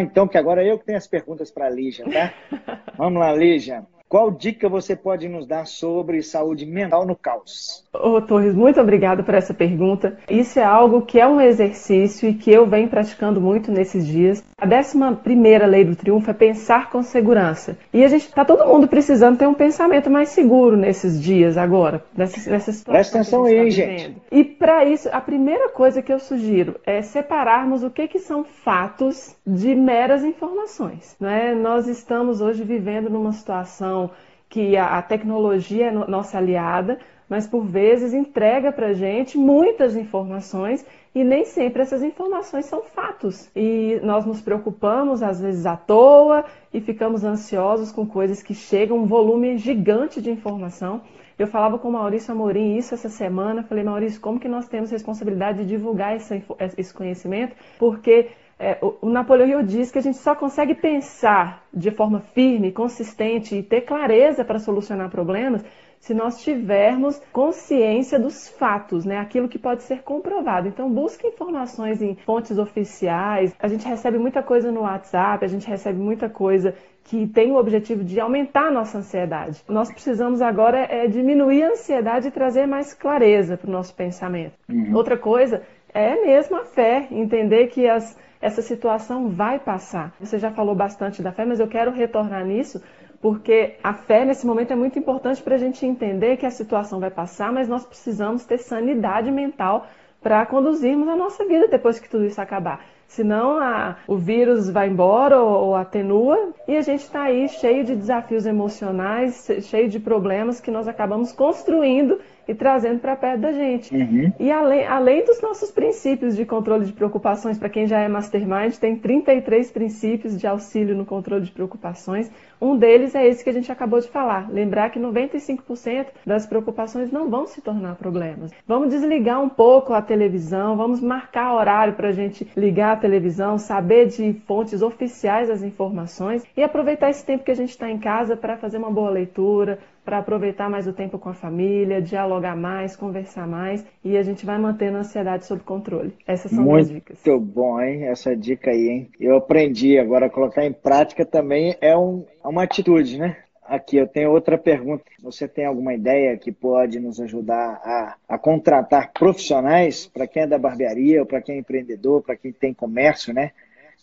Lá 0.00 0.04
então, 0.04 0.26
que 0.26 0.38
agora 0.38 0.64
eu 0.64 0.78
que 0.78 0.86
tenho 0.86 0.98
as 0.98 1.06
perguntas 1.06 1.50
para 1.50 1.66
a 1.66 1.70
Lígia, 1.70 2.04
tá? 2.10 2.34
Vamos 2.96 3.20
lá, 3.20 3.32
Lígia. 3.32 3.86
Qual 4.08 4.30
dica 4.30 4.68
você 4.68 4.96
pode 4.96 5.28
nos 5.28 5.46
dar 5.46 5.66
sobre 5.66 6.20
saúde 6.22 6.66
mental 6.66 7.06
no 7.06 7.14
caos? 7.14 7.86
Ô, 7.92 8.20
Torres, 8.20 8.54
muito 8.54 8.80
obrigada 8.80 9.22
por 9.24 9.34
essa 9.34 9.52
pergunta. 9.52 10.16
Isso 10.30 10.60
é 10.60 10.62
algo 10.62 11.02
que 11.02 11.18
é 11.18 11.26
um 11.26 11.40
exercício 11.40 12.28
e 12.28 12.34
que 12.34 12.48
eu 12.48 12.64
venho 12.64 12.88
praticando 12.88 13.40
muito 13.40 13.72
nesses 13.72 14.06
dias. 14.06 14.44
A 14.56 14.64
décima 14.64 15.12
primeira 15.12 15.66
lei 15.66 15.84
do 15.84 15.96
triunfo 15.96 16.30
é 16.30 16.34
pensar 16.34 16.88
com 16.88 17.02
segurança. 17.02 17.76
E 17.92 18.04
a 18.04 18.08
gente 18.08 18.26
está 18.26 18.44
todo 18.44 18.64
mundo 18.64 18.86
precisando 18.86 19.38
ter 19.38 19.48
um 19.48 19.54
pensamento 19.54 20.08
mais 20.08 20.28
seguro 20.28 20.76
nesses 20.76 21.20
dias 21.20 21.58
agora, 21.58 22.04
nessas, 22.16 22.46
nessas 22.46 22.76
situações. 22.76 23.10
Presta 23.10 23.18
atenção 23.18 23.44
aí, 23.44 23.64
tá 23.64 23.70
gente. 23.70 24.16
E 24.30 24.44
para 24.44 24.84
isso, 24.84 25.08
a 25.10 25.20
primeira 25.20 25.68
coisa 25.70 26.00
que 26.00 26.12
eu 26.12 26.20
sugiro 26.20 26.76
é 26.86 27.02
separarmos 27.02 27.82
o 27.82 27.90
que, 27.90 28.06
que 28.06 28.20
são 28.20 28.44
fatos 28.44 29.34
de 29.44 29.74
meras 29.74 30.22
informações. 30.22 31.16
Né? 31.18 31.56
Nós 31.56 31.88
estamos 31.88 32.40
hoje 32.40 32.62
vivendo 32.62 33.10
numa 33.10 33.32
situação 33.32 34.10
que 34.50 34.76
a, 34.76 35.00
tecnologia 35.00 35.86
é 35.86 35.90
nossa 35.92 36.36
aliada, 36.36 36.98
mas 37.30 37.46
por 37.46 37.64
vezes 37.64 38.12
entrega 38.12 38.72
para 38.72 38.92
gente 38.92 39.38
muitas 39.38 39.96
informações 39.96 40.84
e 41.14 41.22
nem 41.22 41.44
sempre 41.44 41.80
essas 41.80 42.02
informações 42.02 42.66
são 42.66 42.82
fatos. 42.82 43.48
E 43.54 44.00
nós 44.02 44.26
nos 44.26 44.40
preocupamos, 44.40 45.22
às 45.22 45.40
vezes 45.40 45.64
à 45.64 45.76
toa, 45.76 46.44
e 46.74 46.80
ficamos 46.80 47.22
ansiosos 47.22 47.92
com 47.92 48.04
coisas 48.04 48.42
que 48.42 48.52
chegam, 48.52 48.98
um 48.98 49.06
volume 49.06 49.56
gigante 49.56 50.20
de 50.20 50.30
informação. 50.30 51.02
Eu 51.38 51.46
falava 51.46 51.78
com 51.78 51.88
o 51.88 51.92
Maurício 51.92 52.32
Amorim 52.32 52.76
isso 52.76 52.94
essa 52.94 53.08
semana. 53.08 53.62
Falei, 53.62 53.84
Maurício, 53.84 54.20
como 54.20 54.40
que 54.40 54.48
nós 54.48 54.68
temos 54.68 54.90
responsabilidade 54.90 55.58
de 55.58 55.66
divulgar 55.66 56.16
esse 56.16 56.92
conhecimento? 56.92 57.54
Porque 57.78 58.28
é, 58.58 58.76
o 58.82 59.08
Napoleão 59.08 59.48
Hill 59.48 59.62
diz 59.62 59.90
que 59.90 59.98
a 59.98 60.02
gente 60.02 60.18
só 60.18 60.34
consegue 60.34 60.74
pensar 60.74 61.64
de 61.72 61.90
forma 61.90 62.20
firme, 62.20 62.72
consistente 62.72 63.56
e 63.56 63.62
ter 63.62 63.82
clareza 63.82 64.44
para 64.44 64.58
solucionar 64.58 65.08
problemas 65.10 65.64
se 66.00 66.14
nós 66.14 66.42
tivermos 66.42 67.20
consciência 67.30 68.18
dos 68.18 68.48
fatos, 68.48 69.04
né? 69.04 69.18
aquilo 69.18 69.48
que 69.48 69.58
pode 69.58 69.82
ser 69.82 70.02
comprovado. 70.02 70.66
Então, 70.66 70.90
busque 70.90 71.26
informações 71.26 72.00
em 72.00 72.14
fontes 72.14 72.58
oficiais. 72.58 73.54
A 73.58 73.68
gente 73.68 73.86
recebe 73.86 74.18
muita 74.18 74.42
coisa 74.42 74.72
no 74.72 74.80
WhatsApp, 74.80 75.44
a 75.44 75.48
gente 75.48 75.68
recebe 75.68 75.98
muita 75.98 76.28
coisa 76.28 76.74
que 77.04 77.26
tem 77.26 77.52
o 77.52 77.56
objetivo 77.56 78.02
de 78.02 78.18
aumentar 78.18 78.68
a 78.68 78.70
nossa 78.70 78.98
ansiedade. 78.98 79.62
Nós 79.68 79.92
precisamos 79.92 80.40
agora 80.40 80.78
é 80.78 81.06
diminuir 81.06 81.64
a 81.64 81.70
ansiedade 81.72 82.28
e 82.28 82.30
trazer 82.30 82.66
mais 82.66 82.94
clareza 82.94 83.58
para 83.58 83.68
o 83.68 83.72
nosso 83.72 83.94
pensamento. 83.94 84.54
Uhum. 84.68 84.94
Outra 84.94 85.18
coisa 85.18 85.62
é 85.92 86.14
mesmo 86.24 86.56
a 86.56 86.64
fé, 86.64 87.08
entender 87.10 87.66
que 87.66 87.86
as 87.86 88.16
essa 88.40 88.62
situação 88.62 89.28
vai 89.28 89.58
passar. 89.58 90.14
Você 90.18 90.38
já 90.38 90.50
falou 90.50 90.74
bastante 90.74 91.22
da 91.22 91.30
fé, 91.30 91.44
mas 91.44 91.60
eu 91.60 91.68
quero 91.68 91.90
retornar 91.90 92.44
nisso, 92.44 92.82
porque 93.20 93.76
a 93.82 93.92
fé 93.92 94.24
nesse 94.24 94.46
momento 94.46 94.72
é 94.72 94.76
muito 94.76 94.98
importante 94.98 95.42
para 95.42 95.54
a 95.54 95.58
gente 95.58 95.84
entender 95.84 96.38
que 96.38 96.46
a 96.46 96.50
situação 96.50 96.98
vai 96.98 97.10
passar, 97.10 97.52
mas 97.52 97.68
nós 97.68 97.84
precisamos 97.84 98.44
ter 98.44 98.58
sanidade 98.58 99.30
mental 99.30 99.86
para 100.22 100.44
conduzirmos 100.46 101.08
a 101.08 101.16
nossa 101.16 101.44
vida 101.44 101.68
depois 101.68 101.98
que 101.98 102.08
tudo 102.08 102.24
isso 102.24 102.40
acabar. 102.40 102.84
Senão 103.06 103.58
a, 103.58 103.96
o 104.06 104.16
vírus 104.16 104.70
vai 104.70 104.88
embora 104.88 105.42
ou, 105.42 105.66
ou 105.66 105.74
atenua 105.74 106.52
e 106.68 106.76
a 106.76 106.80
gente 106.80 107.00
está 107.00 107.24
aí 107.24 107.48
cheio 107.48 107.84
de 107.84 107.96
desafios 107.96 108.46
emocionais, 108.46 109.48
cheio 109.62 109.88
de 109.88 109.98
problemas 109.98 110.60
que 110.60 110.70
nós 110.70 110.86
acabamos 110.86 111.32
construindo 111.32 112.20
e 112.50 112.54
trazendo 112.54 112.98
para 112.98 113.14
perto 113.14 113.42
da 113.42 113.52
gente. 113.52 113.94
Uhum. 113.94 114.32
E 114.40 114.50
além, 114.50 114.84
além 114.84 115.24
dos 115.24 115.40
nossos 115.40 115.70
princípios 115.70 116.34
de 116.34 116.44
controle 116.44 116.84
de 116.84 116.92
preocupações, 116.92 117.56
para 117.56 117.68
quem 117.68 117.86
já 117.86 118.00
é 118.00 118.08
mastermind, 118.08 118.74
tem 118.74 118.96
33 118.96 119.70
princípios 119.70 120.36
de 120.36 120.48
auxílio 120.48 120.96
no 120.96 121.06
controle 121.06 121.44
de 121.44 121.52
preocupações. 121.52 122.28
Um 122.60 122.76
deles 122.76 123.14
é 123.14 123.24
esse 123.24 123.44
que 123.44 123.50
a 123.50 123.52
gente 123.52 123.70
acabou 123.70 124.00
de 124.00 124.08
falar. 124.08 124.50
Lembrar 124.50 124.90
que 124.90 124.98
95% 124.98 126.06
das 126.26 126.44
preocupações 126.44 127.12
não 127.12 127.30
vão 127.30 127.46
se 127.46 127.62
tornar 127.62 127.94
problemas. 127.94 128.50
Vamos 128.66 128.90
desligar 128.90 129.40
um 129.40 129.48
pouco 129.48 129.94
a 129.94 130.02
televisão, 130.02 130.76
vamos 130.76 131.00
marcar 131.00 131.54
horário 131.54 131.94
para 131.94 132.08
a 132.08 132.12
gente 132.12 132.50
ligar 132.56 132.94
a 132.94 132.96
televisão, 132.96 133.58
saber 133.58 134.08
de 134.08 134.32
fontes 134.44 134.82
oficiais 134.82 135.46
das 135.46 135.62
informações 135.62 136.44
e 136.56 136.64
aproveitar 136.64 137.10
esse 137.10 137.24
tempo 137.24 137.44
que 137.44 137.52
a 137.52 137.56
gente 137.56 137.70
está 137.70 137.88
em 137.88 137.98
casa 137.98 138.36
para 138.36 138.56
fazer 138.56 138.78
uma 138.78 138.90
boa 138.90 139.10
leitura, 139.10 139.78
para 140.04 140.18
aproveitar 140.18 140.68
mais 140.68 140.86
o 140.86 140.92
tempo 140.92 141.18
com 141.18 141.28
a 141.28 141.34
família, 141.34 142.00
dialogar 142.00 142.56
mais, 142.56 142.96
conversar 142.96 143.46
mais 143.46 143.84
e 144.04 144.16
a 144.16 144.22
gente 144.22 144.44
vai 144.46 144.58
mantendo 144.58 144.96
a 144.96 145.00
ansiedade 145.00 145.46
sob 145.46 145.62
controle. 145.62 146.12
Essas 146.26 146.50
são 146.50 146.64
Muito 146.64 146.82
as 146.82 146.90
dicas. 146.90 147.18
Muito 147.24 147.40
bom, 147.40 147.80
hein? 147.80 148.04
Essa 148.04 148.36
dica 148.36 148.70
aí, 148.70 148.88
hein? 148.88 149.10
Eu 149.20 149.36
aprendi. 149.36 149.98
Agora, 149.98 150.30
colocar 150.30 150.64
em 150.64 150.72
prática 150.72 151.24
também 151.24 151.76
é, 151.80 151.96
um, 151.96 152.24
é 152.42 152.48
uma 152.48 152.62
atitude, 152.62 153.18
né? 153.18 153.36
Aqui 153.62 153.98
eu 153.98 154.08
tenho 154.08 154.32
outra 154.32 154.58
pergunta. 154.58 155.04
Você 155.22 155.46
tem 155.46 155.64
alguma 155.64 155.94
ideia 155.94 156.36
que 156.36 156.50
pode 156.50 156.98
nos 156.98 157.20
ajudar 157.20 157.80
a, 157.84 158.16
a 158.28 158.36
contratar 158.36 159.12
profissionais 159.12 160.08
para 160.08 160.26
quem 160.26 160.42
é 160.42 160.46
da 160.46 160.58
barbearia, 160.58 161.20
ou 161.20 161.26
para 161.26 161.40
quem 161.40 161.54
é 161.54 161.58
empreendedor, 161.58 162.20
para 162.20 162.36
quem 162.36 162.52
tem 162.52 162.74
comércio, 162.74 163.32
né? 163.32 163.52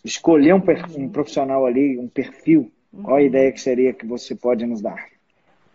Escolher 0.02 0.54
um, 0.54 0.62
um 0.96 1.08
profissional 1.10 1.66
ali, 1.66 1.98
um 1.98 2.08
perfil. 2.08 2.72
Qual 3.02 3.16
a 3.16 3.20
uhum. 3.20 3.26
ideia 3.26 3.52
que 3.52 3.60
seria 3.60 3.92
que 3.92 4.06
você 4.06 4.34
pode 4.34 4.64
nos 4.64 4.80
dar? 4.80 5.17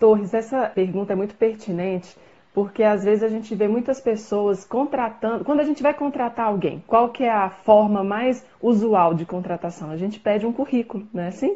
Torres, 0.03 0.33
essa 0.33 0.67
pergunta 0.67 1.13
é 1.13 1.15
muito 1.15 1.33
pertinente, 1.33 2.13
porque 2.53 2.83
às 2.83 3.05
vezes 3.05 3.23
a 3.23 3.29
gente 3.29 3.55
vê 3.55 3.69
muitas 3.69 4.01
pessoas 4.01 4.65
contratando. 4.65 5.45
Quando 5.45 5.61
a 5.61 5.63
gente 5.63 5.81
vai 5.81 5.93
contratar 5.93 6.47
alguém, 6.47 6.83
qual 6.85 7.07
que 7.07 7.23
é 7.23 7.31
a 7.31 7.49
forma 7.49 8.03
mais 8.03 8.45
usual 8.61 9.13
de 9.13 9.25
contratação? 9.25 9.91
A 9.91 9.95
gente 9.95 10.19
pede 10.19 10.45
um 10.45 10.51
currículo, 10.51 11.07
não 11.13 11.23
é 11.23 11.27
assim? 11.29 11.55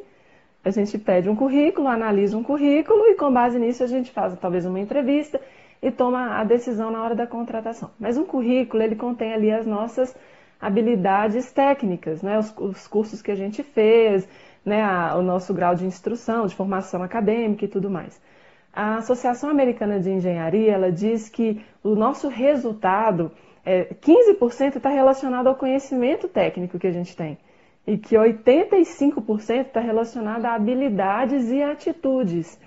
A 0.63 0.69
gente 0.69 0.97
pede 0.97 1.29
um 1.29 1.36
currículo, 1.36 1.89
analisa 1.89 2.38
um 2.38 2.41
currículo 2.41 3.07
e 3.07 3.15
com 3.15 3.33
base 3.33 3.60
nisso 3.60 3.83
a 3.83 3.88
gente 3.88 4.12
faz 4.12 4.33
talvez 4.39 4.65
uma 4.65 4.79
entrevista 4.79 5.41
e 5.81 5.91
toma 5.91 6.39
a 6.39 6.45
decisão 6.45 6.89
na 6.89 7.03
hora 7.03 7.15
da 7.15 7.27
contratação. 7.27 7.91
Mas 7.99 8.17
um 8.17 8.23
currículo, 8.23 8.81
ele 8.81 8.95
contém 8.95 9.33
ali 9.33 9.51
as 9.51 9.67
nossas 9.67 10.15
habilidades 10.57 11.51
técnicas, 11.51 12.21
né? 12.21 12.39
os, 12.39 12.55
os 12.57 12.88
cursos 12.88 13.21
que 13.21 13.29
a 13.29 13.36
gente 13.36 13.62
fez, 13.62 14.25
né? 14.63 14.81
A, 14.83 15.17
o 15.17 15.21
nosso 15.21 15.53
grau 15.53 15.75
de 15.75 15.86
instrução, 15.86 16.45
de 16.45 16.55
formação 16.55 17.03
acadêmica 17.03 17.65
e 17.65 17.67
tudo 17.67 17.89
mais. 17.89 18.25
A 18.77 18.97
Associação 18.97 19.49
Americana 19.49 19.99
de 19.99 20.11
Engenharia 20.11 20.71
ela 20.71 20.91
diz 20.91 21.29
que 21.29 21.59
o 21.83 21.95
nosso 21.95 22.27
resultado, 22.27 23.31
é, 23.65 23.85
15% 23.85 24.75
está 24.75 24.87
relacionado 24.87 25.47
ao 25.47 25.55
conhecimento 25.55 26.27
técnico 26.27 26.77
que 26.77 26.85
a 26.85 26.91
gente 26.91 27.15
tem 27.15 27.39
e 27.87 27.97
que 27.97 28.15
85% 28.15 29.65
está 29.65 29.79
relacionado 29.79 30.45
a 30.45 30.53
habilidades 30.53 31.49
e 31.49 31.63
atitudes. 31.63 32.59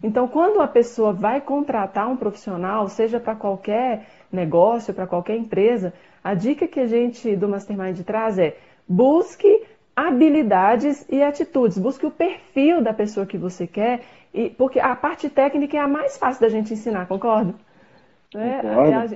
Então, 0.00 0.28
quando 0.28 0.60
a 0.60 0.68
pessoa 0.68 1.12
vai 1.12 1.40
contratar 1.40 2.08
um 2.08 2.16
profissional, 2.16 2.86
seja 2.86 3.18
para 3.18 3.34
qualquer 3.34 4.06
negócio, 4.30 4.94
para 4.94 5.08
qualquer 5.08 5.36
empresa, 5.38 5.92
a 6.22 6.34
dica 6.34 6.68
que 6.68 6.78
a 6.78 6.86
gente 6.86 7.34
do 7.34 7.48
Mastermind 7.48 8.00
traz 8.02 8.38
é 8.38 8.56
busque 8.88 9.66
habilidades 9.98 11.04
e 11.10 11.20
atitudes. 11.20 11.76
Busque 11.76 12.06
o 12.06 12.10
perfil 12.12 12.80
da 12.80 12.94
pessoa 12.94 13.26
que 13.26 13.36
você 13.36 13.66
quer, 13.66 14.02
e, 14.32 14.50
porque 14.50 14.78
a 14.78 14.94
parte 14.94 15.28
técnica 15.28 15.76
é 15.76 15.80
a 15.80 15.88
mais 15.88 16.16
fácil 16.16 16.40
da 16.40 16.48
gente 16.48 16.72
ensinar, 16.72 17.06
concorda? 17.06 17.54
É, 18.34 18.38
é, 18.40 18.94
a, 18.94 19.06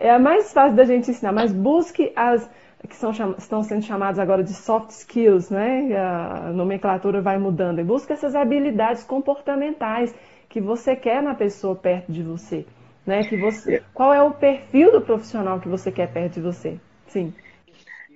é 0.00 0.10
a 0.10 0.18
mais 0.18 0.52
fácil 0.52 0.76
da 0.76 0.84
gente 0.84 1.10
ensinar, 1.10 1.32
mas 1.32 1.52
busque 1.52 2.12
as 2.16 2.48
que 2.88 2.94
são, 2.94 3.10
estão 3.36 3.62
sendo 3.62 3.82
chamadas 3.82 4.18
agora 4.18 4.44
de 4.44 4.52
soft 4.52 4.90
skills, 4.90 5.50
né? 5.50 5.96
A 5.96 6.52
nomenclatura 6.52 7.20
vai 7.20 7.36
mudando. 7.36 7.80
E 7.80 7.84
busque 7.84 8.12
essas 8.12 8.36
habilidades 8.36 9.02
comportamentais 9.02 10.14
que 10.48 10.60
você 10.60 10.94
quer 10.94 11.20
na 11.20 11.34
pessoa 11.34 11.74
perto 11.74 12.12
de 12.12 12.22
você. 12.22 12.64
Né? 13.04 13.24
Que 13.24 13.36
você, 13.36 13.76
é. 13.76 13.82
qual 13.92 14.14
é 14.14 14.22
o 14.22 14.30
perfil 14.30 14.92
do 14.92 15.00
profissional 15.00 15.58
que 15.58 15.68
você 15.68 15.90
quer 15.90 16.12
perto 16.12 16.34
de 16.34 16.40
você? 16.40 16.78
Sim 17.08 17.32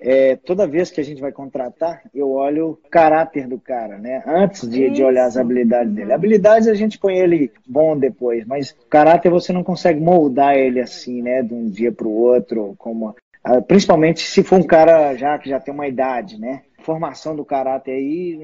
é, 0.00 0.36
toda 0.36 0.66
vez 0.66 0.90
que 0.90 1.00
a 1.00 1.04
gente 1.04 1.20
vai 1.20 1.30
contratar, 1.30 2.02
eu 2.14 2.30
olho 2.30 2.70
o 2.70 2.76
caráter 2.90 3.46
do 3.46 3.58
cara, 3.58 3.98
né? 3.98 4.22
Antes 4.26 4.68
de, 4.68 4.90
de 4.90 5.02
olhar 5.04 5.26
as 5.26 5.36
habilidades 5.36 5.92
dele. 5.92 6.12
Habilidades 6.12 6.68
a 6.68 6.74
gente 6.74 6.98
põe 6.98 7.18
ele 7.18 7.52
bom 7.66 7.96
depois, 7.96 8.46
mas 8.46 8.70
o 8.70 8.88
caráter 8.88 9.30
você 9.30 9.52
não 9.52 9.62
consegue 9.62 10.00
moldar 10.00 10.56
ele 10.56 10.80
assim, 10.80 11.22
né? 11.22 11.42
De 11.42 11.52
um 11.52 11.68
dia 11.68 11.92
para 11.92 12.08
o 12.08 12.12
outro, 12.12 12.74
como 12.78 13.14
principalmente 13.66 14.20
se 14.20 14.42
for 14.42 14.58
um 14.58 14.66
cara 14.66 15.14
já 15.16 15.38
que 15.38 15.48
já 15.48 15.60
tem 15.60 15.72
uma 15.72 15.88
idade, 15.88 16.38
né? 16.38 16.62
Formação 16.82 17.36
do 17.36 17.44
caráter 17.44 17.92
aí, 17.92 18.38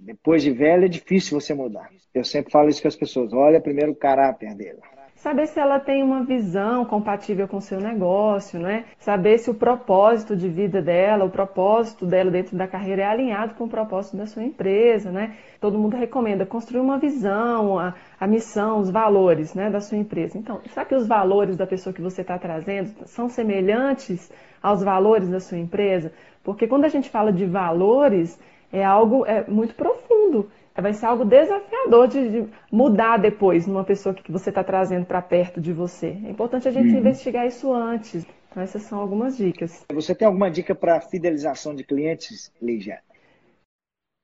depois 0.00 0.42
de 0.42 0.52
velho, 0.52 0.84
é 0.84 0.88
difícil 0.88 1.40
você 1.40 1.54
mudar. 1.54 1.88
Eu 2.14 2.24
sempre 2.24 2.52
falo 2.52 2.68
isso 2.68 2.80
com 2.80 2.88
as 2.88 2.96
pessoas. 2.96 3.32
Olha 3.32 3.60
primeiro 3.60 3.90
o 3.90 3.96
caráter 3.96 4.54
dele. 4.54 4.78
Saber 5.24 5.46
se 5.46 5.58
ela 5.58 5.80
tem 5.80 6.02
uma 6.02 6.22
visão 6.22 6.84
compatível 6.84 7.48
com 7.48 7.56
o 7.56 7.60
seu 7.62 7.80
negócio, 7.80 8.60
né? 8.60 8.84
Saber 8.98 9.38
se 9.38 9.50
o 9.50 9.54
propósito 9.54 10.36
de 10.36 10.50
vida 10.50 10.82
dela, 10.82 11.24
o 11.24 11.30
propósito 11.30 12.04
dela 12.04 12.30
dentro 12.30 12.54
da 12.58 12.68
carreira 12.68 13.00
é 13.00 13.06
alinhado 13.06 13.54
com 13.54 13.64
o 13.64 13.68
propósito 13.68 14.18
da 14.18 14.26
sua 14.26 14.42
empresa, 14.42 15.10
né? 15.10 15.34
Todo 15.58 15.78
mundo 15.78 15.96
recomenda 15.96 16.44
construir 16.44 16.80
uma 16.80 16.98
visão, 16.98 17.78
a, 17.78 17.94
a 18.20 18.26
missão, 18.26 18.80
os 18.80 18.90
valores, 18.90 19.54
né, 19.54 19.70
da 19.70 19.80
sua 19.80 19.96
empresa. 19.96 20.36
Então, 20.36 20.60
será 20.68 20.84
que 20.84 20.94
os 20.94 21.06
valores 21.06 21.56
da 21.56 21.66
pessoa 21.66 21.94
que 21.94 22.02
você 22.02 22.20
está 22.20 22.38
trazendo 22.38 22.92
são 23.06 23.26
semelhantes 23.30 24.30
aos 24.62 24.82
valores 24.82 25.30
da 25.30 25.40
sua 25.40 25.56
empresa? 25.56 26.12
Porque 26.42 26.66
quando 26.66 26.84
a 26.84 26.88
gente 26.88 27.08
fala 27.08 27.32
de 27.32 27.46
valores, 27.46 28.38
é 28.70 28.84
algo 28.84 29.24
é, 29.24 29.42
muito 29.48 29.74
profundo 29.74 30.50
vai 30.82 30.92
ser 30.92 31.06
algo 31.06 31.24
desafiador 31.24 32.08
de, 32.08 32.30
de 32.30 32.48
mudar 32.70 33.16
depois 33.16 33.66
numa 33.66 33.84
pessoa 33.84 34.14
que 34.14 34.32
você 34.32 34.50
está 34.50 34.64
trazendo 34.64 35.06
para 35.06 35.22
perto 35.22 35.60
de 35.60 35.72
você. 35.72 36.08
É 36.24 36.30
importante 36.30 36.66
a 36.66 36.72
gente 36.72 36.92
uhum. 36.92 36.98
investigar 36.98 37.46
isso 37.46 37.72
antes. 37.72 38.26
Então, 38.50 38.62
essas 38.62 38.82
são 38.82 38.98
algumas 38.98 39.36
dicas. 39.36 39.84
Você 39.92 40.14
tem 40.14 40.26
alguma 40.26 40.50
dica 40.50 40.74
para 40.74 41.00
fidelização 41.00 41.74
de 41.74 41.84
clientes, 41.84 42.52
Lígia? 42.60 43.00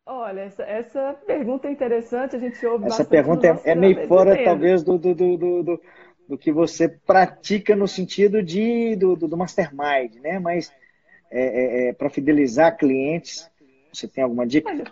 Olha, 0.06 0.40
essa, 0.40 0.64
essa, 0.64 1.14
pergunta 1.24 1.68
é 1.68 1.70
interessante, 1.70 2.34
a 2.34 2.38
gente 2.38 2.64
ouve 2.66 2.86
Essa 2.86 3.04
pergunta 3.04 3.46
é, 3.46 3.70
é 3.70 3.74
meio 3.76 4.08
fora, 4.08 4.42
talvez, 4.42 4.82
do, 4.82 4.98
do, 4.98 5.14
do, 5.14 5.36
do, 5.36 5.80
do 6.28 6.38
que 6.38 6.50
você 6.50 6.88
pratica 6.88 7.76
no 7.76 7.86
sentido 7.86 8.42
de, 8.42 8.96
do, 8.96 9.14
do, 9.14 9.36
mastermind, 9.36 10.16
né? 10.20 10.40
Mas 10.40 10.72
é, 11.30 11.42
é, 11.42 11.88
é 11.88 11.92
para 11.92 12.10
fidelizar 12.10 12.76
clientes, 12.76 13.48
você 13.92 14.08
tem 14.08 14.24
alguma 14.24 14.44
dica? 14.44 14.68
Olha, 14.68 14.84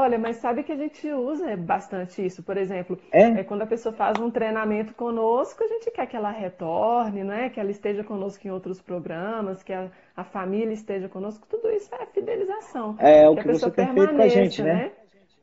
Olha, 0.00 0.16
mas 0.16 0.36
sabe 0.36 0.62
que 0.62 0.70
a 0.70 0.76
gente 0.76 1.10
usa 1.10 1.56
bastante 1.56 2.24
isso. 2.24 2.40
Por 2.40 2.56
exemplo, 2.56 2.96
é? 3.10 3.40
é? 3.40 3.42
quando 3.42 3.62
a 3.62 3.66
pessoa 3.66 3.92
faz 3.92 4.16
um 4.20 4.30
treinamento 4.30 4.94
conosco, 4.94 5.64
a 5.64 5.66
gente 5.66 5.90
quer 5.90 6.06
que 6.06 6.16
ela 6.16 6.30
retorne, 6.30 7.24
né? 7.24 7.50
que 7.50 7.58
ela 7.58 7.72
esteja 7.72 8.04
conosco 8.04 8.46
em 8.46 8.50
outros 8.52 8.80
programas, 8.80 9.60
que 9.60 9.72
a, 9.72 9.90
a 10.16 10.22
família 10.22 10.72
esteja 10.72 11.08
conosco. 11.08 11.44
Tudo 11.50 11.68
isso 11.72 11.92
é 11.96 12.06
fidelização. 12.06 12.94
É, 13.00 13.24
é 13.24 13.28
o 13.28 13.34
que, 13.34 13.42
que 13.42 13.52
você 13.54 13.70
tem 13.72 13.92
feito 13.92 14.14
com 14.14 14.22
a 14.22 14.28
gente, 14.28 14.62
né? 14.62 14.72
né? 14.72 14.92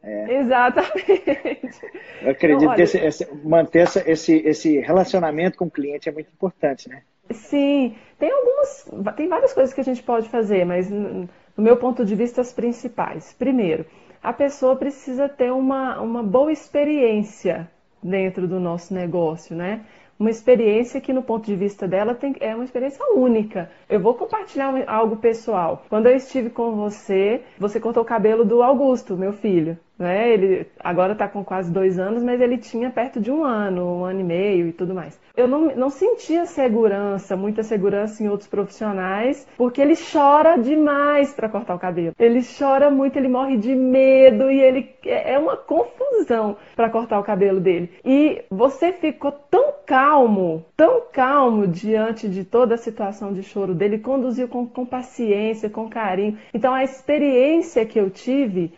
É. 0.02 0.38
Exatamente. 0.40 1.82
Eu 2.22 2.32
acredito 2.32 2.62
então, 2.62 2.70
olha... 2.70 2.76
que 2.78 2.82
esse, 2.84 2.98
esse, 2.98 3.36
manter 3.44 3.80
essa, 3.80 4.10
esse, 4.10 4.38
esse 4.38 4.80
relacionamento 4.80 5.58
com 5.58 5.66
o 5.66 5.72
cliente 5.72 6.08
é 6.08 6.14
muito 6.14 6.32
importante, 6.32 6.88
né? 6.88 7.02
Sim, 7.30 7.94
tem 8.18 8.32
algumas, 8.32 9.14
tem 9.18 9.28
várias 9.28 9.52
coisas 9.52 9.74
que 9.74 9.82
a 9.82 9.84
gente 9.84 10.02
pode 10.02 10.30
fazer, 10.30 10.64
mas 10.64 10.90
no 10.90 11.28
meu 11.58 11.76
ponto 11.76 12.06
de 12.06 12.16
vista 12.16 12.40
as 12.40 12.54
principais. 12.54 13.34
Primeiro, 13.34 13.86
a 14.26 14.34
pessoa 14.34 14.76
precisa 14.76 15.30
ter 15.30 15.52
uma, 15.52 16.02
uma 16.02 16.24
boa 16.24 16.52
experiência 16.52 17.70
dentro 18.02 18.48
do 18.48 18.60
nosso 18.60 18.92
negócio, 18.92 19.56
né? 19.56 19.86
Uma 20.20 20.32
experiência 20.32 21.00
que, 21.00 21.14
no 21.14 21.22
ponto 21.22 21.46
de 21.46 21.56
vista 21.56 21.88
dela, 21.88 22.16
tem, 22.16 22.36
é 22.40 22.56
uma 22.56 22.64
experiência 22.64 23.06
única. 23.14 23.70
Eu 23.88 24.00
vou 24.00 24.16
compartilhar 24.16 24.74
algo 24.88 25.18
pessoal. 25.18 25.84
Quando 25.90 26.08
eu 26.08 26.16
estive 26.16 26.50
com 26.50 26.72
você, 26.76 27.44
você 27.60 27.80
cortou 27.80 28.02
o 28.02 28.06
cabelo 28.06 28.44
do 28.44 28.64
Augusto, 28.64 29.16
meu 29.16 29.32
filho. 29.32 29.78
Né? 29.98 30.34
Ele 30.34 30.68
agora 30.80 31.14
está 31.14 31.28
com 31.28 31.44
quase 31.44 31.72
dois 31.72 31.98
anos, 31.98 32.22
mas 32.22 32.42
ele 32.42 32.58
tinha 32.58 32.90
perto 32.90 33.20
de 33.20 33.32
um 33.32 33.44
ano, 33.44 34.00
um 34.00 34.06
ano 34.06 34.20
e 34.20 34.24
meio 34.24 34.68
e 34.68 34.74
tudo 34.74 34.94
mais. 34.94 35.20
Eu 35.36 35.48
não, 35.48 35.76
não 35.76 35.90
sentia 35.90 36.46
segurança, 36.46 37.36
muita 37.36 37.64
segurança 37.64 38.24
em 38.24 38.28
outros 38.28 38.50
profissionais, 38.50 39.48
porque 39.58 39.82
ele 39.82 39.96
chora 39.96 40.58
demais 40.58 41.34
para 41.34 41.50
cortar 41.50 41.76
o 41.76 41.80
cabelo. 41.80 42.14
Ele 42.20 42.42
chora 42.42 42.90
muito, 42.90 43.18
ele 43.18 43.28
morre 43.28 43.58
de 43.58 43.74
medo 43.76 44.50
e 44.52 44.62
ele 44.62 44.90
é, 45.06 45.34
é 45.34 45.40
uma 45.40 45.58
confusão 45.58 46.58
para 46.76 46.90
cortar 46.90 47.20
o 47.20 47.24
cabelo 47.24 47.60
dele. 47.60 47.90
E 48.04 48.44
você 48.50 48.92
ficou 48.92 49.32
tão 49.32 49.76
calmo, 49.86 50.66
tão 50.76 51.04
calmo 51.12 51.68
diante 51.68 52.28
de 52.28 52.44
toda 52.44 52.76
a 52.76 52.78
situação 52.78 53.34
de 53.34 53.44
choro 53.44 53.74
dele, 53.74 54.00
conduziu 54.00 54.48
com, 54.48 54.66
com 54.66 54.86
paciência, 54.86 55.70
com 55.70 55.90
carinho. 55.90 56.38
Então 56.54 56.74
a 56.74 56.84
experiência 56.84 57.86
que 57.86 58.00
eu 58.00 58.10
tive 58.10 58.74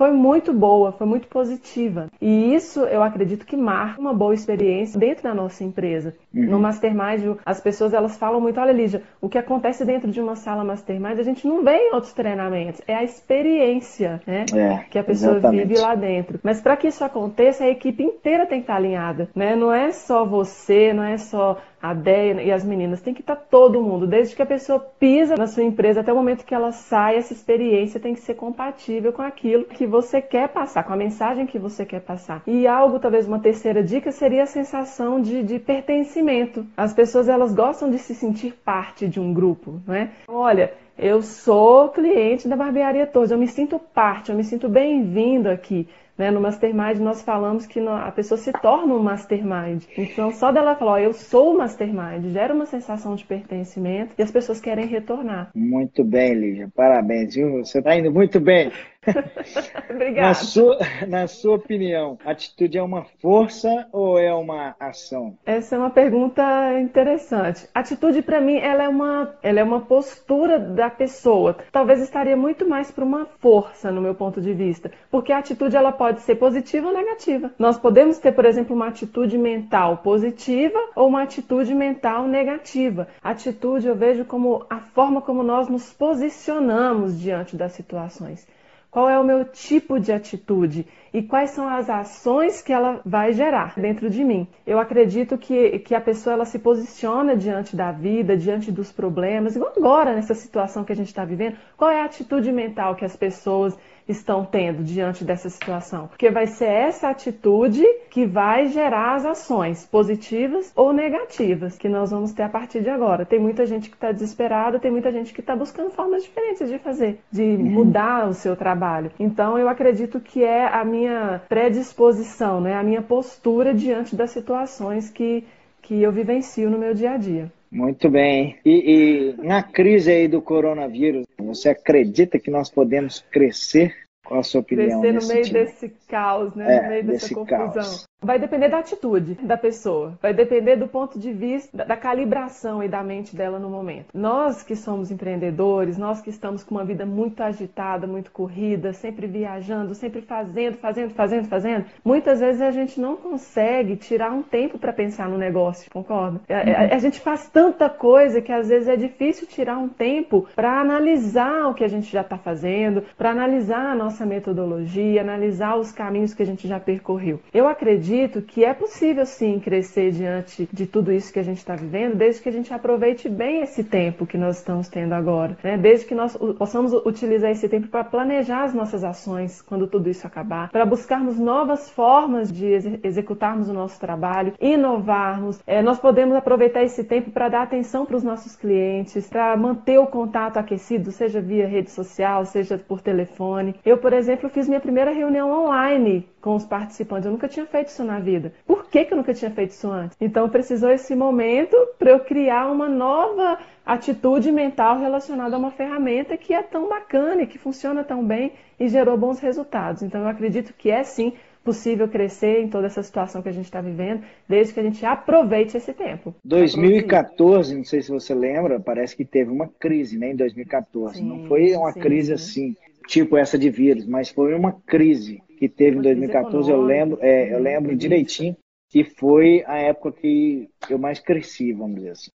foi 0.00 0.12
muito 0.12 0.54
boa, 0.54 0.92
foi 0.92 1.06
muito 1.06 1.28
positiva. 1.28 2.06
E 2.22 2.54
isso 2.54 2.80
eu 2.84 3.02
acredito 3.02 3.44
que 3.44 3.54
marca 3.54 4.00
uma 4.00 4.14
boa 4.14 4.32
experiência 4.32 4.98
dentro 4.98 5.24
da 5.24 5.34
nossa 5.34 5.62
empresa. 5.62 6.14
Uhum. 6.34 6.46
No 6.46 6.58
Mastermind, 6.58 7.36
as 7.44 7.60
pessoas 7.60 7.92
elas 7.92 8.16
falam 8.16 8.40
muito, 8.40 8.58
olha 8.58 8.72
Lígia, 8.72 9.02
o 9.20 9.28
que 9.28 9.36
acontece 9.36 9.84
dentro 9.84 10.10
de 10.10 10.18
uma 10.18 10.36
sala 10.36 10.64
Mastermind 10.64 11.18
a 11.18 11.22
gente 11.22 11.46
não 11.46 11.62
vê 11.62 11.76
em 11.76 11.92
outros 11.92 12.14
treinamentos, 12.14 12.80
é 12.88 12.94
a 12.94 13.04
experiência 13.04 14.22
né, 14.26 14.46
é, 14.54 14.84
que 14.88 14.98
a 14.98 15.04
pessoa 15.04 15.36
exatamente. 15.36 15.68
vive 15.68 15.78
lá 15.78 15.94
dentro. 15.94 16.40
Mas 16.42 16.62
para 16.62 16.78
que 16.78 16.88
isso 16.88 17.04
aconteça, 17.04 17.64
a 17.64 17.68
equipe 17.68 18.02
inteira 18.02 18.46
tem 18.46 18.60
que 18.60 18.64
estar 18.64 18.76
alinhada. 18.76 19.28
Né? 19.36 19.54
Não 19.54 19.70
é 19.70 19.92
só 19.92 20.24
você, 20.24 20.94
não 20.94 21.04
é 21.04 21.18
só 21.18 21.58
a 21.82 21.94
Déia 21.94 22.42
e 22.42 22.52
as 22.52 22.64
meninas, 22.64 23.00
tem 23.00 23.14
que 23.14 23.20
estar 23.20 23.36
todo 23.36 23.82
mundo, 23.82 24.06
desde 24.06 24.36
que 24.36 24.42
a 24.42 24.46
pessoa 24.46 24.78
pisa 24.98 25.36
na 25.36 25.46
sua 25.46 25.62
empresa 25.62 26.00
até 26.00 26.12
o 26.12 26.16
momento 26.16 26.44
que 26.44 26.54
ela 26.54 26.72
sai, 26.72 27.16
essa 27.16 27.32
experiência 27.32 27.98
tem 27.98 28.14
que 28.14 28.20
ser 28.20 28.34
compatível 28.34 29.12
com 29.12 29.22
aquilo 29.22 29.64
que 29.64 29.86
você 29.86 30.20
quer 30.20 30.48
passar, 30.48 30.84
com 30.84 30.92
a 30.92 30.96
mensagem 30.96 31.46
que 31.46 31.58
você 31.58 31.86
quer 31.86 32.00
passar. 32.00 32.42
E 32.46 32.66
algo, 32.66 32.98
talvez 32.98 33.26
uma 33.26 33.38
terceira 33.38 33.82
dica, 33.82 34.12
seria 34.12 34.42
a 34.42 34.46
sensação 34.46 35.20
de, 35.20 35.42
de 35.42 35.58
pertencimento. 35.58 36.66
As 36.76 36.92
pessoas, 36.92 37.28
elas 37.28 37.54
gostam 37.54 37.90
de 37.90 37.98
se 37.98 38.14
sentir 38.14 38.52
parte 38.64 39.08
de 39.08 39.18
um 39.18 39.32
grupo, 39.32 39.80
não 39.86 39.94
é? 39.94 40.10
Olha, 40.28 40.72
eu 40.98 41.22
sou 41.22 41.88
cliente 41.88 42.46
da 42.46 42.56
Barbearia 42.56 43.06
Torres, 43.06 43.30
eu 43.30 43.38
me 43.38 43.48
sinto 43.48 43.78
parte, 43.78 44.30
eu 44.30 44.36
me 44.36 44.44
sinto 44.44 44.68
bem-vindo 44.68 45.48
aqui. 45.48 45.88
Né? 46.20 46.30
No 46.30 46.38
Mastermind 46.38 46.98
nós 46.98 47.22
falamos 47.22 47.66
que 47.66 47.80
a 47.80 48.12
pessoa 48.12 48.36
se 48.36 48.52
torna 48.52 48.92
um 48.92 49.02
Mastermind. 49.02 49.84
Então 49.96 50.30
só 50.30 50.52
dela 50.52 50.76
falar, 50.76 51.00
eu 51.00 51.14
sou 51.14 51.54
o 51.54 51.58
Mastermind, 51.58 52.26
gera 52.30 52.52
uma 52.52 52.66
sensação 52.66 53.14
de 53.14 53.24
pertencimento 53.24 54.12
e 54.18 54.22
as 54.22 54.30
pessoas 54.30 54.60
querem 54.60 54.86
retornar. 54.86 55.50
Muito 55.54 56.04
bem, 56.04 56.34
Lígia. 56.34 56.68
Parabéns, 56.76 57.34
viu? 57.34 57.64
Você 57.64 57.78
está 57.78 57.96
indo 57.96 58.12
muito 58.12 58.38
bem. 58.38 58.70
Obrigada. 59.88 60.28
Na 60.28 60.34
sua, 60.34 60.78
na 61.08 61.26
sua 61.26 61.56
opinião, 61.56 62.18
atitude 62.24 62.76
é 62.76 62.82
uma 62.82 63.04
força 63.20 63.88
ou 63.92 64.18
é 64.18 64.32
uma 64.32 64.76
ação? 64.78 65.38
Essa 65.46 65.76
é 65.76 65.78
uma 65.78 65.90
pergunta 65.90 66.42
interessante. 66.78 67.66
Atitude, 67.74 68.20
para 68.20 68.40
mim, 68.40 68.58
ela 68.58 68.82
é, 68.82 68.88
uma, 68.88 69.34
ela 69.42 69.60
é 69.60 69.64
uma 69.64 69.80
postura 69.80 70.58
da 70.58 70.90
pessoa. 70.90 71.56
Talvez 71.72 72.00
estaria 72.00 72.36
muito 72.36 72.68
mais 72.68 72.90
para 72.90 73.04
uma 73.04 73.26
força, 73.38 73.90
no 73.90 74.02
meu 74.02 74.14
ponto 74.14 74.40
de 74.40 74.52
vista. 74.52 74.90
Porque 75.10 75.32
a 75.32 75.38
atitude 75.38 75.76
ela 75.76 75.92
pode 75.92 76.20
ser 76.20 76.34
positiva 76.34 76.88
ou 76.88 76.94
negativa. 76.94 77.50
Nós 77.58 77.78
podemos 77.78 78.18
ter, 78.18 78.32
por 78.32 78.44
exemplo, 78.44 78.76
uma 78.76 78.88
atitude 78.88 79.38
mental 79.38 79.98
positiva 79.98 80.78
ou 80.94 81.08
uma 81.08 81.22
atitude 81.22 81.74
mental 81.74 82.28
negativa. 82.28 83.08
Atitude 83.22 83.86
eu 83.86 83.94
vejo 83.94 84.24
como 84.26 84.66
a 84.68 84.78
forma 84.78 85.22
como 85.22 85.42
nós 85.42 85.68
nos 85.68 85.90
posicionamos 85.92 87.18
diante 87.18 87.56
das 87.56 87.72
situações. 87.72 88.46
Qual 88.90 89.08
é 89.08 89.16
o 89.16 89.22
meu 89.22 89.44
tipo 89.44 90.00
de 90.00 90.10
atitude 90.10 90.84
e 91.14 91.22
quais 91.22 91.50
são 91.50 91.68
as 91.68 91.88
ações 91.88 92.60
que 92.60 92.72
ela 92.72 93.00
vai 93.06 93.32
gerar 93.32 93.74
dentro 93.78 94.10
de 94.10 94.24
mim? 94.24 94.48
Eu 94.66 94.80
acredito 94.80 95.38
que, 95.38 95.78
que 95.78 95.94
a 95.94 96.00
pessoa 96.00 96.34
ela 96.34 96.44
se 96.44 96.58
posiciona 96.58 97.36
diante 97.36 97.76
da 97.76 97.92
vida, 97.92 98.36
diante 98.36 98.72
dos 98.72 98.90
problemas, 98.90 99.54
igual 99.54 99.72
agora 99.76 100.12
nessa 100.12 100.34
situação 100.34 100.82
que 100.82 100.92
a 100.92 100.96
gente 100.96 101.06
está 101.06 101.24
vivendo. 101.24 101.56
Qual 101.76 101.88
é 101.88 102.00
a 102.00 102.04
atitude 102.04 102.50
mental 102.50 102.96
que 102.96 103.04
as 103.04 103.14
pessoas 103.14 103.78
estão 104.08 104.44
tendo 104.44 104.82
diante 104.82 105.24
dessa 105.24 105.48
situação. 105.48 106.08
Porque 106.08 106.30
vai 106.30 106.46
ser 106.46 106.68
essa 106.68 107.08
atitude 107.08 107.84
que 108.10 108.26
vai 108.26 108.66
gerar 108.68 109.14
as 109.14 109.24
ações 109.24 109.86
positivas 109.86 110.72
ou 110.74 110.92
negativas 110.92 111.76
que 111.78 111.88
nós 111.88 112.10
vamos 112.10 112.32
ter 112.32 112.42
a 112.42 112.48
partir 112.48 112.82
de 112.82 112.90
agora. 112.90 113.24
Tem 113.24 113.38
muita 113.38 113.66
gente 113.66 113.88
que 113.88 113.96
está 113.96 114.12
desesperada, 114.12 114.78
tem 114.78 114.90
muita 114.90 115.10
gente 115.10 115.32
que 115.32 115.40
está 115.40 115.54
buscando 115.54 115.90
formas 115.90 116.22
diferentes 116.22 116.68
de 116.68 116.78
fazer, 116.78 117.20
de 117.30 117.42
uhum. 117.42 117.58
mudar 117.58 118.28
o 118.28 118.34
seu 118.34 118.56
trabalho. 118.56 119.10
Então 119.18 119.58
eu 119.58 119.68
acredito 119.68 120.20
que 120.20 120.42
é 120.42 120.66
a 120.66 120.84
minha 120.84 121.40
predisposição, 121.48 122.60
né? 122.60 122.74
a 122.74 122.82
minha 122.82 123.02
postura 123.02 123.72
diante 123.74 124.16
das 124.16 124.30
situações 124.30 125.10
que, 125.10 125.44
que 125.82 126.02
eu 126.02 126.12
vivencio 126.12 126.70
no 126.70 126.78
meu 126.78 126.94
dia 126.94 127.12
a 127.12 127.16
dia. 127.16 127.52
Muito 127.70 128.10
bem. 128.10 128.58
E, 128.64 129.34
e, 129.38 129.46
na 129.46 129.62
crise 129.62 130.10
aí 130.10 130.26
do 130.26 130.42
coronavírus, 130.42 131.24
você 131.38 131.68
acredita 131.68 132.38
que 132.38 132.50
nós 132.50 132.68
podemos 132.68 133.20
crescer? 133.30 133.94
Qual 134.26 134.40
a 134.40 134.42
sua 134.42 134.60
opinião? 134.60 135.00
Crescer 135.00 135.20
no 135.20 135.28
meio 135.28 135.44
sentido? 135.44 135.52
desse 135.52 135.88
caos, 136.08 136.54
né? 136.54 136.76
É, 136.76 136.82
no 136.82 136.88
meio 136.88 137.04
dessa 137.04 137.34
confusão. 137.34 137.72
Caos. 137.72 138.09
Vai 138.22 138.38
depender 138.38 138.68
da 138.68 138.78
atitude 138.78 139.34
da 139.42 139.56
pessoa, 139.56 140.18
vai 140.20 140.32
depender 140.34 140.76
do 140.76 140.86
ponto 140.86 141.18
de 141.18 141.32
vista 141.32 141.84
da 141.84 141.96
calibração 141.96 142.82
e 142.82 142.88
da 142.88 143.02
mente 143.02 143.34
dela 143.34 143.58
no 143.58 143.68
momento. 143.68 144.06
Nós 144.14 144.62
que 144.62 144.76
somos 144.76 145.10
empreendedores, 145.10 145.96
nós 145.96 146.20
que 146.20 146.30
estamos 146.30 146.62
com 146.62 146.74
uma 146.74 146.84
vida 146.84 147.06
muito 147.06 147.42
agitada, 147.42 148.06
muito 148.06 148.30
corrida, 148.30 148.92
sempre 148.92 149.26
viajando, 149.26 149.94
sempre 149.94 150.20
fazendo, 150.20 150.76
fazendo, 150.76 151.14
fazendo, 151.14 151.48
fazendo, 151.48 151.86
muitas 152.04 152.40
vezes 152.40 152.60
a 152.60 152.70
gente 152.70 153.00
não 153.00 153.16
consegue 153.16 153.96
tirar 153.96 154.30
um 154.30 154.42
tempo 154.42 154.78
para 154.78 154.92
pensar 154.92 155.28
no 155.28 155.38
negócio, 155.38 155.90
concorda? 155.90 156.40
A, 156.48 156.92
a, 156.92 156.94
a, 156.94 156.98
gente 156.98 157.20
faz 157.20 157.48
tanta 157.48 157.88
coisa 157.88 158.42
que 158.42 158.52
às 158.52 158.68
vezes 158.68 158.88
é 158.88 158.96
difícil 158.96 159.46
tirar 159.46 159.78
um 159.78 159.88
tempo 159.88 160.46
para 160.54 160.80
analisar 160.80 161.68
o 161.68 161.74
que 161.74 161.84
a 161.84 161.88
gente 161.88 162.12
já 162.12 162.20
está 162.20 162.36
fazendo, 162.36 163.02
para 163.16 163.30
analisar 163.30 163.92
a 163.92 163.94
nossa 163.94 164.10
nossa 164.10 164.26
metodologia, 164.26 165.20
analisar 165.20 165.76
os 165.76 165.92
caminhos 165.92 166.34
que 166.34 166.42
a 166.42 166.46
gente 166.46 166.66
já 166.66 166.78
percorreu. 166.78 167.40
Eu 167.54 167.68
acredito 167.68 168.09
que 168.42 168.64
é 168.64 168.74
possível 168.74 169.24
sim 169.24 169.60
crescer 169.60 170.10
diante 170.10 170.68
de 170.72 170.86
tudo 170.86 171.12
isso 171.12 171.32
que 171.32 171.38
a 171.38 171.42
gente 171.42 171.58
está 171.58 171.74
vivendo, 171.74 172.16
desde 172.16 172.42
que 172.42 172.48
a 172.48 172.52
gente 172.52 172.72
aproveite 172.72 173.28
bem 173.28 173.62
esse 173.62 173.84
tempo 173.84 174.26
que 174.26 174.36
nós 174.36 174.58
estamos 174.58 174.88
tendo 174.88 175.12
agora, 175.12 175.56
né? 175.62 175.78
desde 175.78 176.06
que 176.06 176.14
nós 176.14 176.36
possamos 176.58 176.92
utilizar 176.92 177.50
esse 177.50 177.68
tempo 177.68 177.88
para 177.88 178.04
planejar 178.04 178.64
as 178.64 178.74
nossas 178.74 179.04
ações 179.04 179.62
quando 179.62 179.86
tudo 179.86 180.08
isso 180.08 180.26
acabar, 180.26 180.70
para 180.70 180.84
buscarmos 180.84 181.38
novas 181.38 181.90
formas 181.90 182.52
de 182.52 182.66
ex 182.66 182.86
executarmos 183.02 183.68
o 183.68 183.72
nosso 183.72 184.00
trabalho, 184.00 184.54
inovarmos. 184.60 185.60
É, 185.66 185.82
nós 185.82 185.98
podemos 185.98 186.34
aproveitar 186.34 186.82
esse 186.82 187.04
tempo 187.04 187.30
para 187.30 187.48
dar 187.48 187.62
atenção 187.62 188.04
para 188.04 188.16
os 188.16 188.24
nossos 188.24 188.56
clientes, 188.56 189.28
para 189.28 189.56
manter 189.56 189.98
o 189.98 190.06
contato 190.06 190.56
aquecido, 190.56 191.12
seja 191.12 191.40
via 191.40 191.66
rede 191.66 191.90
social, 191.90 192.44
seja 192.44 192.78
por 192.78 193.00
telefone. 193.00 193.74
Eu, 193.84 193.98
por 193.98 194.12
exemplo, 194.12 194.48
fiz 194.48 194.68
minha 194.68 194.80
primeira 194.80 195.12
reunião 195.12 195.50
online 195.50 196.28
com 196.40 196.54
os 196.54 196.64
participantes. 196.64 197.26
Eu 197.26 197.32
nunca 197.32 197.48
tinha 197.48 197.66
feito 197.66 197.88
isso 197.88 198.04
na 198.04 198.18
vida. 198.18 198.52
Por 198.66 198.86
que, 198.86 199.04
que 199.04 199.12
eu 199.12 199.16
nunca 199.16 199.34
tinha 199.34 199.50
feito 199.50 199.70
isso 199.70 199.90
antes? 199.90 200.16
Então 200.20 200.48
precisou 200.48 200.90
esse 200.90 201.14
momento 201.14 201.76
para 201.98 202.10
eu 202.10 202.20
criar 202.20 202.70
uma 202.70 202.88
nova 202.88 203.58
atitude 203.84 204.50
mental 204.50 204.98
relacionada 204.98 205.56
a 205.56 205.58
uma 205.58 205.70
ferramenta 205.70 206.36
que 206.36 206.54
é 206.54 206.62
tão 206.62 206.88
bacana 206.88 207.42
e 207.42 207.46
que 207.46 207.58
funciona 207.58 208.04
tão 208.04 208.24
bem 208.24 208.52
e 208.78 208.88
gerou 208.88 209.16
bons 209.16 209.40
resultados. 209.40 210.02
Então 210.02 210.22
eu 210.22 210.28
acredito 210.28 210.72
que 210.72 210.90
é 210.90 211.02
sim 211.02 211.34
possível 211.64 212.08
crescer 212.08 212.62
em 212.62 212.68
toda 212.68 212.86
essa 212.86 213.02
situação 213.02 213.42
que 213.42 213.48
a 213.48 213.52
gente 213.52 213.66
está 213.66 213.80
vivendo, 213.80 214.22
desde 214.48 214.72
que 214.72 214.80
a 214.80 214.82
gente 214.82 215.04
aproveite 215.04 215.76
esse 215.76 215.92
tempo. 215.92 216.34
2014, 216.44 217.76
não 217.76 217.84
sei 217.84 218.02
se 218.02 218.10
você 218.10 218.34
lembra, 218.34 218.80
parece 218.80 219.14
que 219.14 219.24
teve 219.24 219.50
uma 219.50 219.68
crise, 219.68 220.18
né, 220.18 220.32
em 220.32 220.36
2014. 220.36 221.18
Sim, 221.18 221.24
não 221.24 221.46
foi 221.46 221.74
uma 221.76 221.92
sim, 221.92 222.00
crise 222.00 222.32
assim, 222.32 222.76
tipo 223.10 223.36
essa 223.36 223.58
de 223.58 223.68
vírus, 223.68 224.06
mas 224.06 224.30
foi 224.30 224.54
uma 224.54 224.72
crise 224.86 225.42
que 225.58 225.68
teve 225.68 225.98
em 225.98 226.02
2014. 226.02 226.70
Eu 226.70 226.80
lembro, 226.80 227.18
é, 227.20 227.52
eu 227.52 227.58
lembro 227.58 227.96
direitinho 227.96 228.56
que 228.88 229.04
foi 229.04 229.64
a 229.66 229.78
época 229.78 230.12
que 230.20 230.68
eu 230.88 230.98
mais 230.98 231.18
cresci, 231.18 231.72
vamos 231.72 231.96
dizer 231.96 232.10
assim. 232.10 232.30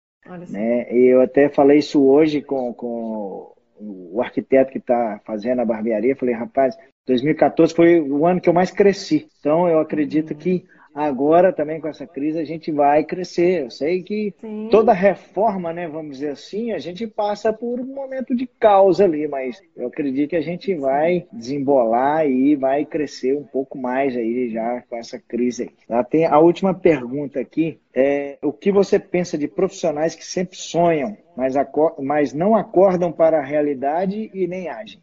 Né? 0.49 0.93
E 0.93 1.13
eu 1.13 1.21
até 1.21 1.49
falei 1.49 1.79
isso 1.79 2.01
hoje 2.01 2.41
com, 2.41 2.73
com 2.73 3.53
o 3.79 4.21
arquiteto 4.21 4.71
que 4.71 4.77
está 4.77 5.19
fazendo 5.25 5.59
a 5.59 5.65
barbearia. 5.65 6.15
Falei, 6.15 6.35
rapaz, 6.35 6.77
2014 7.05 7.73
foi 7.73 7.99
o 7.99 8.25
ano 8.25 8.39
que 8.39 8.47
eu 8.47 8.53
mais 8.53 8.71
cresci. 8.71 9.27
Então, 9.39 9.67
eu 9.67 9.79
acredito 9.79 10.33
que 10.35 10.63
agora 10.93 11.53
também 11.53 11.79
com 11.79 11.87
essa 11.87 12.05
crise 12.05 12.39
a 12.39 12.45
gente 12.45 12.71
vai 12.71 13.03
crescer. 13.03 13.63
Eu 13.63 13.71
sei 13.71 14.03
que 14.03 14.33
Sim. 14.39 14.67
toda 14.71 14.93
reforma, 14.93 15.73
né, 15.73 15.87
vamos 15.87 16.17
dizer 16.17 16.31
assim, 16.31 16.71
a 16.71 16.79
gente 16.79 17.07
passa 17.07 17.51
por 17.53 17.79
um 17.79 17.85
momento 17.85 18.35
de 18.35 18.47
caos 18.47 18.99
ali, 18.99 19.27
mas 19.27 19.61
eu 19.75 19.87
acredito 19.87 20.29
que 20.29 20.35
a 20.35 20.41
gente 20.41 20.73
vai 20.75 21.25
desembolar 21.31 22.27
e 22.27 22.55
vai 22.55 22.85
crescer 22.85 23.35
um 23.35 23.43
pouco 23.43 23.77
mais 23.77 24.15
aí 24.15 24.49
já 24.49 24.83
com 24.89 24.95
essa 24.95 25.19
crise 25.19 25.63
aí. 25.63 25.69
Tá? 25.87 26.03
Tem 26.03 26.25
a 26.25 26.39
última 26.39 26.73
pergunta 26.73 27.39
aqui, 27.39 27.79
é 27.93 28.37
o 28.41 28.51
que 28.51 28.71
você 28.71 28.99
pensa 28.99 29.37
de 29.37 29.47
profissionais 29.47 30.15
que 30.15 30.25
sempre 30.25 30.57
sonham, 30.57 31.17
mas, 31.35 31.55
mas 31.99 32.33
não 32.33 32.55
acordam 32.55 33.11
para 33.11 33.39
a 33.39 33.43
realidade 33.43 34.29
e 34.33 34.47
nem 34.47 34.69
agem? 34.69 35.01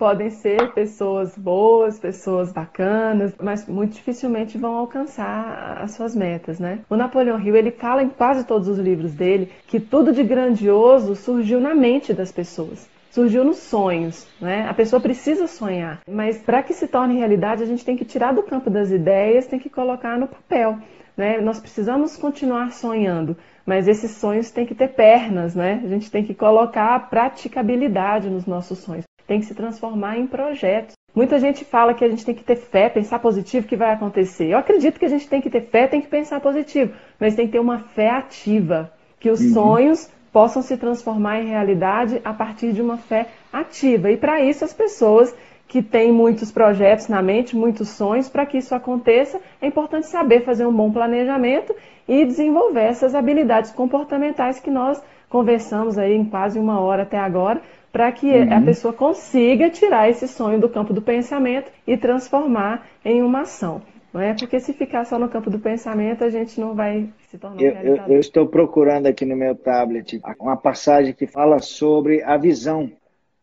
Podem 0.00 0.30
ser 0.30 0.72
pessoas 0.72 1.36
boas, 1.36 1.98
pessoas 1.98 2.50
bacanas, 2.50 3.34
mas 3.38 3.66
muito 3.68 3.92
dificilmente 3.92 4.56
vão 4.56 4.74
alcançar 4.74 5.76
as 5.82 5.90
suas 5.90 6.16
metas, 6.16 6.58
né? 6.58 6.78
O 6.88 6.96
Napoleão 6.96 7.38
Hill, 7.38 7.54
ele 7.54 7.70
fala 7.70 8.02
em 8.02 8.08
quase 8.08 8.46
todos 8.46 8.66
os 8.66 8.78
livros 8.78 9.12
dele 9.12 9.52
que 9.66 9.78
tudo 9.78 10.10
de 10.10 10.22
grandioso 10.22 11.14
surgiu 11.14 11.60
na 11.60 11.74
mente 11.74 12.14
das 12.14 12.32
pessoas 12.32 12.88
surgiu 13.10 13.44
nos 13.44 13.56
sonhos, 13.58 14.26
né? 14.40 14.68
A 14.68 14.72
pessoa 14.72 15.02
precisa 15.02 15.48
sonhar, 15.48 16.00
mas 16.08 16.38
para 16.38 16.62
que 16.62 16.72
se 16.72 16.86
torne 16.86 17.18
realidade, 17.18 17.60
a 17.60 17.66
gente 17.66 17.84
tem 17.84 17.96
que 17.96 18.04
tirar 18.04 18.32
do 18.32 18.44
campo 18.44 18.70
das 18.70 18.92
ideias, 18.92 19.48
tem 19.48 19.58
que 19.58 19.68
colocar 19.68 20.16
no 20.16 20.28
papel, 20.28 20.78
né? 21.16 21.40
Nós 21.40 21.58
precisamos 21.58 22.16
continuar 22.16 22.70
sonhando, 22.70 23.36
mas 23.66 23.88
esses 23.88 24.12
sonhos 24.12 24.52
têm 24.52 24.64
que 24.64 24.76
ter 24.76 24.90
pernas, 24.90 25.56
né? 25.56 25.80
A 25.84 25.88
gente 25.88 26.08
tem 26.08 26.24
que 26.24 26.34
colocar 26.34 26.94
a 26.94 27.00
praticabilidade 27.00 28.30
nos 28.30 28.46
nossos 28.46 28.78
sonhos 28.78 29.09
tem 29.30 29.38
que 29.38 29.46
se 29.46 29.54
transformar 29.54 30.18
em 30.18 30.26
projetos. 30.26 30.96
Muita 31.14 31.38
gente 31.38 31.64
fala 31.64 31.94
que 31.94 32.04
a 32.04 32.08
gente 32.08 32.26
tem 32.26 32.34
que 32.34 32.42
ter 32.42 32.56
fé, 32.56 32.88
pensar 32.88 33.20
positivo, 33.20 33.68
que 33.68 33.76
vai 33.76 33.92
acontecer. 33.92 34.48
Eu 34.48 34.58
acredito 34.58 34.98
que 34.98 35.04
a 35.04 35.08
gente 35.08 35.28
tem 35.28 35.40
que 35.40 35.48
ter 35.48 35.60
fé, 35.60 35.86
tem 35.86 36.00
que 36.00 36.08
pensar 36.08 36.40
positivo, 36.40 36.92
mas 37.16 37.36
tem 37.36 37.46
que 37.46 37.52
ter 37.52 37.60
uma 37.60 37.78
fé 37.78 38.10
ativa, 38.10 38.92
que 39.20 39.30
os 39.30 39.40
uhum. 39.40 39.52
sonhos 39.52 40.10
possam 40.32 40.62
se 40.62 40.76
transformar 40.76 41.40
em 41.40 41.46
realidade 41.46 42.20
a 42.24 42.34
partir 42.34 42.72
de 42.72 42.82
uma 42.82 42.96
fé 42.96 43.28
ativa. 43.52 44.10
E 44.10 44.16
para 44.16 44.40
isso 44.40 44.64
as 44.64 44.72
pessoas 44.72 45.32
que 45.68 45.80
têm 45.80 46.10
muitos 46.10 46.50
projetos 46.50 47.06
na 47.06 47.22
mente, 47.22 47.54
muitos 47.54 47.88
sonhos, 47.90 48.28
para 48.28 48.44
que 48.44 48.58
isso 48.58 48.74
aconteça, 48.74 49.40
é 49.62 49.66
importante 49.68 50.08
saber 50.08 50.42
fazer 50.44 50.66
um 50.66 50.74
bom 50.74 50.90
planejamento 50.90 51.72
e 52.08 52.24
desenvolver 52.24 52.82
essas 52.82 53.14
habilidades 53.14 53.70
comportamentais 53.70 54.58
que 54.58 54.72
nós 54.72 55.00
conversamos 55.28 55.96
aí 55.96 56.16
em 56.16 56.24
quase 56.24 56.58
uma 56.58 56.80
hora 56.80 57.04
até 57.04 57.16
agora, 57.16 57.62
para 57.92 58.10
que 58.12 58.26
uhum. 58.26 58.56
a 58.56 58.60
pessoa 58.60 58.92
consiga 58.92 59.68
tirar 59.68 60.08
esse 60.08 60.28
sonho 60.28 60.60
do 60.60 60.68
campo 60.68 60.92
do 60.92 61.02
pensamento 61.02 61.70
e 61.86 61.96
transformar 61.96 62.86
em 63.04 63.22
uma 63.22 63.40
ação. 63.40 63.82
Não 64.12 64.20
é 64.20 64.34
porque 64.34 64.58
se 64.58 64.72
ficar 64.72 65.04
só 65.04 65.18
no 65.18 65.28
campo 65.28 65.50
do 65.50 65.58
pensamento 65.58 66.24
a 66.24 66.30
gente 66.30 66.60
não 66.60 66.74
vai 66.74 67.08
se 67.28 67.38
tornar 67.38 67.62
eu, 67.62 67.74
eu, 67.74 67.96
eu 68.08 68.18
estou 68.18 68.46
procurando 68.46 69.06
aqui 69.06 69.24
no 69.24 69.36
meu 69.36 69.54
tablet 69.54 70.20
uma 70.40 70.56
passagem 70.56 71.14
que 71.14 71.26
fala 71.26 71.60
sobre 71.60 72.20
a 72.22 72.36
visão 72.36 72.90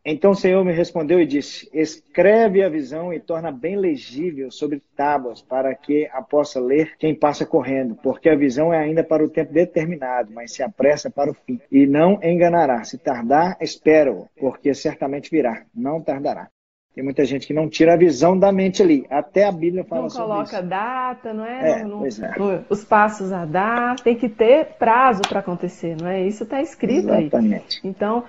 então 0.10 0.32
o 0.32 0.36
Senhor 0.36 0.64
me 0.64 0.72
respondeu 0.72 1.20
e 1.20 1.26
disse: 1.26 1.70
Escreve 1.74 2.64
a 2.64 2.70
visão 2.70 3.14
e 3.14 3.20
torna 3.20 3.52
bem 3.52 3.76
legível 3.76 4.50
sobre 4.50 4.82
tábuas, 4.96 5.42
para 5.42 5.76
que 5.76 6.08
a 6.14 6.22
possa 6.22 6.62
ler 6.62 6.96
quem 6.98 7.14
passa 7.14 7.46
correndo, 7.46 7.94
porque 8.02 8.30
a 8.30 8.36
visão 8.36 8.74
é 8.74 8.78
ainda 8.78 9.04
para 9.04 9.22
o 9.22 9.30
tempo 9.30 9.52
determinado, 9.52 10.32
mas 10.34 10.54
se 10.54 10.64
apressa 10.64 11.12
para 11.12 11.30
o 11.30 11.34
fim. 11.34 11.60
E 11.70 11.86
não 11.86 12.20
enganará. 12.24 12.86
Se 12.86 12.98
tardar, 12.98 13.58
espero, 13.60 14.30
porque 14.40 14.74
certamente 14.74 15.30
virá. 15.30 15.66
Não 15.76 16.02
tardará. 16.02 16.48
Tem 16.98 17.04
muita 17.04 17.26
gente 17.26 17.46
que 17.46 17.54
não 17.54 17.70
tira 17.70 17.94
a 17.94 17.96
visão 17.96 18.36
da 18.40 18.52
mente 18.52 18.82
ali. 18.82 19.06
Até 19.08 19.46
a 19.46 19.52
Bíblia 19.52 19.84
fala 19.84 20.02
não 20.02 20.10
sobre 20.10 20.24
isso. 20.24 20.36
Não 20.36 20.46
coloca 20.46 20.64
data, 20.64 21.32
não 21.32 21.46
é? 21.46 21.82
é, 21.82 21.84
não, 21.84 22.00
pois 22.00 22.20
é. 22.20 22.34
Os 22.70 22.84
passos 22.84 23.32
a 23.32 23.46
dar, 23.46 23.98
tem 23.98 24.16
que 24.16 24.28
ter 24.28 24.66
prazo 24.80 25.22
para 25.30 25.42
acontecer, 25.42 25.96
não 26.02 26.08
é? 26.08 26.26
Isso 26.26 26.44
está 26.44 26.60
escrito 26.60 27.10
Exatamente. 27.10 27.82
aí. 27.84 27.90
Então, 27.92 28.24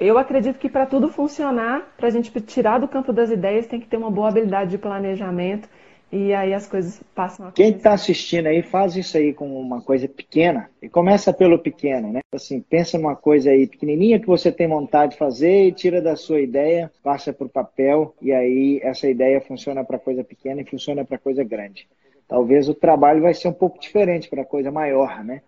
eu 0.00 0.18
acredito 0.18 0.58
que 0.58 0.68
para 0.68 0.86
tudo 0.86 1.08
funcionar, 1.08 1.94
para 1.96 2.08
a 2.08 2.10
gente 2.10 2.30
tirar 2.40 2.78
do 2.78 2.88
campo 2.88 3.12
das 3.12 3.30
ideias, 3.30 3.66
tem 3.66 3.80
que 3.80 3.86
ter 3.86 3.96
uma 3.96 4.10
boa 4.10 4.28
habilidade 4.28 4.70
de 4.70 4.78
planejamento 4.78 5.68
e 6.10 6.32
aí 6.32 6.54
as 6.54 6.66
coisas 6.66 7.02
passam 7.14 7.48
a 7.48 7.52
Quem 7.52 7.70
está 7.70 7.92
assistindo 7.92 8.46
aí, 8.46 8.62
faz 8.62 8.96
isso 8.96 9.16
aí 9.16 9.34
com 9.34 9.60
uma 9.60 9.82
coisa 9.82 10.08
pequena 10.08 10.70
e 10.80 10.88
começa 10.88 11.32
pelo 11.32 11.58
pequeno, 11.58 12.12
né? 12.12 12.20
Assim, 12.32 12.60
pensa 12.60 12.96
numa 12.96 13.16
coisa 13.16 13.50
aí 13.50 13.66
pequenininha 13.66 14.20
que 14.20 14.26
você 14.26 14.52
tem 14.52 14.68
vontade 14.68 15.12
de 15.12 15.18
fazer 15.18 15.66
e 15.66 15.72
tira 15.72 16.00
da 16.00 16.14
sua 16.16 16.40
ideia, 16.40 16.90
passa 17.02 17.32
para 17.32 17.46
o 17.46 17.50
papel 17.50 18.14
e 18.22 18.32
aí 18.32 18.80
essa 18.82 19.08
ideia 19.08 19.40
funciona 19.40 19.84
para 19.84 19.98
coisa 19.98 20.22
pequena 20.22 20.62
e 20.62 20.64
funciona 20.64 21.04
para 21.04 21.18
coisa 21.18 21.42
grande. 21.42 21.88
Talvez 22.28 22.68
o 22.68 22.74
trabalho 22.74 23.22
vai 23.22 23.34
ser 23.34 23.48
um 23.48 23.52
pouco 23.52 23.78
diferente 23.78 24.28
para 24.28 24.44
coisa 24.44 24.70
maior, 24.70 25.24
né? 25.24 25.42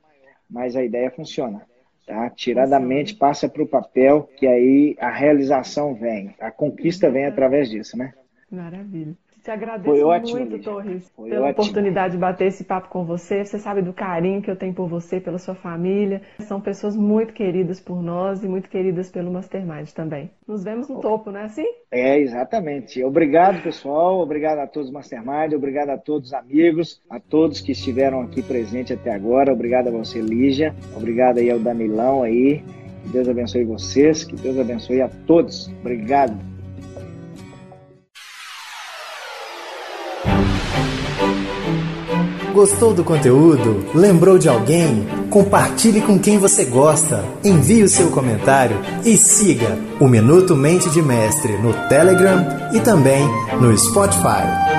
Mas 0.51 0.77
a 0.77 0.83
ideia 0.83 1.11
funciona. 1.11 1.63
Tá? 2.09 2.31
Tirar 2.31 2.67
da 2.67 2.81
mente, 2.81 3.15
passa 3.15 3.51
para 3.51 3.63
o 3.63 3.69
papel, 3.69 4.31
que 4.39 4.47
aí 4.47 4.97
a 4.99 5.11
realização 5.11 5.95
vem. 5.95 6.35
A 6.41 6.51
conquista 6.51 7.11
vem 7.11 7.27
através 7.27 7.69
disso, 7.69 7.99
né? 7.99 8.15
Maravilha. 8.51 9.15
Te 9.49 9.53
agradeço 9.53 9.89
Foi 9.89 10.03
ótimo, 10.03 10.41
muito, 10.41 10.63
Torres, 10.63 11.11
Foi 11.17 11.31
pela 11.31 11.47
ótimo. 11.47 11.63
oportunidade 11.63 12.13
de 12.13 12.19
bater 12.19 12.49
esse 12.49 12.65
papo 12.65 12.91
com 12.91 13.07
você. 13.07 13.47
Você 13.47 13.59
sabe 13.59 13.81
do 13.81 13.95
carinho 13.95 14.43
que 14.43 14.51
eu 14.51 14.57
tenho 14.57 14.75
por 14.75 14.87
você, 14.87 15.19
pela 15.23 15.39
sua 15.39 15.55
família. 15.55 16.21
São 16.41 16.61
pessoas 16.61 16.95
muito 16.95 17.33
queridas 17.33 17.81
por 17.81 18.03
nós 18.03 18.45
e 18.45 18.47
muito 18.47 18.69
queridas 18.69 19.11
pelo 19.11 19.33
Mastermind 19.33 19.89
também. 19.93 20.31
Nos 20.47 20.63
vemos 20.63 20.87
no 20.91 21.01
topo, 21.01 21.31
não 21.31 21.41
é 21.41 21.45
assim? 21.45 21.65
É, 21.91 22.21
exatamente. 22.21 23.03
Obrigado, 23.03 23.63
pessoal. 23.63 24.21
Obrigado 24.21 24.59
a 24.59 24.67
todos 24.67 24.91
do 24.91 24.93
Mastermind. 24.93 25.55
Obrigado 25.55 25.89
a 25.89 25.97
todos 25.97 26.29
os 26.29 26.35
amigos, 26.35 27.01
a 27.09 27.19
todos 27.19 27.63
que 27.63 27.73
estiveram 27.73 28.21
aqui 28.21 28.43
presentes 28.43 28.99
até 28.99 29.15
agora. 29.15 29.51
Obrigado 29.51 29.89
a 29.89 29.91
você, 29.91 30.21
Lígia. 30.21 30.75
Obrigado 30.95 31.39
aí 31.39 31.51
ao 31.51 31.59
Danilão 31.59 32.23
aí. 32.23 32.63
Que 33.03 33.09
Deus 33.09 33.27
abençoe 33.27 33.65
vocês. 33.65 34.25
Que 34.25 34.37
Deus 34.37 34.59
abençoe 34.59 35.01
a 35.01 35.09
todos. 35.09 35.73
Obrigado. 35.81 36.58
Gostou 42.53 42.93
do 42.93 43.05
conteúdo? 43.05 43.85
Lembrou 43.95 44.39
de 44.39 44.49
alguém? 44.49 45.07
Compartilhe 45.31 46.01
com 46.01 46.19
quem 46.19 46.39
você 46.39 46.65
gosta. 46.65 47.25
Envie 47.45 47.83
o 47.83 47.89
seu 47.89 48.09
comentário 48.11 48.77
e 49.05 49.17
siga 49.17 49.79
o 50.01 50.09
Minuto 50.09 50.57
Mente 50.57 50.89
de 50.91 51.03
Mestre 51.03 51.59
no 51.59 51.73
Telegram 51.89 52.71
e 52.73 52.81
também 52.81 53.25
no 53.61 53.77
Spotify. 53.77 54.78